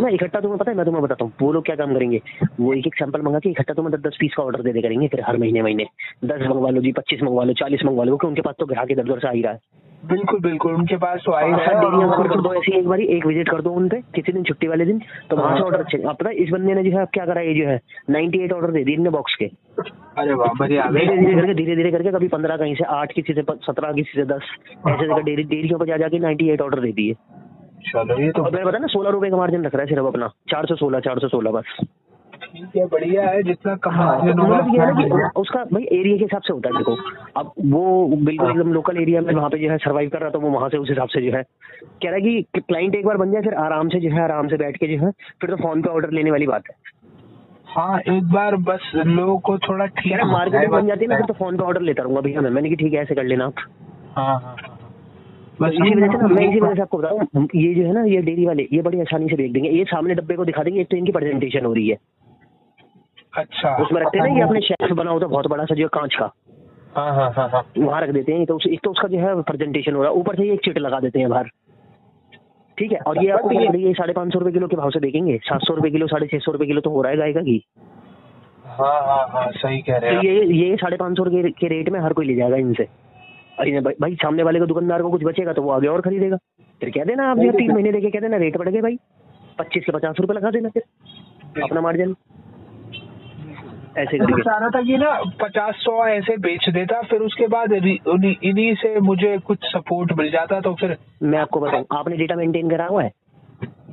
[0.00, 2.20] ना इकट्ठा तुम्हें पता है मैं तुम्हें बताता हूँ। वो लोग क्या काम करेंगे?
[2.60, 4.82] वो एक एक सैंपल मंगा के इकट्ठा तुम्हें दस दस पीस का ऑर्डर दे दे
[4.82, 5.86] करेंगे फिर हर महीने महीने।
[6.24, 8.90] दस मंगवा लो जी पच्चीस मंगवा लो चालीस मंगवा लो क्योंकि उनके पास तो ग्राहक
[8.90, 9.58] इधर उधर से आ ही रहा है।
[10.02, 13.04] बिल्कुल बिल्कुल। उनके पास तो आई हाँ, है। डेरियाँ और- कर दो ऐसी एक बारी
[13.06, 14.98] एक विज़िट कर दो उन पे किसी दिन छुट्टी वाले दिन
[15.30, 17.40] तो वहाँ से हाँ। ऑर्डर अच्छे आप पता इस बंदे ने जो है क्या करा
[17.40, 17.78] ये जो है
[18.10, 19.44] 98 ऑर्डर दे दिए इनने बॉक्स के।
[20.18, 23.32] अरे वाह बढ़िया। धीरे धीरे करके धीरे धीरे करके कभी पंद्रह कहीं से आठ किसी
[23.32, 24.42] से सत्रह किसी से दस
[24.88, 27.14] ऐसे जगह डेरी डेरियों पर जा जाके 98 ऑर्डर दे दिए।
[27.92, 30.28] चलो ये तो मैंने बताया ना सोलह रुपए का मार्जिन रख रहा है सिर्फ़ अपना।
[30.50, 31.78] चार सौ सोलह चार सौ सोलह बस।
[32.52, 36.24] ठीक है बढ़िया है जितना कम हाँ तो मतलब है। कि उसका भाई एरिया के
[36.24, 36.94] हिसाब से होता है देखो
[37.36, 40.30] अब वो बिल्कुल हाँ। एकदम लोकल एरिया में वहाँ पे जो है सरवाइव कर रहा
[40.30, 43.06] था वो वहाँ से उस हिसाब से जो है कह रहा है कि क्लाइंट एक
[43.06, 45.50] बार बन जाए फिर आराम से जो है आराम से बैठ के जो है फिर
[45.50, 46.76] तो फ़ोन पे ऑर्डर लेने वाली बात है
[47.68, 51.26] हाँ एक बार बस लोगों को थोड़ा ठीक है मार्केटिंग बन जाती है ना फिर
[51.26, 53.44] तो फ़ोन पे ऑर्डर लेता रहूँगा भैया मैं मैंने कि ठीक है ऐसे कर लेना
[53.46, 53.64] आप
[54.16, 54.78] हाँ हाँ हाँ।
[55.58, 57.74] तो बस इसी वजह से ना मैं इसी वजह से आपको बता रहा हूँ ये
[57.74, 60.36] जो है ना ये डेयरी वाले ये बड़ी आसानी से देख देंगे ये सामने डब्बे
[60.36, 61.96] को दिखा देंगे एक तो इनकी प्रेजेंटेशन हो रही है
[63.36, 65.88] अच्छा उसमें रखते हैं ना ये अपने शेल्फ बना होता है बहुत बड़ा सा जो
[65.88, 66.32] कांच का।
[66.96, 69.94] हाँ हाँ हाँ हाँ। रख देते हैं तो उस, एक तो उसका जो है प्रेजेंटेशन
[69.94, 71.44] हो रहा है। ऊपर से एक चिट लगा देते हैं बाहर।
[72.78, 72.98] ठीक है?
[72.98, 75.60] और ये आपको ये- ये साढ़े पाँच सौ रुपए किलो के भाव से देखेंगे। सात
[75.60, 77.64] सौ रुपए किलो साढ़े छह सौ रुपए किलो तो हो रहा है गाय का घी।
[78.64, 81.88] हाँ हाँ हाँ सही कह रहे तो ये ये साढ़े पाँच सौ के, के रेट
[81.88, 82.88] में हर कोई ले जाएगा इनसे।
[83.66, 86.36] इन्हें भाई, सामने वाले को दुकानदार को कुछ बचेगा तो वो आगे और खरीदेगा।
[86.80, 88.96] फिर कह देना आप जो है तीन महीने देके कह देना रेट बढ़ गए भाई।
[89.58, 90.82] पच्चीस से पचास रुपए लगा देना फिर
[91.62, 92.14] अपना मार्जिन
[93.98, 95.10] ऐसे करके चाह रहा था कि ना
[95.42, 100.60] पचास सौ ऐसे बेच देता फिर उसके बाद इन्हीं से मुझे कुछ सपोर्ट मिल जाता
[100.60, 103.10] तो फिर मैं आपको बताऊँ आपने डेटा मेंटेन करा हुआ है?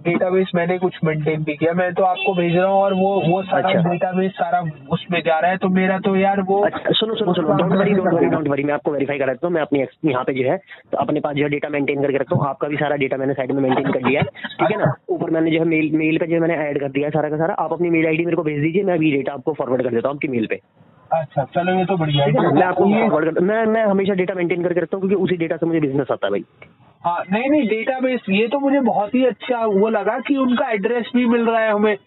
[0.04, 3.41] डेटाबेस मैंने कुछ मेंटेन भी किया। मैं तो आपको भेज रहा हूँ और वो वो
[3.43, 4.60] सारा अच्छा। डेटाबेस सारा
[4.91, 7.93] उसमें जा रहा है। तो मेरा तो यार वो अच्छा सुनो सुनो सुनो don't worry
[7.93, 9.80] don't worry don't worry मैं आपको वेरीफाई करा देता हूँ। मैं अपनी
[10.12, 10.58] यहाँ पे जो है
[10.91, 13.34] तो अपने पास जो है डेटा मेंटेन करके रखता हूँ। आपका भी सारा डेटा मैंने
[13.34, 14.93] साइड में मेंटेन कर लिया है। ठीक है ना?
[15.10, 17.38] ऊपर मैंने जो है मेल मेल पे जो है मैंने ऐड कर दिया सारा का
[17.38, 19.89] सारा। आप अपनी मेल आईडी मेरे को भेज दीजिए मैं अभी डेटा आपको फॉरवर्ड कर
[19.89, 20.60] देता हूँ आपकी मेल पे।
[21.12, 22.86] अच्छा चलो ये तो बढ़िया है। मैं आपको
[23.41, 26.28] मैं मैं हमेशा डेटा मेंटेन करके रखता हूँ क्योंकि उसी डेटा से मुझे बिज़नेस आता
[26.28, 26.43] है भाई।
[27.08, 31.12] हाँ नहीं नहीं डेटाबेस ये तो मुझे बहुत ही अच्छा वो लगा कि उनका एड्रेस
[31.16, 31.97] भी मिल रहा है हमें।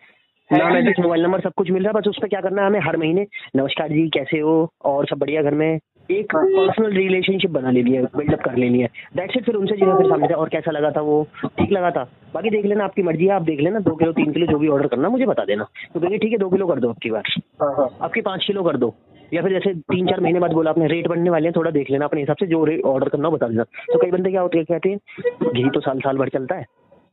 [0.51, 2.63] है नाम एड्रेस मोबाइल नंबर सब कुछ मिल रहा है बस उस पर क्या करना
[2.63, 3.27] है हमें हर महीने?
[3.57, 4.73] नमस्कार जी कैसे हो?
[4.85, 5.79] और सब बढ़िया घर में?
[6.11, 9.99] एक पर्सनल रिलेशनशिप बना लेनी है बिल्डअप कर लेनी है। दैट्स इट फिर उनसे जो
[9.99, 11.29] फिर सामने और कैसा लगा था वो?
[11.47, 14.33] ठीक लगा था। बाकी देख लेना आपकी मर्ज़ी है आप देख लेना दो किलो तीन
[14.33, 16.81] किलो जो भी ऑर्डर करना मुझे बता देना। तो कहिए ठीक है दो किलो कर
[16.81, 17.23] दो आपकी बार।
[17.63, 18.95] हाँ, आपकी पाँच किलो कर दो।
[19.33, 21.91] या फिर जैसे तीन चार महीने बाद बोला आपने रेट बढ़ने वाले हैं थोड़ा देख
[21.91, 24.41] लेना अपने हिसाब से जो रेट ऑर्डर करना हो बता देना। तो कई बंदे क्या
[24.41, 26.65] होते हैं कहते हैं घी तो साल साल भर चलता है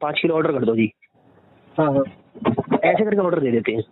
[0.01, 0.91] पाँच किलो ऑर्डर कर दो जी।
[1.77, 2.03] हाँ, हाँ।
[2.83, 3.83] ऐसे करके ऑर्डर दे देते हैं।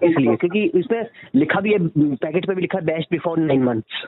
[0.00, 1.02] इसलिए क्योंकि इस पे
[1.34, 1.78] लिखा भी है
[2.16, 4.06] पैकेट पे भी लिखा है बेस्ट बिफोर नाइन मंथ्स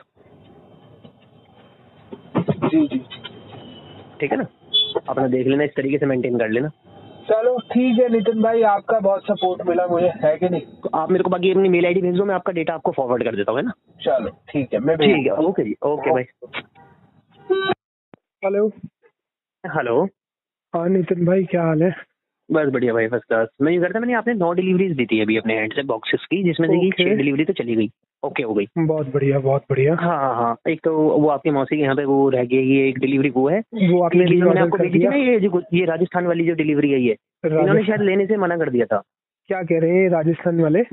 [4.19, 4.45] ठीक है ना?
[5.09, 6.69] अपना देख लेना इस तरीके से मेंटेन कर लेना।
[7.25, 10.61] चलो ठीक है नितिन भाई आपका बहुत सपोर्ट मिला मुझे है कि नहीं?
[10.83, 13.23] तो आप मेरे को बाकी अपनी मेल आईडी भेज दो मैं आपका डेटा आपको फॉरवर्ड
[13.23, 13.71] कर देता हूँ है ना?
[14.01, 16.23] चलो ठीक है मैं ठीक है ओके जी ओके भाई।
[18.43, 18.67] हेलो
[19.63, 20.03] हेलो
[20.73, 21.93] हाँ नितिन भाई क्या हाल है?
[22.49, 25.37] बस बढ़िया भाई फ़र्स्ट क्लास मैं ये करता मैंने आपने नौ डिलीवरीज दी थी अभी
[25.37, 26.91] अपने हैंड से बॉक्सेस की जिसमें से Okay.
[26.99, 27.87] छह डिलीवरी तो चली गई।
[28.25, 31.81] ओके हो गई। बहुत बढ़िया बहुत बढ़िया। हाँ हाँ एक तो वो आपकी मौसी के
[31.83, 34.99] यहाँ पे वो रह गई ये एक डिलीवरी वो है। वो आपने मैंने आपको भेजी
[34.99, 37.17] थी ना ये जो ये राजस्थान वाली जो डिलीवरी है ये?
[37.45, 39.01] इन्होंने शायद लेने से मना कर दिया था।
[39.47, 40.83] क्या कह रहे हैं राजस्थान वाले?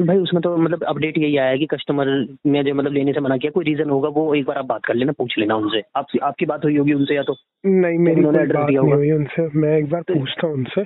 [0.00, 3.20] भाई उसमें तो मतलब अपडेट यही आया है कि कस्टमर ने जो मतलब लेने से
[3.20, 5.82] मना किया कोई रीजन होगा वो एक बार आप बात कर लेना पूछ लेना उनसे।
[5.96, 7.34] आप आपकी बात हुई होगी उनसे या तो
[7.66, 10.54] नहीं मेरी कोई बात दिया नहीं होगा। हुई उनसे। मैं एक बार तो- पूछता हूँ
[10.54, 10.82] उनसे।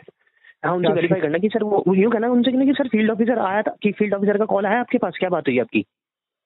[0.62, 3.38] हाँ उनसे वेरीफाई करना कि सर वो यूँ कहना उनसे कहना कि सर फ़ील्ड ऑफिसर
[3.38, 5.84] आया था कि फ़ील्ड ऑफिसर का कॉल आया आपके पास क्या बात हुई आपकी?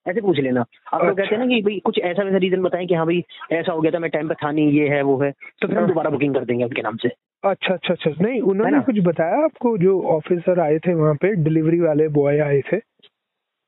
[0.07, 0.64] ऐसे पूछ लेना।
[0.95, 3.23] आप लोग। कहते हैं ना कि भाई कुछ ऐसा वैसा रीजन बताएँ कि हाँ भाई
[3.53, 5.77] ऐसा हो गया था मैं टाइम पे था नहीं ये है वो है तो फिर
[5.77, 7.09] हम हाँ। दोबारा बुकिंग कर देंगे आपके नाम से।
[7.45, 11.81] अच्छा अच्छा अच्छा। नहीं उन्होंने कुछ बताया आपको जो ऑफिसर आए थे वहाँ पे डिलीवरी
[11.81, 12.77] वाले बॉय आए थे?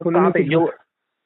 [0.07, 0.67] उन्होंने जो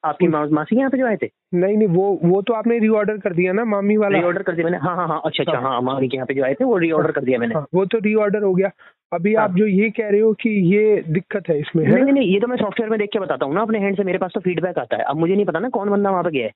[0.03, 1.27] आपकी मासी यहाँ पे जो आए थे?
[1.55, 4.65] नहीं नहीं वो वो तो आपने रीऑर्डर कर दिया ना मामी वाला। रीऑर्डर कर दिया
[4.65, 6.77] मैंने। हाँ हाँ हाँ अच्छा अच्छा हाँ। मामी के यहाँ पे जो आए थे वो
[6.77, 8.71] रीऑर्डर कर दिया मैंने। हाँ, वो तो रीऑर्डर हो गया।
[9.11, 12.27] अभी हाँ। आप जो ये कह रहे हो कि ये दिक्कत है इसमें नहीं नहीं
[12.33, 14.31] ये तो मैं सॉफ्टवेयर में देख के बताता हूँ ना अपने हैंड से मेरे पास
[14.35, 16.51] तो फीडबैक आता है। अब मुझे नहीं पता ना कौन बंदा वहाँ पे गया है।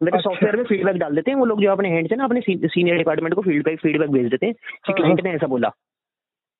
[0.00, 2.24] मेरे अच्छा। सॉफ्टवेयर में फीडबैक डाल देते हैं वो लोग जो अपने हैंड से ना
[2.24, 5.72] अपने सीनियर डिपार्टमेंट को फीडबैक फीडबैक भेज देते हैं कि हाँ, क्लाइंट ने ऐसा बोला।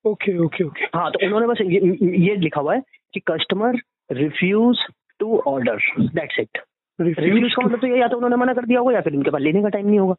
[0.05, 0.85] Okay okay okay.
[0.97, 1.81] हाँ तो उन्होंने बस ये,
[2.18, 2.83] ये लिखा हुआ है
[3.14, 3.81] कि customer
[4.12, 4.79] refuse
[5.21, 6.59] to order that's it
[7.01, 9.31] refuse का मतलब तो ये या तो उन्होंने मना कर दिया होगा या फिर इनके
[9.31, 10.14] पास लेने का टाइम नहीं होगा?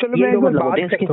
[0.00, 1.06] चलो मैं मतलब बात होते हैं इसके।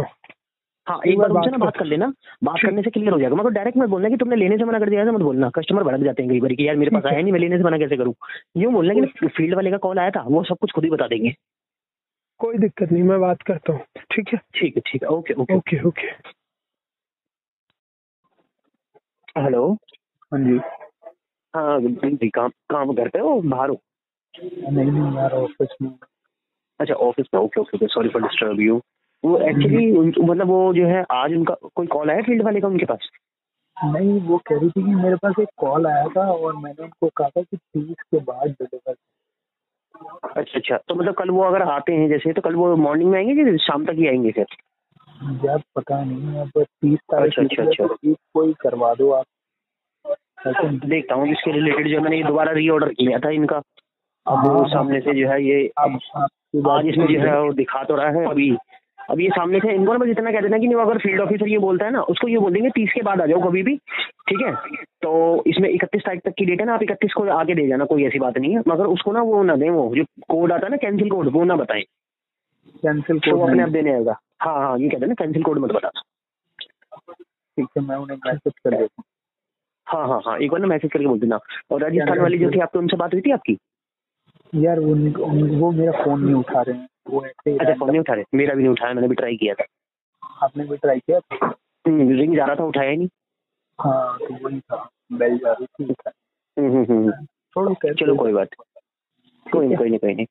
[0.87, 2.13] हाँ। एक बार उनसे ना बात कर- लेना।
[2.43, 4.79] बात करने से क्लियर हो जाएगा। मगर डायरेक्ट मत बोलना कि तुमने लेने से मना
[4.79, 7.05] कर दिया है मत बोलना। कस्टमर भड़क जाते हैं कई बार कि यार मेरे पास
[7.05, 8.13] आया नहीं मैं लेने से मना कैसे करूँ?
[8.57, 11.07] यूँ बोलना कि फ़ील्ड वाले का कॉल आया था वो सब कुछ खुद ही बता
[11.07, 11.33] देंगे।
[12.39, 14.39] कोई दिक्कत नहीं मैं बात करता हूँ। ठीक है?
[14.55, 16.07] ठीक है ठीक है। Okay okay okay okay
[19.41, 19.77] hello
[20.33, 20.59] हाँ जी।
[21.53, 23.41] हाँ जी कहाँ कहाँ घर पे हो?
[23.41, 23.79] बाहर हो?
[24.71, 25.89] नहीं नहीं यार ऑफ़िस में।
[26.79, 27.41] अच्छा ऑफ़िस में?
[27.41, 28.81] Okay okay sorry for disturb you
[29.23, 29.91] वो एक्चुअली
[30.25, 33.09] मतलब वो जो है आज उनका कोई कॉल आया फ़ील्ड वाले का उनके पास?
[33.77, 37.09] नहीं वो कह रही थी कि मेरे पास एक कॉल आया था और मैंने उनको
[37.17, 38.95] कहा था कि तीस के बाद डिलीवर
[40.37, 43.17] अच्छा अच्छा। तो मतलब कल वो अगर आते हैं जैसे तो कल वो मॉर्निंग में
[43.19, 44.45] आएँगे कि शाम तक ही आएँगे फिर?
[45.45, 49.11] यार पता नहीं अब तीस तारीख अच्छा, अच्छा, अच्छा। तो तीस को ही करवा दो
[49.11, 49.25] आप।
[50.37, 53.57] ऐसे देखता हूँ इसके रिलेटेड जो मैंने ये दोबारा रीऑर्डर किया था इनका।
[54.25, 55.99] अब वो हाँ, सामने से जो है ये अब
[56.67, 58.57] आज इसमें जो है वो दिखा तो रहा है अभी।
[59.09, 61.47] अब ये सामने से इनको ना बस इतना कह देना कि नहीं अगर फ़ील्ड ऑफिसर
[61.47, 63.75] ये बोलता है ना उसको ये बोल देंगे तीस के बाद आ जाओ कभी भी
[64.29, 64.53] ठीक है?
[65.01, 67.85] तो इसमें इकतीस तारीख तक की डेट है ना आप इकतीस को आगे दे जाना
[67.85, 70.65] कोई ऐसी बात नहीं है। मगर उसको ना वो ना दें वो जो कोड आता
[70.65, 71.83] है ना कैंसिल कोड वो ना बताएँ।
[72.83, 75.59] कैंसिल तो कोड अपने आप देने आएगा। हाँ हाँ ये कहते हैं ना कैंसिल कोड
[75.59, 75.89] मत बता
[77.57, 79.03] ठीक है मैं उन्हें मैसेज कर देता हूँ।
[79.87, 81.39] हाँ हाँ हाँ एक बार ना मैसेज करके बोल देना।
[81.71, 83.57] और राजस्थान वाली जो थी आपकी उनसे बात हुई थी आपकी?
[84.55, 87.89] यार वो उन- उन- वो मेरा फ़ोन नहीं उठा रहे हैं। वो ऐसे अच्छा फ़ोन
[87.89, 88.23] नहीं उठा रहे?
[88.35, 89.65] मेरा भी नहीं उठाया मैंने भी ट्राई किया था।
[90.43, 91.55] आपने भी ट्राई किया था?
[91.87, 93.07] रिंग जा रहा था उठाया नहीं।
[93.81, 95.95] हाँ तो वही था बेल जा रही थी।
[96.59, 98.47] हम्म, हम्म, हम्म। छोड़ो चलो कोई बात
[99.53, 100.25] कोई नहीं कोई नहीं कोई नहीं।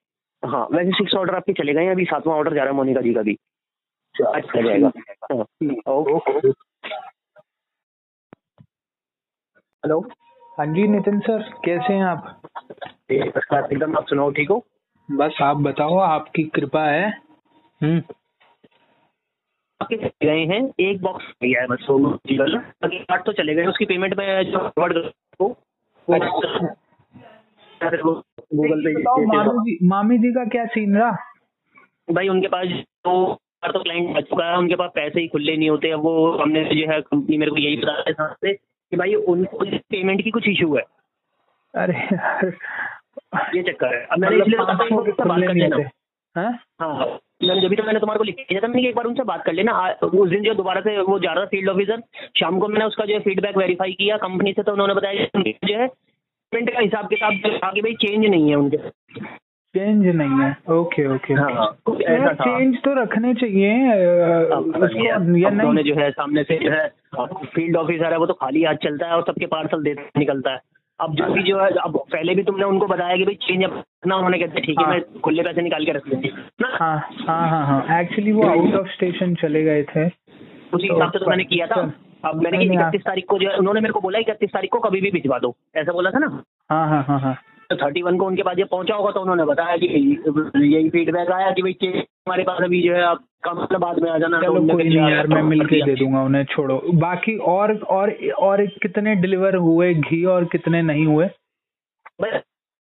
[0.48, 3.14] हाँ वैसे सिक्स ऑर्डर आपके चले गए अभी सातवां ऑर्डर जा रहा है मोनिका जी
[3.14, 3.38] का भी।
[4.26, 4.92] अच्छा जाएगा।
[5.32, 6.52] हाँ। ओके।
[9.84, 9.98] हेलो।
[10.58, 12.40] हाँ जी नितिन सर कैसे हैं आप?
[13.12, 14.56] एकदम आप सुनाओ ठीक हो?
[15.08, 17.08] बस आप बताओ आपकी कृपा है।
[17.80, 18.00] हम्म।
[19.90, 24.16] गए हैं एक बॉक्स गया है बस वो बाकी आठ तो चले गए उसकी पेमेंट
[24.18, 25.10] में जो फॉरवर्ड
[27.80, 28.12] करो
[28.54, 31.10] गूगल पे मामी जी का क्या सीन रहा?
[32.12, 32.66] भाई उनके पास
[33.06, 36.14] बार तो क्लाइंट आ चुका है उनके पास पैसे ही खुले नहीं होते अब वो
[36.32, 40.22] हमने जो है कंपनी मेरे को यही बता रहे साथ से। कि भाई उनको पेमेंट
[40.24, 40.82] की कुछ इशू है।
[41.74, 41.94] अरे
[43.54, 45.76] ये चक्कर है। अब मैंने मतलब इसलिए उनसे बात कर लेना।
[46.36, 46.52] हाँ?
[46.80, 47.06] हाँ
[47.44, 49.42] मैंने जब भी तो मैंने तुम्हारे को लिख दिया था मैंने एक बार उनसे बात
[49.44, 49.72] कर लेना।
[50.02, 52.02] उस दिन जो दोबारा से वो जा रहा था फ़ील्ड ऑफिसर
[52.40, 55.78] शाम को मैंने उसका जो है फीडबैक वेरीफाई किया। कंपनी से तो उन्होंने बताया जो
[55.78, 55.86] है
[56.52, 58.76] पेमेंट का हिसाब किताब आगे भाई चेंज नहीं है उनके।
[59.74, 63.98] चेंज नहीं है। ओके ओके हाँ चेंज तो रखने चाहिए है,
[64.46, 66.86] या उन्होंने नहीं। जो है सामने से जो है
[67.24, 70.60] फ़ील्ड ऑफिसर है वो तो खाली हाथ चलता है और सबके पार्सल देते निकलता है।
[71.00, 74.16] अब जो भी जो है अब पहले भी तुमने उनको बताया कि भाई चेंज अपना
[74.16, 76.28] उन्होंने कहते ठीक है हाँ। मैं खुले पैसे निकाल के रख लेंगे
[76.62, 76.76] ना?
[76.80, 80.06] हाँ हाँ हाँ हाँ। एक्चुअली वो आउट ऑफ़ स्टेशन चले गए थे।
[80.74, 81.92] उसी हिसाब से तो मैंने किया था।
[82.24, 85.00] अब मैंने इकतीस तारीख को जो है उन्होंने मेरे को बोला इकतीस तारीख को कभी
[85.00, 86.42] भी भिजवा दो। ऐसा बोला था ना?
[86.70, 89.44] हाँ हाँ हाँ हाँ। तो थर्टी वन को उनके पास जब पहुँचा होगा तो उन्होंने
[89.44, 93.80] बताया कि यही फीडबैक आया कि भाई हमारे पास अभी जो है आप कम मतलब
[93.80, 96.44] बाद में आ जाना तो चलो कोई नहीं यार मैं मिल के दे दूँगा उन्हें
[96.50, 101.28] छोड़ो। बाकी और और और कितने डिलीवर हुए घी और कितने नहीं हुए?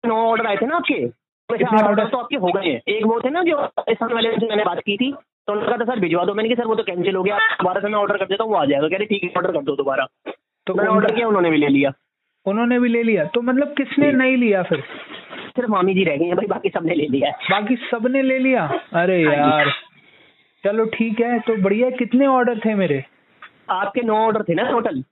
[0.04, 1.06] नौ ऑर्डर आए थे ना आपके?
[1.50, 4.64] ऑर्डर तो आपके हो गए हैं। एक वो थे ना जो राजस्थान वाले से मैंने
[4.66, 6.84] बात की थी तो उन्होंने कहा था सर भिजवा दो। मैंने कहा सर वो तो
[6.84, 9.06] कैंसिल हो गया। दोबारा से मैं ऑर्डर कर देता हूँ वो आ जाएगा। कह रहे
[9.06, 10.06] ठीक है ऑर्डर कर दो दोबारा।
[10.68, 11.92] तो मैंने ऑर्डर किया उन्होंने भी ले लिया।
[12.46, 14.84] उन्होंने भी ले लिया। तो मतलब किसने नहीं लिया फिर?
[15.56, 18.66] सिर्फ़ मामी जी रह गई हैं भाई बाकी सबने ले लिया बाकी सबने ले लिया?
[18.94, 19.72] अरे हाँ यार।
[20.64, 23.04] चलो ठीक है तो बढ़िया कितने ऑर्डर थे मेरे?
[23.72, 25.04] आपके नौ ऑर्डर थे ना टोटल?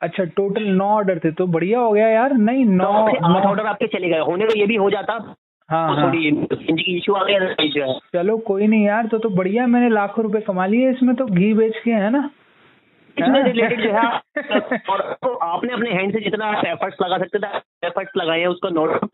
[0.00, 3.66] अच्छा टोटल नौ ऑर्डर थे तो बढ़िया हो गया यार। नहीं नौ नौ आठ ऑर्डर
[3.66, 5.18] आपके चले गए होने को ये भी हो जाता।
[5.68, 9.88] हाँ तो हाँ। थोड़ी इशू आ गया चलो कोई नहीं यार तो तो बढ़िया मैंने
[9.88, 12.28] लाखों रुपए कमा लिए इसमें तो घी बेच के है ना?
[13.18, 17.86] इसमें। रिलेटेड जो है और तो आपने अपने हैंड से जितना एफर्ट्स लगा सकते थे
[17.86, 19.08] एफर्ट्स लगाए हैं उसका नोट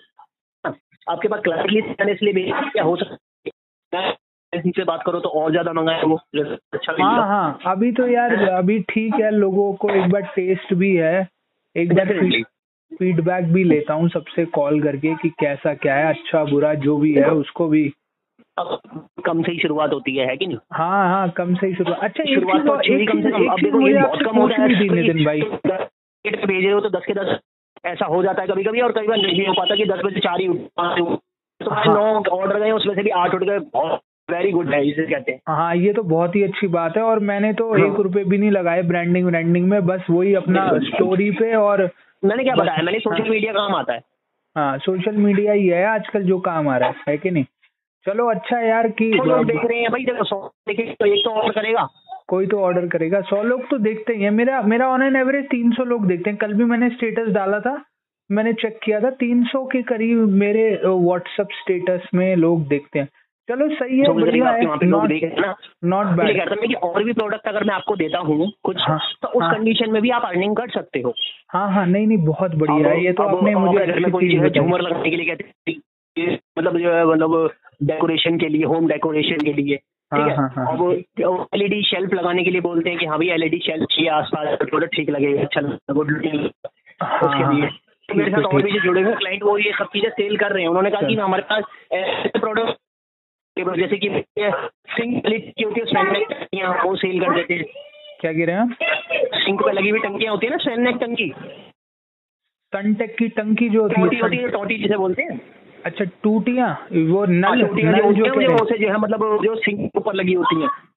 [1.06, 4.16] आपके पास लिस्ट है इसलिए भी क्या हो सकता है?
[4.52, 8.78] से बात करो तो और ज़्यादा मंगाए वो अच्छा हाँ हाँ। अभी तो यार अभी
[8.88, 11.28] ठीक है लोगों को एक बार टेस्ट भी है।
[11.76, 12.12] एक बार
[12.92, 17.12] फीडबैक भी लेता हूँ सबसे कॉल करके कि कैसा क्या है अच्छा बुरा जो भी
[17.14, 17.82] है उसको भी।
[19.24, 20.56] कम से ही शुरुआत होती है है कि नहीं?
[20.72, 23.60] हाँ हाँ कम से ही शुरू अच्छा शुरुआत तो अच्छी एक कम से कम। अब
[23.60, 25.40] देखो ये बहुत कम है। भाई।
[26.46, 27.38] भेज हो तो दस के दस
[27.86, 30.20] ऐसा हो जाता है कभी कभी और कई बार नहीं हो पाता कि दस बजे
[30.20, 30.54] चार ही हो।
[31.60, 34.00] तो हाँ। नौ ऑर्डर गए उसमें से भी आठ उठ गए बहुत
[34.30, 37.18] वेरी गुड है इसे कहते हैं। हाँ ये तो बहुत ही अच्छी बात है और
[37.18, 41.30] मैंने तो हाँ। एक रुपए भी नहीं लगाए ब्रांडिंग ब्रांडिंग में बस वही अपना स्टोरी
[41.30, 41.90] पे और
[42.24, 44.00] मैंने क्या बताया मैंने सोशल हाँ। मीडिया काम आता है।
[44.56, 47.44] हाँ सोशल मीडिया ही है आजकल जो काम आ रहा है है कि नहीं?
[48.06, 50.36] चलो अच्छा यार कि तो लोग देख रहे हैं भाई देखो सौ
[50.68, 51.88] देखे तो एक तो ऑर्डर करेगा।
[52.28, 55.70] कोई तो ऑर्डर करेगा। सौ लोग तो देखते ही हैं। मेरा मेरा ऑनलाइन एवरेज तीन
[55.72, 57.80] सौ लोग देखते हैं। कल भी मैंने स्टेटस डाला था।
[58.30, 63.08] मैंने चेक किया था। तीन सौ के करीब मेरे व्हाट्सएप स्टेटस में लोग देखते हैं।
[63.48, 64.50] चलो सही है बढ़िया
[65.84, 68.98] नॉट बैड कहता मैं कि और भी प्रोडक्ट अगर मैं आपको देता हूँ कुछ हाँ,
[69.22, 71.14] तो उस हाँ। कंडीशन में भी आप अर्निंग कर सकते हो।
[71.50, 75.34] हाँ हाँ नहीं नहीं बहुत बढ़िया है। ये तो आपने मुझे। झूमर लगाने के लिए
[75.34, 76.28] कहते
[76.58, 77.50] मतलब जो है मतलब
[77.82, 82.14] डेकोरेशन के लिए होम डेकोरेशन के लिए ठीक हाँ, है हाँ, हाँ, अब एलईडी शेल्फ
[82.14, 85.42] लगाने के लिए बोलते हैं कि हाँ भाई एलईडी शेल्फ चाहिए आसपास प्रोडक्ट ठीक लगेगा
[85.42, 85.60] अच्छा
[85.94, 86.48] गुड लुकिंग
[87.02, 87.68] हाँ, उसके हाँ, लिए।
[88.08, 90.52] तो मेरे साथ और भी जो जुड़े हुए क्लाइंट वो ये सब चीज़ें सेल कर
[90.52, 92.78] रहे हैं। उन्होंने कहा कि हमारे पास ऐसे प्रोडक्ट
[93.78, 94.08] जैसे कि
[94.96, 97.64] सिंक की होती है टंकियाँ वो सेल कर देते हैं।
[98.20, 98.76] क्या कह रहे हैं आप?
[99.34, 101.32] सिंक पे लगी हुई टंकियाँ होती है ना स्टैंड टंकी?
[102.72, 105.40] सनटेक की टंकी जो होती टोटी होती है टोटी जिसे बोलते हैं।
[105.84, 106.88] अच्छा टूटियाँ?
[106.92, 110.32] वो हाँ, नल टोटियाँ जो होती जो जो जो है मतलब जो सिंक ऊपर लगी
[110.32, 110.88] होती हैं। हैं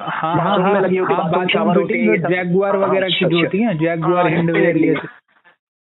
[0.00, 3.28] हाँ हाँ हाँ लगी होती है, हाँ बाथरूम है, सब। जैगुआर हाँ, वगैरह की अच्छा,
[3.28, 4.94] जो होती हैं जैगुआर हाँ, हिंडवेयर ये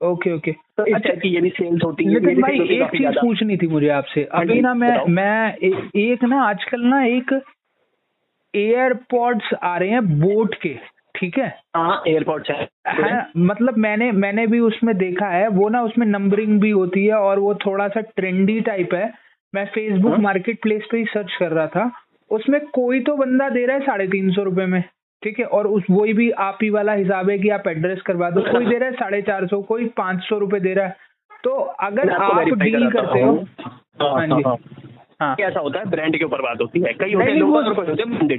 [0.00, 3.56] ओके ओके। तो अच्छा की ये भी सेल्स होती है नितिन भाई एक चीज़ पूछनी
[3.56, 5.54] थी मुझे आपसे। हाँ अभी ना मैं मैं
[5.96, 7.42] एक ना आजकल ना एक
[8.54, 11.60] एयरपॉड्स आ रहे हैं बोट के। ठीक है?
[11.76, 16.60] हाँ एयरपोर्ट है है मतलब मैंने मैंने भी उसमें देखा है वो ना उसमें नंबरिंग
[16.60, 19.12] भी होती है और वो थोड़ा सा ट्रेंडी टाइप है।
[19.54, 21.92] मैं फेसबुक हाँ। मार्केट प्लेस पे ही सर्च कर रहा था।
[22.30, 24.82] उसमें कोई तो बंदा दे रहा है साढ़े तीन सौ रुपए में
[25.22, 25.44] ठीक है?
[25.44, 28.66] और उस वही भी आप ही वाला हिसाब है कि आप एड्रेस करवा दो। कोई
[28.66, 30.96] दे रहा है साढ़े चार सौ कोई पाँच सौ रुपए दे रहा है।
[31.44, 34.56] तो अगर आप डील करते हो हाँ, हाँ जी। हाँ, हाँ।
[35.20, 35.84] हाँ। ऐसा होता है?
[35.90, 38.38] ब्रांड के ऊपर बात होती है कई होते हैं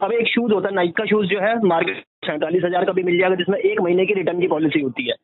[0.00, 3.02] अब एक शूज़ होता है नाइक का शूज़ जो है मार्केट सैंतालीस हज़ार का भी
[3.02, 5.14] मिल जाएगा जिसमें एक महीने की रिटर्न की पॉलिसी होती है।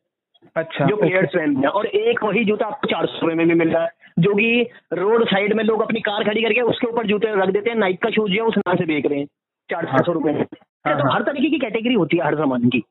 [0.55, 3.53] अच्छा जो प्लेयर्स पहनते हैं और एक वही जूता आपको चार सौ रुपए में भी
[3.53, 7.07] मिल रहा है जो कि रोड साइड में लोग अपनी कार खड़ी करके उसके ऊपर
[7.07, 9.27] जूते रख देते हैं नाइक का शूज़ जो है उस नाम से बेच रहे हैं
[9.69, 12.69] चार हाँ। सौ रुपए में। हाँ, तो। हर तरीके की कैटेगरी होती है हर सामान
[12.69, 12.83] की।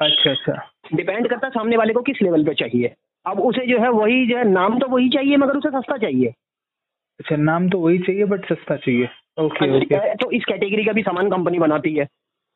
[0.00, 0.52] अच्छा अच्छा।
[0.94, 2.94] डिपेंड करता है सामने वाले को किस लेवल पे चाहिए।
[3.26, 6.32] अब उसे जो है वही जो है नाम तो वही चाहिए मगर उसे सस्ता चाहिए।
[7.20, 9.08] अच्छा नाम तो वही चाहिए बट सस्ता चाहिए।
[9.40, 12.04] ओके ओके तो इस कैटेगरी का भी सामान कंपनी बनाती है।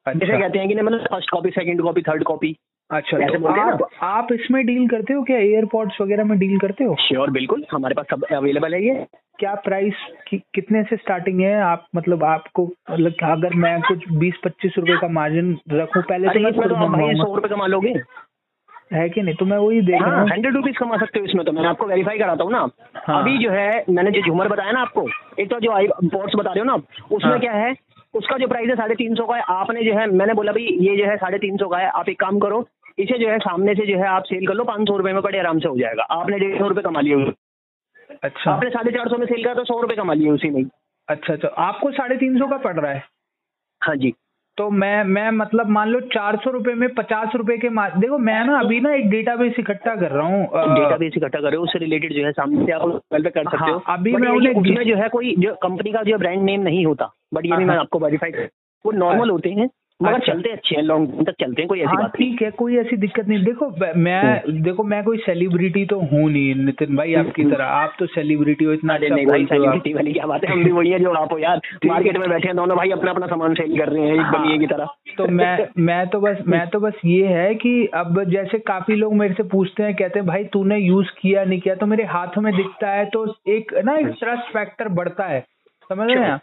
[0.07, 2.57] जैसे अच्छा। कहते हैं कि ना मतलब first copy second copy third copy
[2.91, 5.37] अच्छा तो हैं आप आप इसमें डील करते हो क्या?
[5.39, 6.97] एयरपोर्ट्स वगैरह में डील करते हो?
[7.01, 9.07] श्योर बिल्कुल। हमारे पास सब अवेलेबल है ये।
[9.39, 9.95] क्या प्राइस
[10.29, 11.55] कि, कितने से स्टार्टिंग है?
[11.62, 16.41] आप मतलब आपको मतलब अगर मैं कुछ बीस पच्चीस रुपए का मार्जिन रखूँ पहले तो
[16.41, 17.95] मैं खुद तो मंगवाऊँगा। सौ रुपए कमा लोगे।
[18.91, 19.35] है कि नहीं?
[19.35, 21.64] तो मैं वही देख रहा हाँ हूँ। हंड्रेड रुपीज़ कमा सकते हो इसमें तो। मैं
[21.66, 22.59] आपको वेरीफाई कराता हूँ ना।
[23.07, 25.07] हाँ। अभी जो है मैंने जो झूमर बताया ना आपको
[25.41, 26.74] एक तो जो आई पॉट्स बता रहे हो ना
[27.11, 27.74] उसमें हाँ। क्या है
[28.14, 30.76] उसका जो प्राइस है साढ़े तीन सौ का है। आपने जो है मैंने बोला भाई
[30.80, 32.64] ये जो है साढ़े तीन सौ का है आप एक काम करो
[32.99, 35.22] इसे जो है सामने से जो है आप सेल कर लो पाँच सौ रुपए में
[35.22, 37.32] बड़े आराम से हो जाएगा। आपने डेढ़ सौ रुपए कमा लिए
[38.22, 40.62] अच्छा। आपने साढ़े चार सौ में सेल करा तो सौ रुपए कमा लिए उसी में
[41.09, 43.03] अच्छा अच्छा आपको साढ़े तीन सौ का पड़ रहा है?
[43.82, 44.12] हाँ जी।
[44.59, 48.19] तो मैं मैं मतलब मान लो चार सौ रुपए में पचास रुपए के मार देखो
[48.19, 50.43] मैं ना अभी ना एक डेटा बेस इकट्ठा कर रहा हूँ
[50.75, 53.57] डेटा बेस इकट्ठा कर रहे हो उससे रिलेटेड जो है सामने से आप कर सकते
[53.57, 56.61] हाँ, हो अभी मैं उन्हें- उसमें जो है कोई जो कंपनी का जो ब्रांड नेम
[56.61, 58.31] नहीं होता बट ये भी हाँ, मैं हाँ। आपको वेरीफाई
[58.85, 59.69] वो नॉर्मल होते हैं
[60.01, 62.40] मगर अच्छा। चलते अच्छे हैं लॉन्ग टाइम तक चलते हैं कोई ऐसी हाँ बात ठीक
[62.42, 66.55] है कोई ऐसी दिक्कत नहीं। देखो मैं हम्म। देखो मैं कोई सेलिब्रिटी तो हूँ नहीं
[66.64, 70.12] नितिन भाई आपकी तरह। आप तो सेलिब्रिटी हो इतना अच्छा नहीं भाई हो। सेलिब्रिटी वाली
[70.12, 70.51] क्या बात है?
[70.53, 73.11] हम भी वही है जो आप हो यार। मार्केट में बैठे हैं दोनों भाई अपना
[73.11, 74.88] अपना सामान सेल कर रहे हैं एक बनिए की तरह।
[75.18, 79.14] तो मैं मैं तो बस मैं तो बस ये है कि अब जैसे काफ़ी लोग
[79.14, 81.74] मेरे से पूछते हैं कहते हैं भाई तूने यूज़ किया नहीं किया?
[81.74, 85.40] तो मेरे हाथों में दिखता है तो एक ना एक ट्रस्ट फैक्टर बढ़ता है।
[85.90, 86.40] समझ रहे हैं?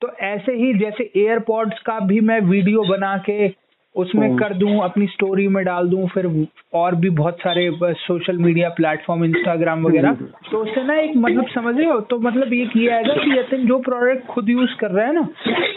[0.00, 3.48] तो ऐसे ही जैसे एयरपोर्ट्स का भी मैं वीडियो बना के
[3.96, 6.26] उसमें कर दूँ अपनी स्टोरी में डाल दूँ फिर
[6.74, 10.12] और भी बहुत सारे सोशल मीडिया प्लेटफॉर्म इंस्टाग्राम वगैरह।
[10.50, 12.00] तो उससे ना एक मतलब समझ रहे हो?
[12.00, 15.28] तो मतलब ये किया है कि यतिन जो प्रोडक्ट खुद यूज़ कर रहा है ना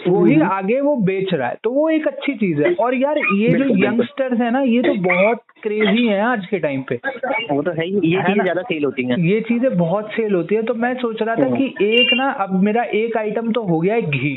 [0.08, 3.52] वही आगे वो बेच रहा है। तो वो एक अच्छी चीज़ है। और यार ये
[3.54, 6.94] जो यंगस्टर्स है ना ये तो बहुत क्रेजी है आज के टाइम पे।
[7.52, 10.34] वो तो है ही ये है चीज़ें ज़्यादा सेल होती हैं। ये चीज़ें बहुत सेल
[10.34, 13.62] होती है। तो मैं सोच रहा था कि एक ना अब मेरा एक आइटम तो
[13.62, 14.36] हो गया है घी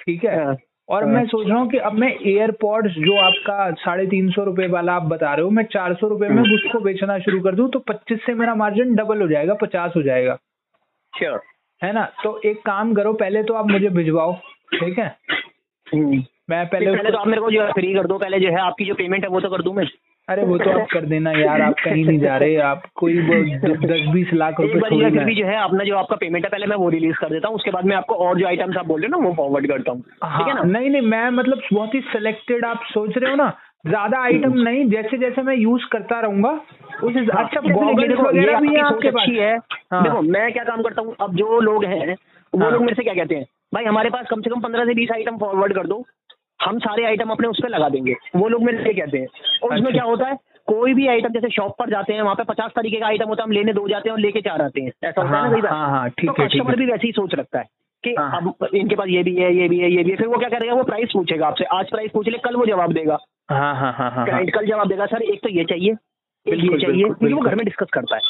[0.00, 0.44] ठीक है?
[0.44, 0.56] हाँ।
[0.92, 4.66] और मैं सोच रहा हूँ कि अब मैं एयरपॉड्स जो आपका साढ़े तीन सौ रुपए
[4.68, 7.68] वाला आप बता रहे हो मैं चार सौ रुपए में उसको बेचना शुरू कर दूँ
[7.70, 10.36] तो पच्चीस से मेरा मार्जिन डबल हो जाएगा पचास हो जाएगा।
[11.12, 11.40] श्योर
[11.82, 12.04] है ना?
[12.24, 14.34] तो एक काम करो पहले तो आप मुझे भिजवाओ
[14.74, 15.16] ठीक है?
[16.50, 18.60] मैं पहले पहले तो आप मेरे को जो है फ्री कर दो पहले जो है
[18.60, 19.86] आपकी जो पेमेंट है वो तो कर दूँ मैं।
[20.32, 23.14] अरे वो तो आप कर देना यार आप कहीं नहीं जा रहे आप कोई
[23.86, 26.76] दस बीस लाख रुपए फिर भी जो है अपना जो आपका पेमेंट है पहले मैं
[26.76, 29.10] वो रिलीज़ कर देता हूँ उसके बाद में आपको और जो आइटम्स आप बोल रहे
[29.10, 32.84] हो ना वो फॉरवर्ड करता हूँ। हाँ नहीं नहीं मैं मतलब बहुत ही सिलेक्टेड आप
[32.88, 33.48] सोच रहे हो ना
[33.86, 36.50] ज़्यादा आइटम नहीं जैसे जैसे मैं यूज़ करता रहूँगा
[37.04, 39.56] उस हाँ, अच्छा वगैरह भी आपके पास। है।
[39.92, 42.14] हाँ। देखो मैं क्या काम करता हूँ अब जो लोग हैं
[42.52, 44.84] वो हाँ। लोग मेरे से क्या कहते हैं भाई हमारे पास कम से कम पंद्रह
[44.84, 46.04] से बीस आइटम फॉरवर्ड कर दो
[46.64, 49.26] हम सारे आइटम अपने उस पर लगा देंगे। वो लोग मेरे से कहते हैं।
[49.62, 50.36] और उसमें अच्छा। क्या होता है?
[50.66, 53.42] कोई भी आइटम जैसे शॉप पर जाते हैं वहाँ पे पचास तरीके का आइटम होता
[53.42, 55.48] है हम लेने दो जाते हैं और लेके चार आते हैं। ऐसा होता है हाँ,
[55.50, 55.72] ना कई बार?
[55.72, 57.64] हाँ, हाँ, ठीक तो है, कस्टमर भी वैसे ही सोच रखता है
[58.04, 60.26] कि हाँ। अब इनके पास ये भी है ये भी है ये भी है। फिर
[60.26, 60.74] वो क्या करेगा?
[60.74, 63.18] वो प्राइस पूछेगा आपसे। आज प्राइस पूछ ले कल वो जवाब देगा।
[63.50, 65.92] हाँ हाँ हाँ हाँ हाँ। कल जवाब देगा सर एक तो ये चाहिए
[66.46, 68.22] एक ये चाहिए। क्योंकि वो घर में डिस्कस करता है।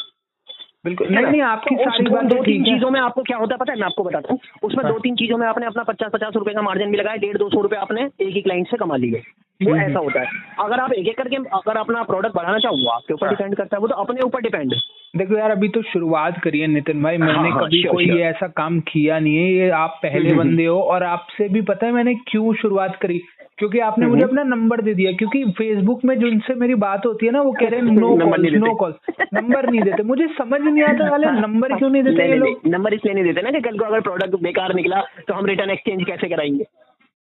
[0.85, 3.59] बिल्कुल। नहीं नहीं आपकी तो सारी दो- दो तीन चीज़ों में आपको क्या होता है
[3.59, 6.11] पता है मैं आपको बताता हूँ। उसमें हाँ। दो तीन चीज़ों में आपने अपना पचास
[6.13, 8.77] पचास रुपए का मार्जिन भी लगाया डेढ़ दो सौ रुपए आपने एक ही क्लाइंट से
[8.77, 9.23] कमा लिए।
[9.63, 10.27] वो हम्म, ऐसा होता है।
[10.61, 13.77] अगर आप एक एक करके अगर अपना प्रोडक्ट बढ़ाना चाहो आपके ऊपर हाँ। डिपेंड करता
[13.77, 14.73] है वो तो अपने ऊपर डिपेंड
[15.17, 18.05] देखो यार अभी तो शुरुआत करिए नितिन भाई। मैंने हाँ, हाँ, कभी कोई.
[18.05, 21.61] ये ऐसा काम किया नहीं है ये आप पहले हम्म, बंदे हो और आपसे भी
[21.61, 23.21] पता है मैंने क्यों शुरुआत करी?
[23.59, 27.27] क्योंकि आपने हम्म, मुझे अपना नंबर दे दिया क्योंकि फेसबुक में जिनसे मेरी बात होती
[27.27, 28.95] है ना वो कह रहे हैं no call no call
[29.35, 32.61] number नहीं देते। मुझे समझ नहीं आता वाले नंबर क्यों नहीं देते ये लोग?
[32.67, 35.71] नंबर इसलिए नहीं देते ना कि कल को अगर प्रोडक्ट बेकार निकला तो हम रिटर्न
[35.71, 36.65] एक्सचेंज कैसे कराएँगे?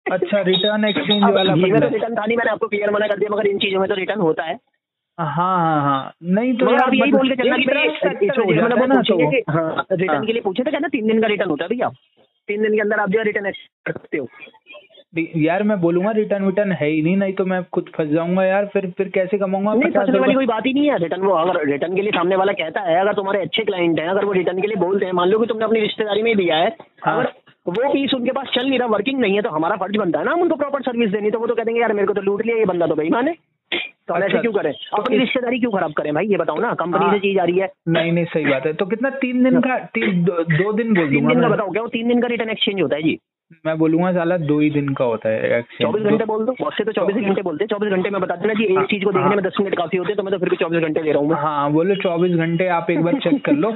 [0.05, 3.47] अच्छा रिटर्न एक्सचेंज वाला तो रिटर्न था नहीं मैंने आपको क्लियर मना कर दिया मगर
[3.47, 4.59] इन चीज़ों में तो रिटर्न होता है।
[5.17, 8.23] हाँ हाँ हाँ। नहीं तो यार यही मतलब बोल के चलना कि भाई trust factor
[8.23, 10.87] इसको हो जाता मतलब है वो ना तो। हाँ। रिटर्न। के लिए पूछे थे कहना
[10.87, 11.89] तीन दिन का रिटर्न होता है भैया।
[12.47, 13.51] तीन दिन के अंदर आप जो रिटर्न
[13.85, 14.27] कर सकते हो।
[15.13, 18.65] यार मैं बोलूँगा रिटर्न विटर्न है ही नहीं नहीं तो मैं खुद फंस जाऊँगा यार
[18.65, 19.73] फिर फिर कैसे कमाऊँगा?
[19.73, 22.35] नहीं फंसने वाली कोई बात ही नहीं है रिटर्न वो अगर रिटर्न के लिए सामने
[22.35, 25.13] वाला कहता है अगर तुम्हारे अच्छे क्लाइंट हैं अगर वो रिटर्न के लिए बोलते हैं
[25.13, 26.75] मान लो कि तुमने अपनी रिश्तेदारी में दिया है
[27.05, 27.31] हाँ। अगर
[27.67, 30.25] वो पीस उनके पास चल नहीं रहा वर्किंग नहीं है तो हमारा फ़र्ज़ बनता है
[30.25, 32.45] ना उनको प्रॉपर सर्विस देनी तो वो तो कह देंगे यार मेरे को तो लूट
[32.45, 33.33] लिया ये बंदा तो बेईमान है।
[34.07, 34.73] तो हम ऐसे अच्छा, क्यों करें?
[34.93, 36.27] अपनी रिश्तेदारी क्यों खराब करें भाई?
[36.27, 38.73] ये बताओ ना कंपनी हाँ। से चीज़ आ रही है। नहीं नहीं सही बात है।
[38.73, 41.85] तो कितना तीन दिन का तीन दो, दो दिन बोल तीन दिन का बताओ क्या
[41.85, 43.17] तीन दिन का रिटर्न एक्सचेंज होता है जी?
[43.65, 46.83] मैं बोलूँगा साला दो ही दिन का होता है चौबीस घंटे बोल दो बहुत से
[46.83, 49.11] तो चौबीस घंटे बोलते हैं। चौबीस घंटे में बता देना जी एक हाँ, चीज़ को
[49.11, 51.11] देखने में दस मिनट काफ़ी होते हैं तो मैं तो फिर भी चौबीस घंटे ले
[51.11, 53.71] रहा हूँ। हाँ बोलो चौबीस घंटे आप एक बार चेक कर लो।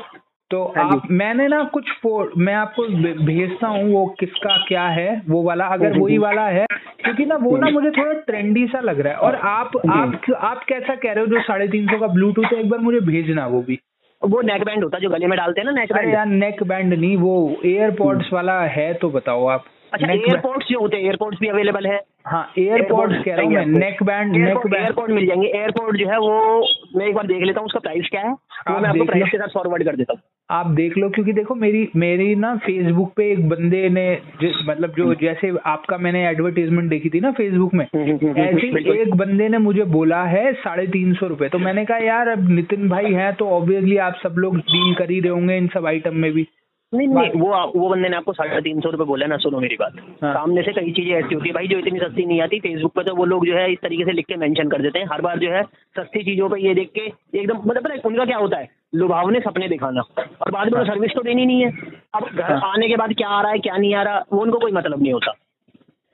[0.52, 1.91] तो हाँ आप मैंने ना कुछ
[2.38, 2.84] मैं आपको
[3.26, 6.65] भेजता हूँ वो किसका क्या है वो वाला अगर वही वाला है
[7.03, 10.65] क्योंकि ना वो ना मुझे थोड़ा ट्रेंडी सा लग रहा है। और आप आप आप
[10.69, 13.48] कैसा कह रहे हो जो साढ़े तीन सौ का ब्लूटूथ है एक बार मुझे भेजना
[13.48, 13.80] वो भी।
[14.23, 16.64] वो नेक बैंड होता है जो गले में डालते हैं ना नेक बैंड यार नेक
[16.64, 21.39] बैंड नहीं वो एयरपोर्ट्स वाला है तो बताओ आप। अच्छा एयरपोर्ट्स जो होते हैं एयरपोर्ट्स
[21.41, 25.47] भी अवेलेबल है। हाँ एयरपोर्ट्स कह रहा हूँ neck band neck band airport मिल जाएँगे।
[25.47, 28.73] एयरपोर्ट जो है वो मैं एक बार देख लेता हूँ उसका प्राइस क्या है। वो
[28.76, 31.55] आप मैं आपको प्राइस। के साथ फॉरवर्ड कर देता हूँ। आप देख लो क्योंकि देखो
[31.55, 34.05] मेरी मेरी ना फेसबुक पे एक बंदे ने
[34.41, 38.39] जिस मतलब जो जैसे आपका मैंने एडवर्टीजमेंट देखी थी ना फेसबुक में हम्म, हम्म, हम्म,
[38.39, 42.27] ऐसे एक बंदे ने मुझे बोला है साढ़े तीन सौ रुपए। तो मैंने कहा यार
[42.27, 45.68] अब नितिन भाई हैं तो ऑब्वियसली आप सब लोग डील कर ही रहे होंगे इन
[45.68, 46.47] सब आइटम में भी।
[46.93, 49.76] नहीं नहीं वो वो बंदे ने आपको साढ़े तीन सौ रुपये बोला ना सुनो मेरी
[49.76, 49.93] बात।
[50.23, 52.93] हाँ। सामने से कई चीज़ें ऐसी होती है। भाई जो इतनी सस्ती नहीं आती फेसबुक
[52.93, 55.07] पर तो वो लोग जो है इस तरीके से लिख के मेंशन कर देते हैं।
[55.11, 55.63] हर बार जो है
[55.97, 57.05] सस्ती चीज़ों पे ये देख के
[57.39, 58.68] एकदम मतलब पता है उनका क्या होता है?
[58.95, 61.72] लुभावने सपने दिखाना। और बाद में वो सर्विस तो देनी नहीं है।
[62.15, 64.41] अब घर हाँ। आने के बाद क्या आ रहा है क्या नहीं आ रहा वो
[64.41, 65.31] उनको कोई मतलब नहीं होता।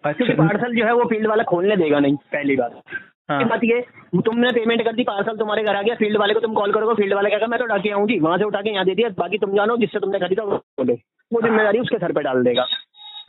[0.04, 2.82] क्योंकि अच्छा पार्सल जो है वो फ़ील्ड वाला खोलने देगा नहीं पहली बात।
[3.30, 3.80] हाँ। बात ये
[4.22, 6.94] तुमने पेमेंट कर दी पार्सल तुम्हारे घर आ गया फ़ील्ड वाले को तुम कॉल करोगे
[6.96, 9.10] फ़ील्ड वाले कहेगा मैं तो उठा के आऊँगी वहाँ से उठा के यहाँ दे दिया
[9.18, 10.94] बाकी तुम जानो जिससे तुमने खरीदा वो बोले।
[11.32, 12.66] वो ज़िम्मेदारी उसके सर पे डाल देगा।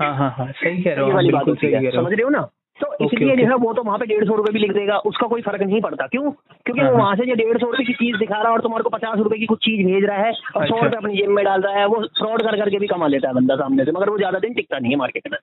[0.01, 2.49] हाँ हाँ हाँ सही कह रहे हो वाली बात होती है समझ रहे हो ना?
[2.81, 5.27] तो इसलिए। जो है वो तो वहाँ पे डेढ़ सौ रुपए भी लिख देगा उसका
[5.27, 6.31] कोई फ़र्क नहीं पड़ता। क्यों?
[6.67, 8.83] क्योंकि वो वहाँ से जो डेढ़ सौ रुपए की चीज़ दिखा रहा है और तुम्हारे
[8.83, 11.31] को पचास रुपए की कुछ चीज़ भेज रहा है और सौ अच्छा। रुपए अपनी जेब
[11.31, 13.93] में डाल रहा है वो फ्रॉड कर करके भी कमा लेता है बंदा सामने से
[13.93, 15.39] मगर वो ज़्यादा दिन टिकता नहीं है मार्केट में।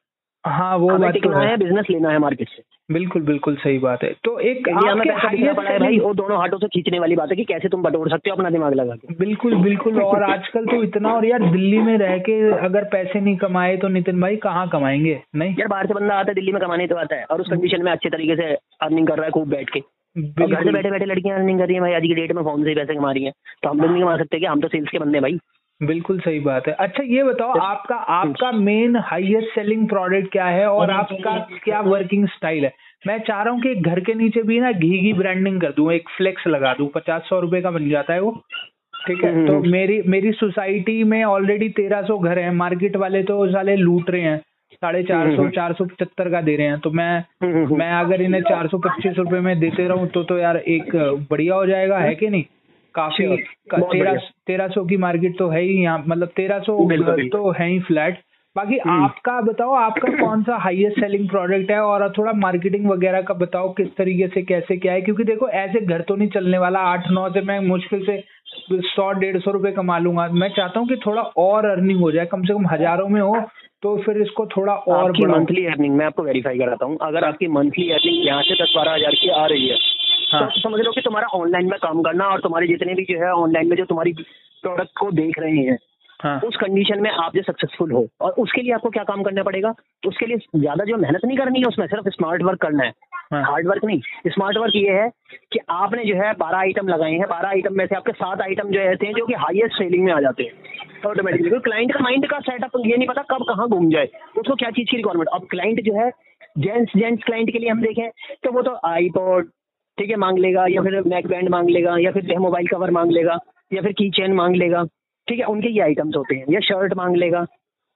[0.46, 2.64] हाँ वो बात तो है। है बिज़नेस लेना है मार्केट से।
[2.94, 6.14] बिल्कुल बिल्कुल सही बात है। तो एक आपके पैसा दिखना highest पड़ा है भाई वो
[6.14, 8.74] दोनों हाथों से खींचने वाली बात है कि कैसे तुम बटोर सकते हो अपना दिमाग
[8.74, 12.84] लगा के। बिल्कुल बिल्कुल और आजकल तो इतना और यार दिल्ली में रह के अगर
[12.84, 15.56] पैसे नहीं कमाए तो नितिन भाई कहाँ कमाएँगे नहीं?
[15.60, 17.84] यार बाहर से बंदा आता है दिल्ली में कमाने तो आता है और उस कंडीशन
[17.84, 19.80] में अच्छे तरीके से अर्निंग कर रहा है खूब बैठ के।
[20.16, 22.64] घर से बैठे बैठे लड़कियाँ अर्निंग कर रही है भाई आज की डेट में फ़ोन
[22.64, 23.32] से ही पैसे कमा रही है।
[23.64, 25.38] तो हम लोग नहीं कमा सकते कि हम तो सेल्स के बंदे भाई।
[25.82, 30.66] बिल्कुल सही बात है। अच्छा ये बताओ आपका आपका मेन हाईएस्ट सेलिंग प्रोडक्ट क्या है
[30.68, 32.74] और आपका क्या वर्किंग स्टाइल है?
[33.08, 35.92] मैं चाह रहा हूँ कि घर के नीचे भी ना घी की ब्रांडिंग कर दूँ
[35.94, 38.32] एक फ्लेक्स लगा दूँ। पचास सौ रुपए का बन जाता है वो
[39.08, 39.34] ठीक है?
[39.34, 43.46] हम्म, तो हम्म। मेरी मेरी सोसाइटी में ऑलरेडी तेरह सौ घर हैं। मार्केट वाले तो
[43.52, 44.38] साले लूट रहे हैं।
[44.74, 47.54] साढ़े चार हम्म, सौ हम्म। चार सौ पचहत्तर का दे रहे हैं। तो मैं हम्म,
[47.54, 50.58] हम्म, हम्म। मैं अगर इन्हें चार सौ पच्चीस रुपए में देते रहूँ तो तो यार
[50.58, 50.96] एक
[51.32, 52.44] बढ़िया हो जाएगा है कि नहीं?
[52.96, 53.36] काफ़ी
[53.74, 56.78] तेरह तेरह सौ की मार्केट तो है ही यहाँ मतलब तेरह सौ।
[57.32, 58.20] तो है ही फ्लैट।
[58.56, 61.80] बाकी हम्म। आपका बताओ आपका कौन सा हाईएस्ट सेलिंग प्रोडक्ट है?
[61.80, 65.02] और थोड़ा मार्केटिंग वगैरह का बताओ किस तरीके से कैसे क्या है?
[65.02, 68.24] क्योंकि देखो ऐसे घर तो नहीं चलने वाला। आठ नौ से मैं मुश्किल से
[68.86, 72.26] सौ डेढ़ सौ रुपए कमा लूँगा। मैं चाहता हूँ कि थोड़ा और अर्निंग हो जाए
[72.26, 73.36] कम से कम हज़ारों में हो
[73.84, 77.90] तो फिर इसको थोड़ा और मंथली अर्निंग मैं आपको वेरीफाई कराता हूँ। अगर आपकी मंथली
[77.92, 79.78] अर्निंग यहाँ से दस बारह हज़ार की आ रही है
[80.36, 83.20] हाँ। तो समझ लो कि तुम्हारा ऑनलाइन में काम करना और तुम्हारे जितने भी जो
[83.20, 84.14] है ऑनलाइन में जो तुम्हारी
[84.64, 85.78] प्रोडक्ट को देख रहे हैं
[86.20, 89.44] हाँ। उस कंडीशन में आप जो सक्सेसफुल हो और उसके लिए आपको क्या काम करना
[89.44, 89.74] पड़ेगा?
[90.08, 92.94] उसके लिए ज़्यादा जो मेहनत नहीं करनी है उसमें सिर्फ़ स्मार्ट वर्क करना है।
[93.32, 95.10] हाँ। हार्ड वर्क नहीं स्मार्ट वर्क ये है
[95.52, 98.70] कि आपने जो है बारह आइटम लगाए हैं बारह आइटम में से आपके सात आइटम
[98.70, 102.00] जो रहते हैं जो कि हाईएस्ट सेलिंग में आ जाते हैं ऑटोमेटिकली क्योंकि क्लाइंट का
[102.00, 105.30] माइंड का सेटअप ये नहीं पता कब कहाँ घूम जाए उसको क्या चीज़ की रिक्वायरमेंट
[105.34, 106.10] अब क्लाइंट जो है
[106.58, 108.10] जेंट्स जेंट्स क्लाइंट के लिए हम देखें
[108.44, 109.50] तो वो तो आईपॉड
[109.98, 113.12] ठीक है मांग लेगा या फिर नेक बैंड मांग लेगा या फिर मोबाइल कवर मांग
[113.12, 113.38] लेगा
[113.72, 114.84] या फिर की चेन मांग लेगा
[115.28, 117.44] ठीक है उनके ये आइटम्स होते हैं या शर्ट मांग लेगा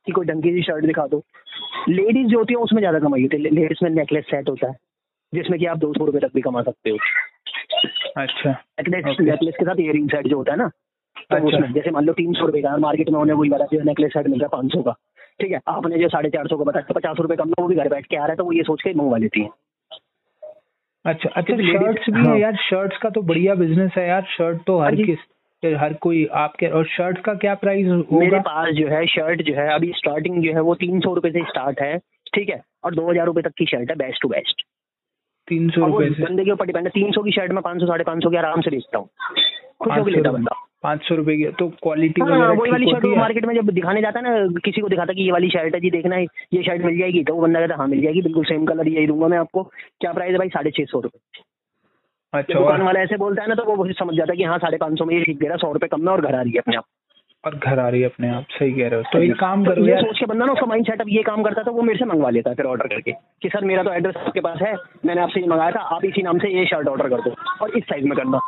[0.07, 1.21] कि कोई ढंगी सी शर्ट दिखा दो।
[1.89, 4.75] लेडीज़ जो होती है उसमें ज़्यादा कमाई होती है लेडीज़ में नेकलेस सेट होता है
[5.33, 6.97] जिसमें कि आप दो सौ रुपये तक भी कमा सकते हो।
[8.17, 11.91] अच्छा। नेकलेस नेकलेस के साथ इयरिंग सेट जो होता है ना तो अच्छा। उसमें जैसे
[11.91, 14.39] मान लो तीन सौ रुपये का मार्केट में होने वही वाला जो नेकलेस सेट मिल
[14.39, 14.95] रहा है पाँच सौ का
[15.39, 17.89] ठीक है आपने जो साढ़े चार सौ का बताया पचास रुपये कम वो भी घर
[17.89, 19.49] बैठ के आ रहा है तो वो ये सोच के मंगवा लेती है।
[21.05, 24.61] अच्छा अच्छा शर्ट्स भी हाँ। है। यार शर्ट्स का तो बढ़िया बिज़नेस है यार शर्ट
[24.67, 25.19] तो हर किस
[25.63, 28.17] हर कोई आपके और शर्ट का क्या प्राइस होगा?
[28.19, 31.31] मेरे पास जो है शर्ट जो है अभी स्टार्टिंग जो है वो तीन सौ रुपये
[31.31, 31.97] से स्टार्ट है
[32.33, 32.61] ठीक है?
[32.83, 34.61] और दो हज़ार रुपये तक की शर्ट है बेस्ट टू बेस्ट
[35.47, 37.87] तीन सौ रुपये बंदे के ऊपर डिपेंड है तीन सौ की शर्ट में पाँच सौ
[37.87, 39.07] साढ़े पाँच सौ की आराम से बेचता हूँ।
[39.83, 43.45] खुश होकर लेता बंदा। पाँच सौ रुपए की तो क्वालिटी हाँ वही वाली शर्ट मार्केट
[43.45, 45.89] में जब दिखाने जाता है ना किसी को दिखाता कि ये वाली शर्ट है जी
[45.91, 48.65] देखना है ये शर्ट मिल जाएगी तो वो बंदा कहता हाँ मिल जाएगी बिल्कुल सेम
[48.65, 50.49] कलर यही दूँगा मैं आपको। क्या प्राइस है भाई?
[50.49, 51.41] साढ़े छः सौ रुपये
[52.33, 54.57] अच्छा दुकान वाला ऐसे बोलता है ना तो वो वही समझ जाता है कि हाँ
[54.59, 56.35] साढ़े पाँच सौ में ये ठीक दे रहा है सौ रुपये कम में और घर
[56.35, 56.85] आ रही है अपने आप।
[57.43, 59.71] और घर आ रही है अपने आप सही कह रहे हो। तो एक काम तो
[59.71, 61.81] करो ये सोच के बंदा ना उसका माइंड सेटअप ये काम करता है तो वो
[61.81, 63.11] मेरे से मंगवा लेता फिर ऑर्डर करके
[63.41, 64.73] कि सर मेरा तो एड्रेस आपके पास है
[65.05, 67.77] मैंने आपसे ये मंगाया था आप इसी नाम से ये शर्ट ऑर्डर कर दो और
[67.77, 68.39] इस साइज़ में करना।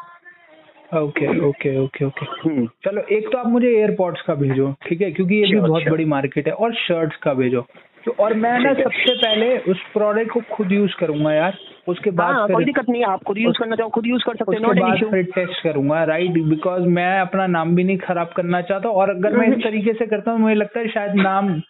[0.91, 2.65] Okay okay okay okay hmm.
[2.85, 5.11] चलो एक तो आप मुझे एयरपोर्ट्स का भेजो ठीक है?
[5.11, 7.65] क्योंकि ये भी बहुत बड़ी मार्केट है और शर्ट्स का भेजो।
[8.05, 11.57] तो और मैं ना सबसे पहले उस प्रोडक्ट को खुद यूज़ करूँगा यार।
[11.88, 14.35] उसके बाद हाँ कोई दिक्कत नहीं है आप खुद यूज़ करना चाहो खुद यूज़ कर
[14.35, 18.34] सकते हो उसके बाद फिर टेस्ट करूँगा राइट बिकॉज़ मैं अपना नाम भी नहीं खराब
[18.38, 21.61] करना चाहता और अगर मैं इस तरीके से करता हूँ मुझे लगता है शायद नाम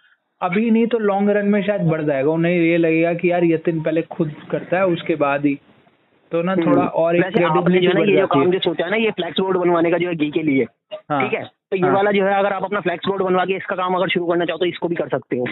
[0.42, 3.82] अभी नहीं तो लॉन्ग रन में शायद बढ़ जाएगा। उन्हें ये लगेगा कि यार यतिन
[3.82, 5.58] पहले खुद करता है उसके बाद ही।
[6.32, 8.86] तो ना थोड़ा और एक हम्म। आपने जो है ना ये जो काम जो सोचा
[8.86, 11.44] है ना ये फ्लैक्स बोर्ड बनवाने का जो है घी के लिए। हाँ, ठीक है?
[11.44, 13.96] तो ये हाँ। वाला जो है अगर आप अपना फ्लैक्स बोर्ड बनवा के इसका काम
[13.96, 15.46] अगर शुरू करना चाहो तो इसको भी कर सकते हो।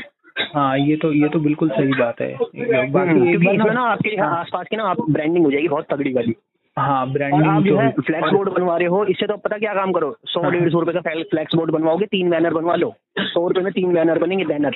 [0.54, 4.16] हाँ ये तो ये तो बिल्कुल सही बात है। बाकी एक क्योंकि इसमें ना आपके
[4.24, 6.36] आसपास की ना आप ब्रांडिंग हो जाएगी बहुत तगड़ी वाली।
[6.78, 9.74] हाँ आप ब्रांडिंग जो तो है फ्लैक्स बोर्ड बनवा रहे हो इससे तो पता क्या
[9.74, 10.16] काम करो?
[10.26, 13.62] सौ हाँ। डेढ़ सौ रुपए का फ्लैक्स बोर्ड बनवाओगे तीन बैनर बनवा लो। सौ रुपए
[13.62, 14.76] में तीन बैनर बनेंगे बैनर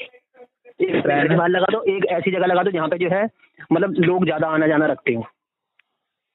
[0.82, 3.24] एक बैनर लगा दो एक ऐसी जगह लगा दो जहाँ पे जो है
[3.72, 5.26] मतलब लोग ज़्यादा आना जाना रखते हो।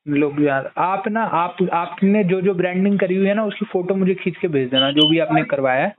[0.09, 3.95] लोग यार। आप ना आप आपने जो जो ब्रांडिंग करी हुई है ना उसकी फ़ोटो
[3.95, 5.95] मुझे खींच के भेज देना जो भी आपने करवाया है।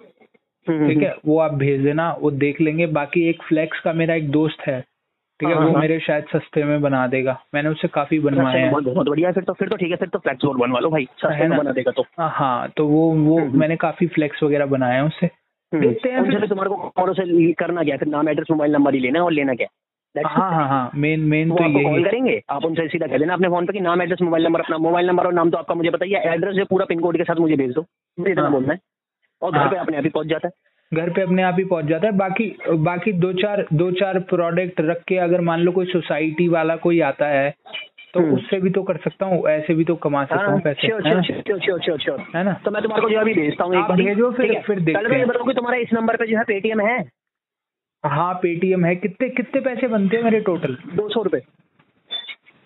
[0.68, 1.16] हम्म, ठीक है?
[1.26, 4.80] वो आप भेज देना वो देख लेंगे। बाकी एक फ्लेक्स का मेरा एक दोस्त है
[5.40, 5.56] ठीक है?
[5.56, 8.72] हाँ, वो हाँ। मेरे शायद सस्ते में बना देगा। मैंने उससे काफ़ी बनवाया अच्छा, हैं।
[8.86, 10.90] बहुत बढ़िया। है फिर तो फिर तो ठीक है फिर तो फ्लैक्स बोर्ड बनवा लो
[10.90, 14.44] भाई। सस्ते में बना देगा तो। हाँ, हाँ तो वो वो हम्म। मैंने काफ़ी फ्लेक्स
[14.44, 15.30] वगैरह बनाया हैं उससे
[15.72, 17.98] देखते हैं फिर। तुम्हारे को से करना क्या?
[17.98, 19.68] फिर नाम एड्रेस मोबाइल नंबर ही लेना और लेना क्या
[20.18, 20.24] है?
[20.26, 20.68] हाँ हाँ.
[20.68, 23.74] हाँ मेन मेन तो आपको कॉल करेंगे। आप उनसे सीधा कह देना अपने फ़ोन पे
[23.74, 26.56] कि नाम एड्रेस मोबाइल नंबर अपना मोबाइल नंबर और नाम तो आपका मुझे बताइए। एड्रेस
[26.56, 27.86] जो पूरा पिन कोड के साथ मुझे भेज दो।
[28.20, 28.80] मुझे इतना हाँ। बोलना है।
[29.42, 30.54] और घर हाँ। पे अपने आप ही पहुँच जाता है।
[30.94, 34.82] घर पे अपने आप ही पहुँच जाता है। बाकी बाकी दो चार दो चार प्रोडक्ट
[34.82, 37.54] रख के अगर मान लो कोई सोसाइटी वाला कोई आता है
[38.14, 40.88] तो हम्म। उससे भी तो कर सकता हूँ ऐसे भी तो कमा सकता हूँ पैसे
[40.88, 42.54] है ना?
[42.54, 45.28] तो मैं तुम्हारे को जो अभी भेजता हूँ एक बार। भेजो फिर- फिर देखते हैं।
[45.28, 47.10] तुम्हारा इस नंबर पे जो है पेटीएम है?
[48.04, 51.42] हाँ पेटीएम है। कितने कितने पैसे बनते हैं मेरे टोटल दो सौ रुपए।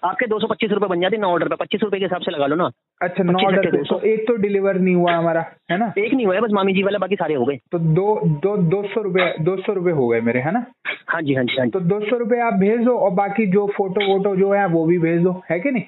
[0.03, 2.31] आपके दो सौ पच्चीस रुपए बन जाते नौ ऑर्डर पे। पच्चीस रुपए के हिसाब से
[2.31, 2.69] लगा लो ना।
[3.01, 5.91] अच्छा नौ ऑर्डर पे दो तो एक तो डिलीवर नहीं हुआ हमारा है ना?
[5.97, 8.55] एक नहीं हुआ है बस मामी जी वाला बाकी सारे हो गए। तो दो दो
[8.73, 10.65] दो सौ रुपये दो सौ रुपये हो गए मेरे है ना?
[11.09, 13.45] हाँ जी हाँ जी हाँ जी। तो दो सौ रुपये आप भेज दो और बाकी
[13.51, 15.83] जो फ़ोटो वोटो जो है वो भी भेज दो। है कि नहीं?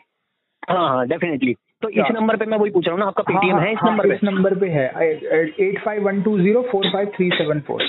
[0.69, 3.23] हाँ हाँ डेफिनेटली तो इस हाँ। नंबर पे मैं वही पूछ रहा हूँ ना आपका
[3.23, 4.85] पेटीएम हाँ, है इस हाँ, नंबर इस नंबर पे है।
[5.67, 7.84] Eight five one two zero four five three seven four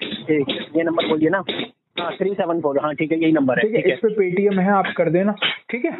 [0.00, 1.42] ठीक ये नंबर बोलिए ना।
[2.00, 4.60] हाँ थ्री सेवन फोर हाँ ठीक है यही नंबर है ठीक है इस पे पेटीएम
[4.60, 5.32] है आप कर देना
[5.70, 5.90] ठीक है।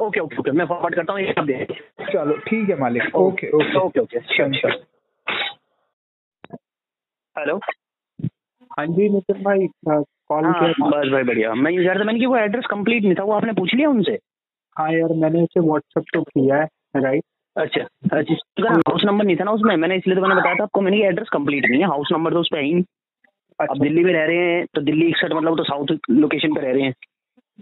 [0.00, 1.64] ओके ओके ओके मैं फॉरवर्ड करता हूँ ये आप दे
[2.12, 4.78] चलो ठीक है मालिक okay okay okay okay sure sure
[7.36, 7.56] hello
[8.70, 12.18] हाँ जी नितिन भाई कॉल हाँ किया बस भाई बढ़िया। मैं ये कह था मैंने
[12.18, 14.18] कि वो एड्रेस कंप्लीट नहीं था वो आपने पूछ लिया उनसे?
[14.76, 17.24] हाँ यार मैंने उसे व्हाट्सएप तो किया है राइट
[17.56, 17.80] अच्छा
[18.12, 21.02] अच्छा हाउस नंबर नहीं था ना उसमें मैंने इसलिए तो मैंने बताया था आपको मैंने
[21.06, 22.84] एड्रेस कंप्लीट नहीं है हाउस नंबर तो उस पर है ही नहीं।
[23.60, 26.60] अच्छा। अब दिल्ली में रह रहे हैं तो दिल्ली इकसठ मतलब तो साउथ लोकेशन पे
[26.60, 26.94] रह रहे हैं।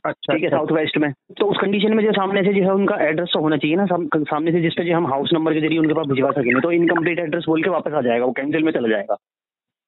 [0.04, 2.72] अच्छा ठीक है साउथ वेस्ट में। तो उस कंडीशन में जो सामने से जो है
[2.72, 5.54] उनका एड्रेस तो होना चाहिए ना साम, सामने से जिस पे जो हम हाउस नंबर
[5.54, 8.32] के ज़रिए उनके पास भिजवा सकेंगे तो इनकम्प्लीट एड्रेस बोल के वापस आ जाएगा वो
[8.32, 9.16] कैंसिल में चला जाएगा।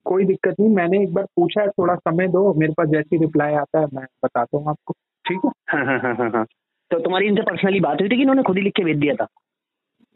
[0.07, 3.55] कोई दिक्कत नहीं मैंने एक बार पूछा है थोड़ा समय दो मेरे पास जैसी रिप्लाई
[3.55, 5.51] आता है मैं बताता हूँ आपको। ठीक है?
[5.69, 6.45] हाँ हाँ हाँ हाँ हाँ।
[6.91, 9.15] तो तुम्हारी इनसे पर्सनली बात हुई थी कि इन्होंने खुद ही लिख के भेज दिया
[9.15, 9.27] था?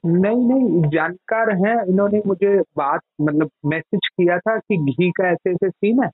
[0.07, 5.51] नहीं नहीं जानकार हैं इन्होंने मुझे बात मतलब मैसेज किया था कि घी का ऐसे
[5.51, 6.09] ऐसे सीन है।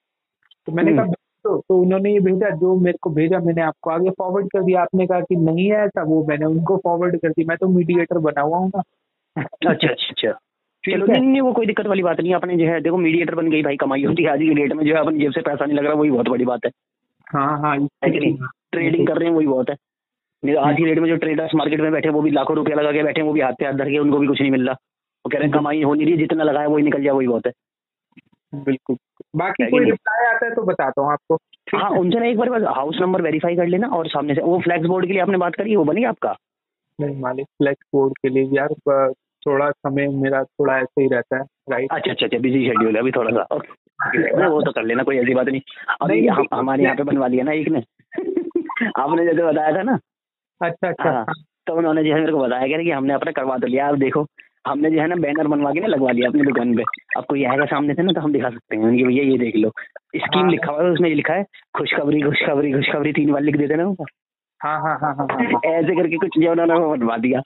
[0.67, 3.91] तो मैंने हम्म। कहा तो, तो उन्होंने ये भेजा जो मेरे को भेजा मैंने आपको
[3.91, 7.29] आगे फॉरवर्ड कर दिया। आपने कहा कि नहीं है ऐसा वो मैंने उनको फॉरवर्ड कर
[7.29, 8.83] दिया मैं तो मीडिएटर बना हुआ हूँ ना।
[9.37, 10.33] अच्छा अच्छा अच्छा।
[10.87, 13.51] चलो नहीं नहीं वो कोई दिक्कत वाली बात नहीं अपने जो है देखो मीडिएटर बन
[13.51, 15.65] गई भाई कमाई होती है आज की डेट में जो है अपनी जेब से पैसा
[15.65, 16.71] नहीं लग रहा वही बहुत बड़ी बात है।
[17.33, 17.87] हाँ हाँ
[18.73, 19.77] ट्रेडिंग कर रहे हैं वही बहुत है।
[20.45, 22.93] नहीं आज की डेट में जो ट्रेडर्स मार्केट में बैठे वो भी लाखों रुपया लगा
[22.93, 24.73] के बैठे वो भी हाथ पे हाथ धर के उनको भी कुछ नहीं मिल रहा।
[24.73, 27.47] वो कह रहे हैं कमाई हो नहीं रही जितना लगाया वही निकल जाए वही बहुत
[27.47, 27.53] है।
[28.55, 28.97] बिल्कुल।
[29.37, 31.35] बाकी कोई रिप्लाई आता है तो बताता हूँ आपको।
[31.77, 34.61] हाँ उनसे ना एक बार बस हाउस नंबर वेरीफाई कर लेना और सामने से वो
[34.61, 36.37] फ्लैक्स बोर्ड के लिए आपने बात करी वो बनी आपका?
[37.01, 38.69] नहीं मालिक फ्लैक्स बोर्ड के लिए यार
[39.47, 43.01] थोड़ा समय मेरा थोड़ा ऐसे ही रहता है राइट अच्छा अच्छा अच्छा बिज़ी शेड्यूल है
[43.01, 45.61] अभी थोड़ा सा। ओके वो तो कर लेना कोई ऐसी बात नहीं।
[46.01, 47.83] अभी हमारे यहाँ पे बनवा लिया ना एक ने।
[48.97, 49.99] आपने जैसे बताया था ना
[50.61, 51.25] अच्छा अच्छा। हाँ
[51.67, 53.99] तो उन्होंने जो है मेरे को बताया क्या कि हमने अपना करवा तो लिया अब
[53.99, 54.27] देखो।
[54.67, 56.83] हमने जो है ना बैनर बनवा के ना लगवा लिया अपनी दुकान पे।
[57.17, 59.57] अब कोई आएगा सामने से ना तो हम दिखा सकते हैं। कि भैया ये देख
[59.57, 59.71] लो।
[60.17, 61.45] स्कीम हाँ। लिखा हुआ है उसमें ये लिखा है
[61.79, 63.85] खुशखबरी खुशखबरी खुशखबरी तीन बार लिख देते ना
[64.61, 67.41] हाँ हाँ हाँ हाँ हाँ हाँ। ऐसे करके कुछ जो उन्होंने बनवा दिया।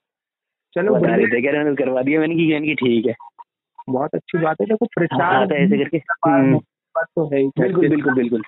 [0.76, 3.14] चलो बता रहे थे कह रहे करवा दिया मैंने की ठीक है।
[3.88, 5.98] बहुत अच्छी बात है। देखो हाँ प्रचार तो ऐसे करके
[6.96, 8.42] बात तो है बिल्कुल बिल्कुल बिल्कुल।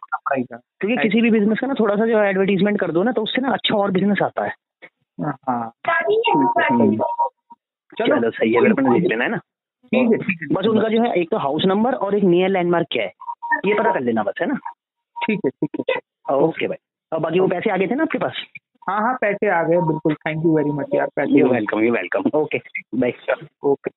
[0.81, 3.43] क्योंकि किसी भी बिज़नेस का ना थोड़ा सा जो एडवर्टीजमेंट कर दो ना तो उससे
[3.43, 4.52] ना अच्छा और बिज़नेस आता है।
[5.48, 5.73] हाँ
[6.70, 6.97] हम्म,
[7.98, 9.36] चलो। सही है अपने देख लेना है ना।
[9.93, 13.02] ठीक है बस उनका जो है एक तो हाउस नंबर और एक नियर लैंडमार्क क्या
[13.02, 13.12] है
[13.66, 14.55] ये पता कर लेना बस है ना?
[15.16, 16.77] ठीक है ठीक है। ओके भाई
[17.12, 18.32] और बाकी वो पैसे आ गए थे ना आपके पास?
[18.89, 21.93] हाँ हाँ पैसे आ गए बिल्कुल। थैंक यू वेरी मच यार पैसे you welcome you
[21.93, 22.59] welcome okay
[22.94, 23.12] bye
[23.64, 23.90] okay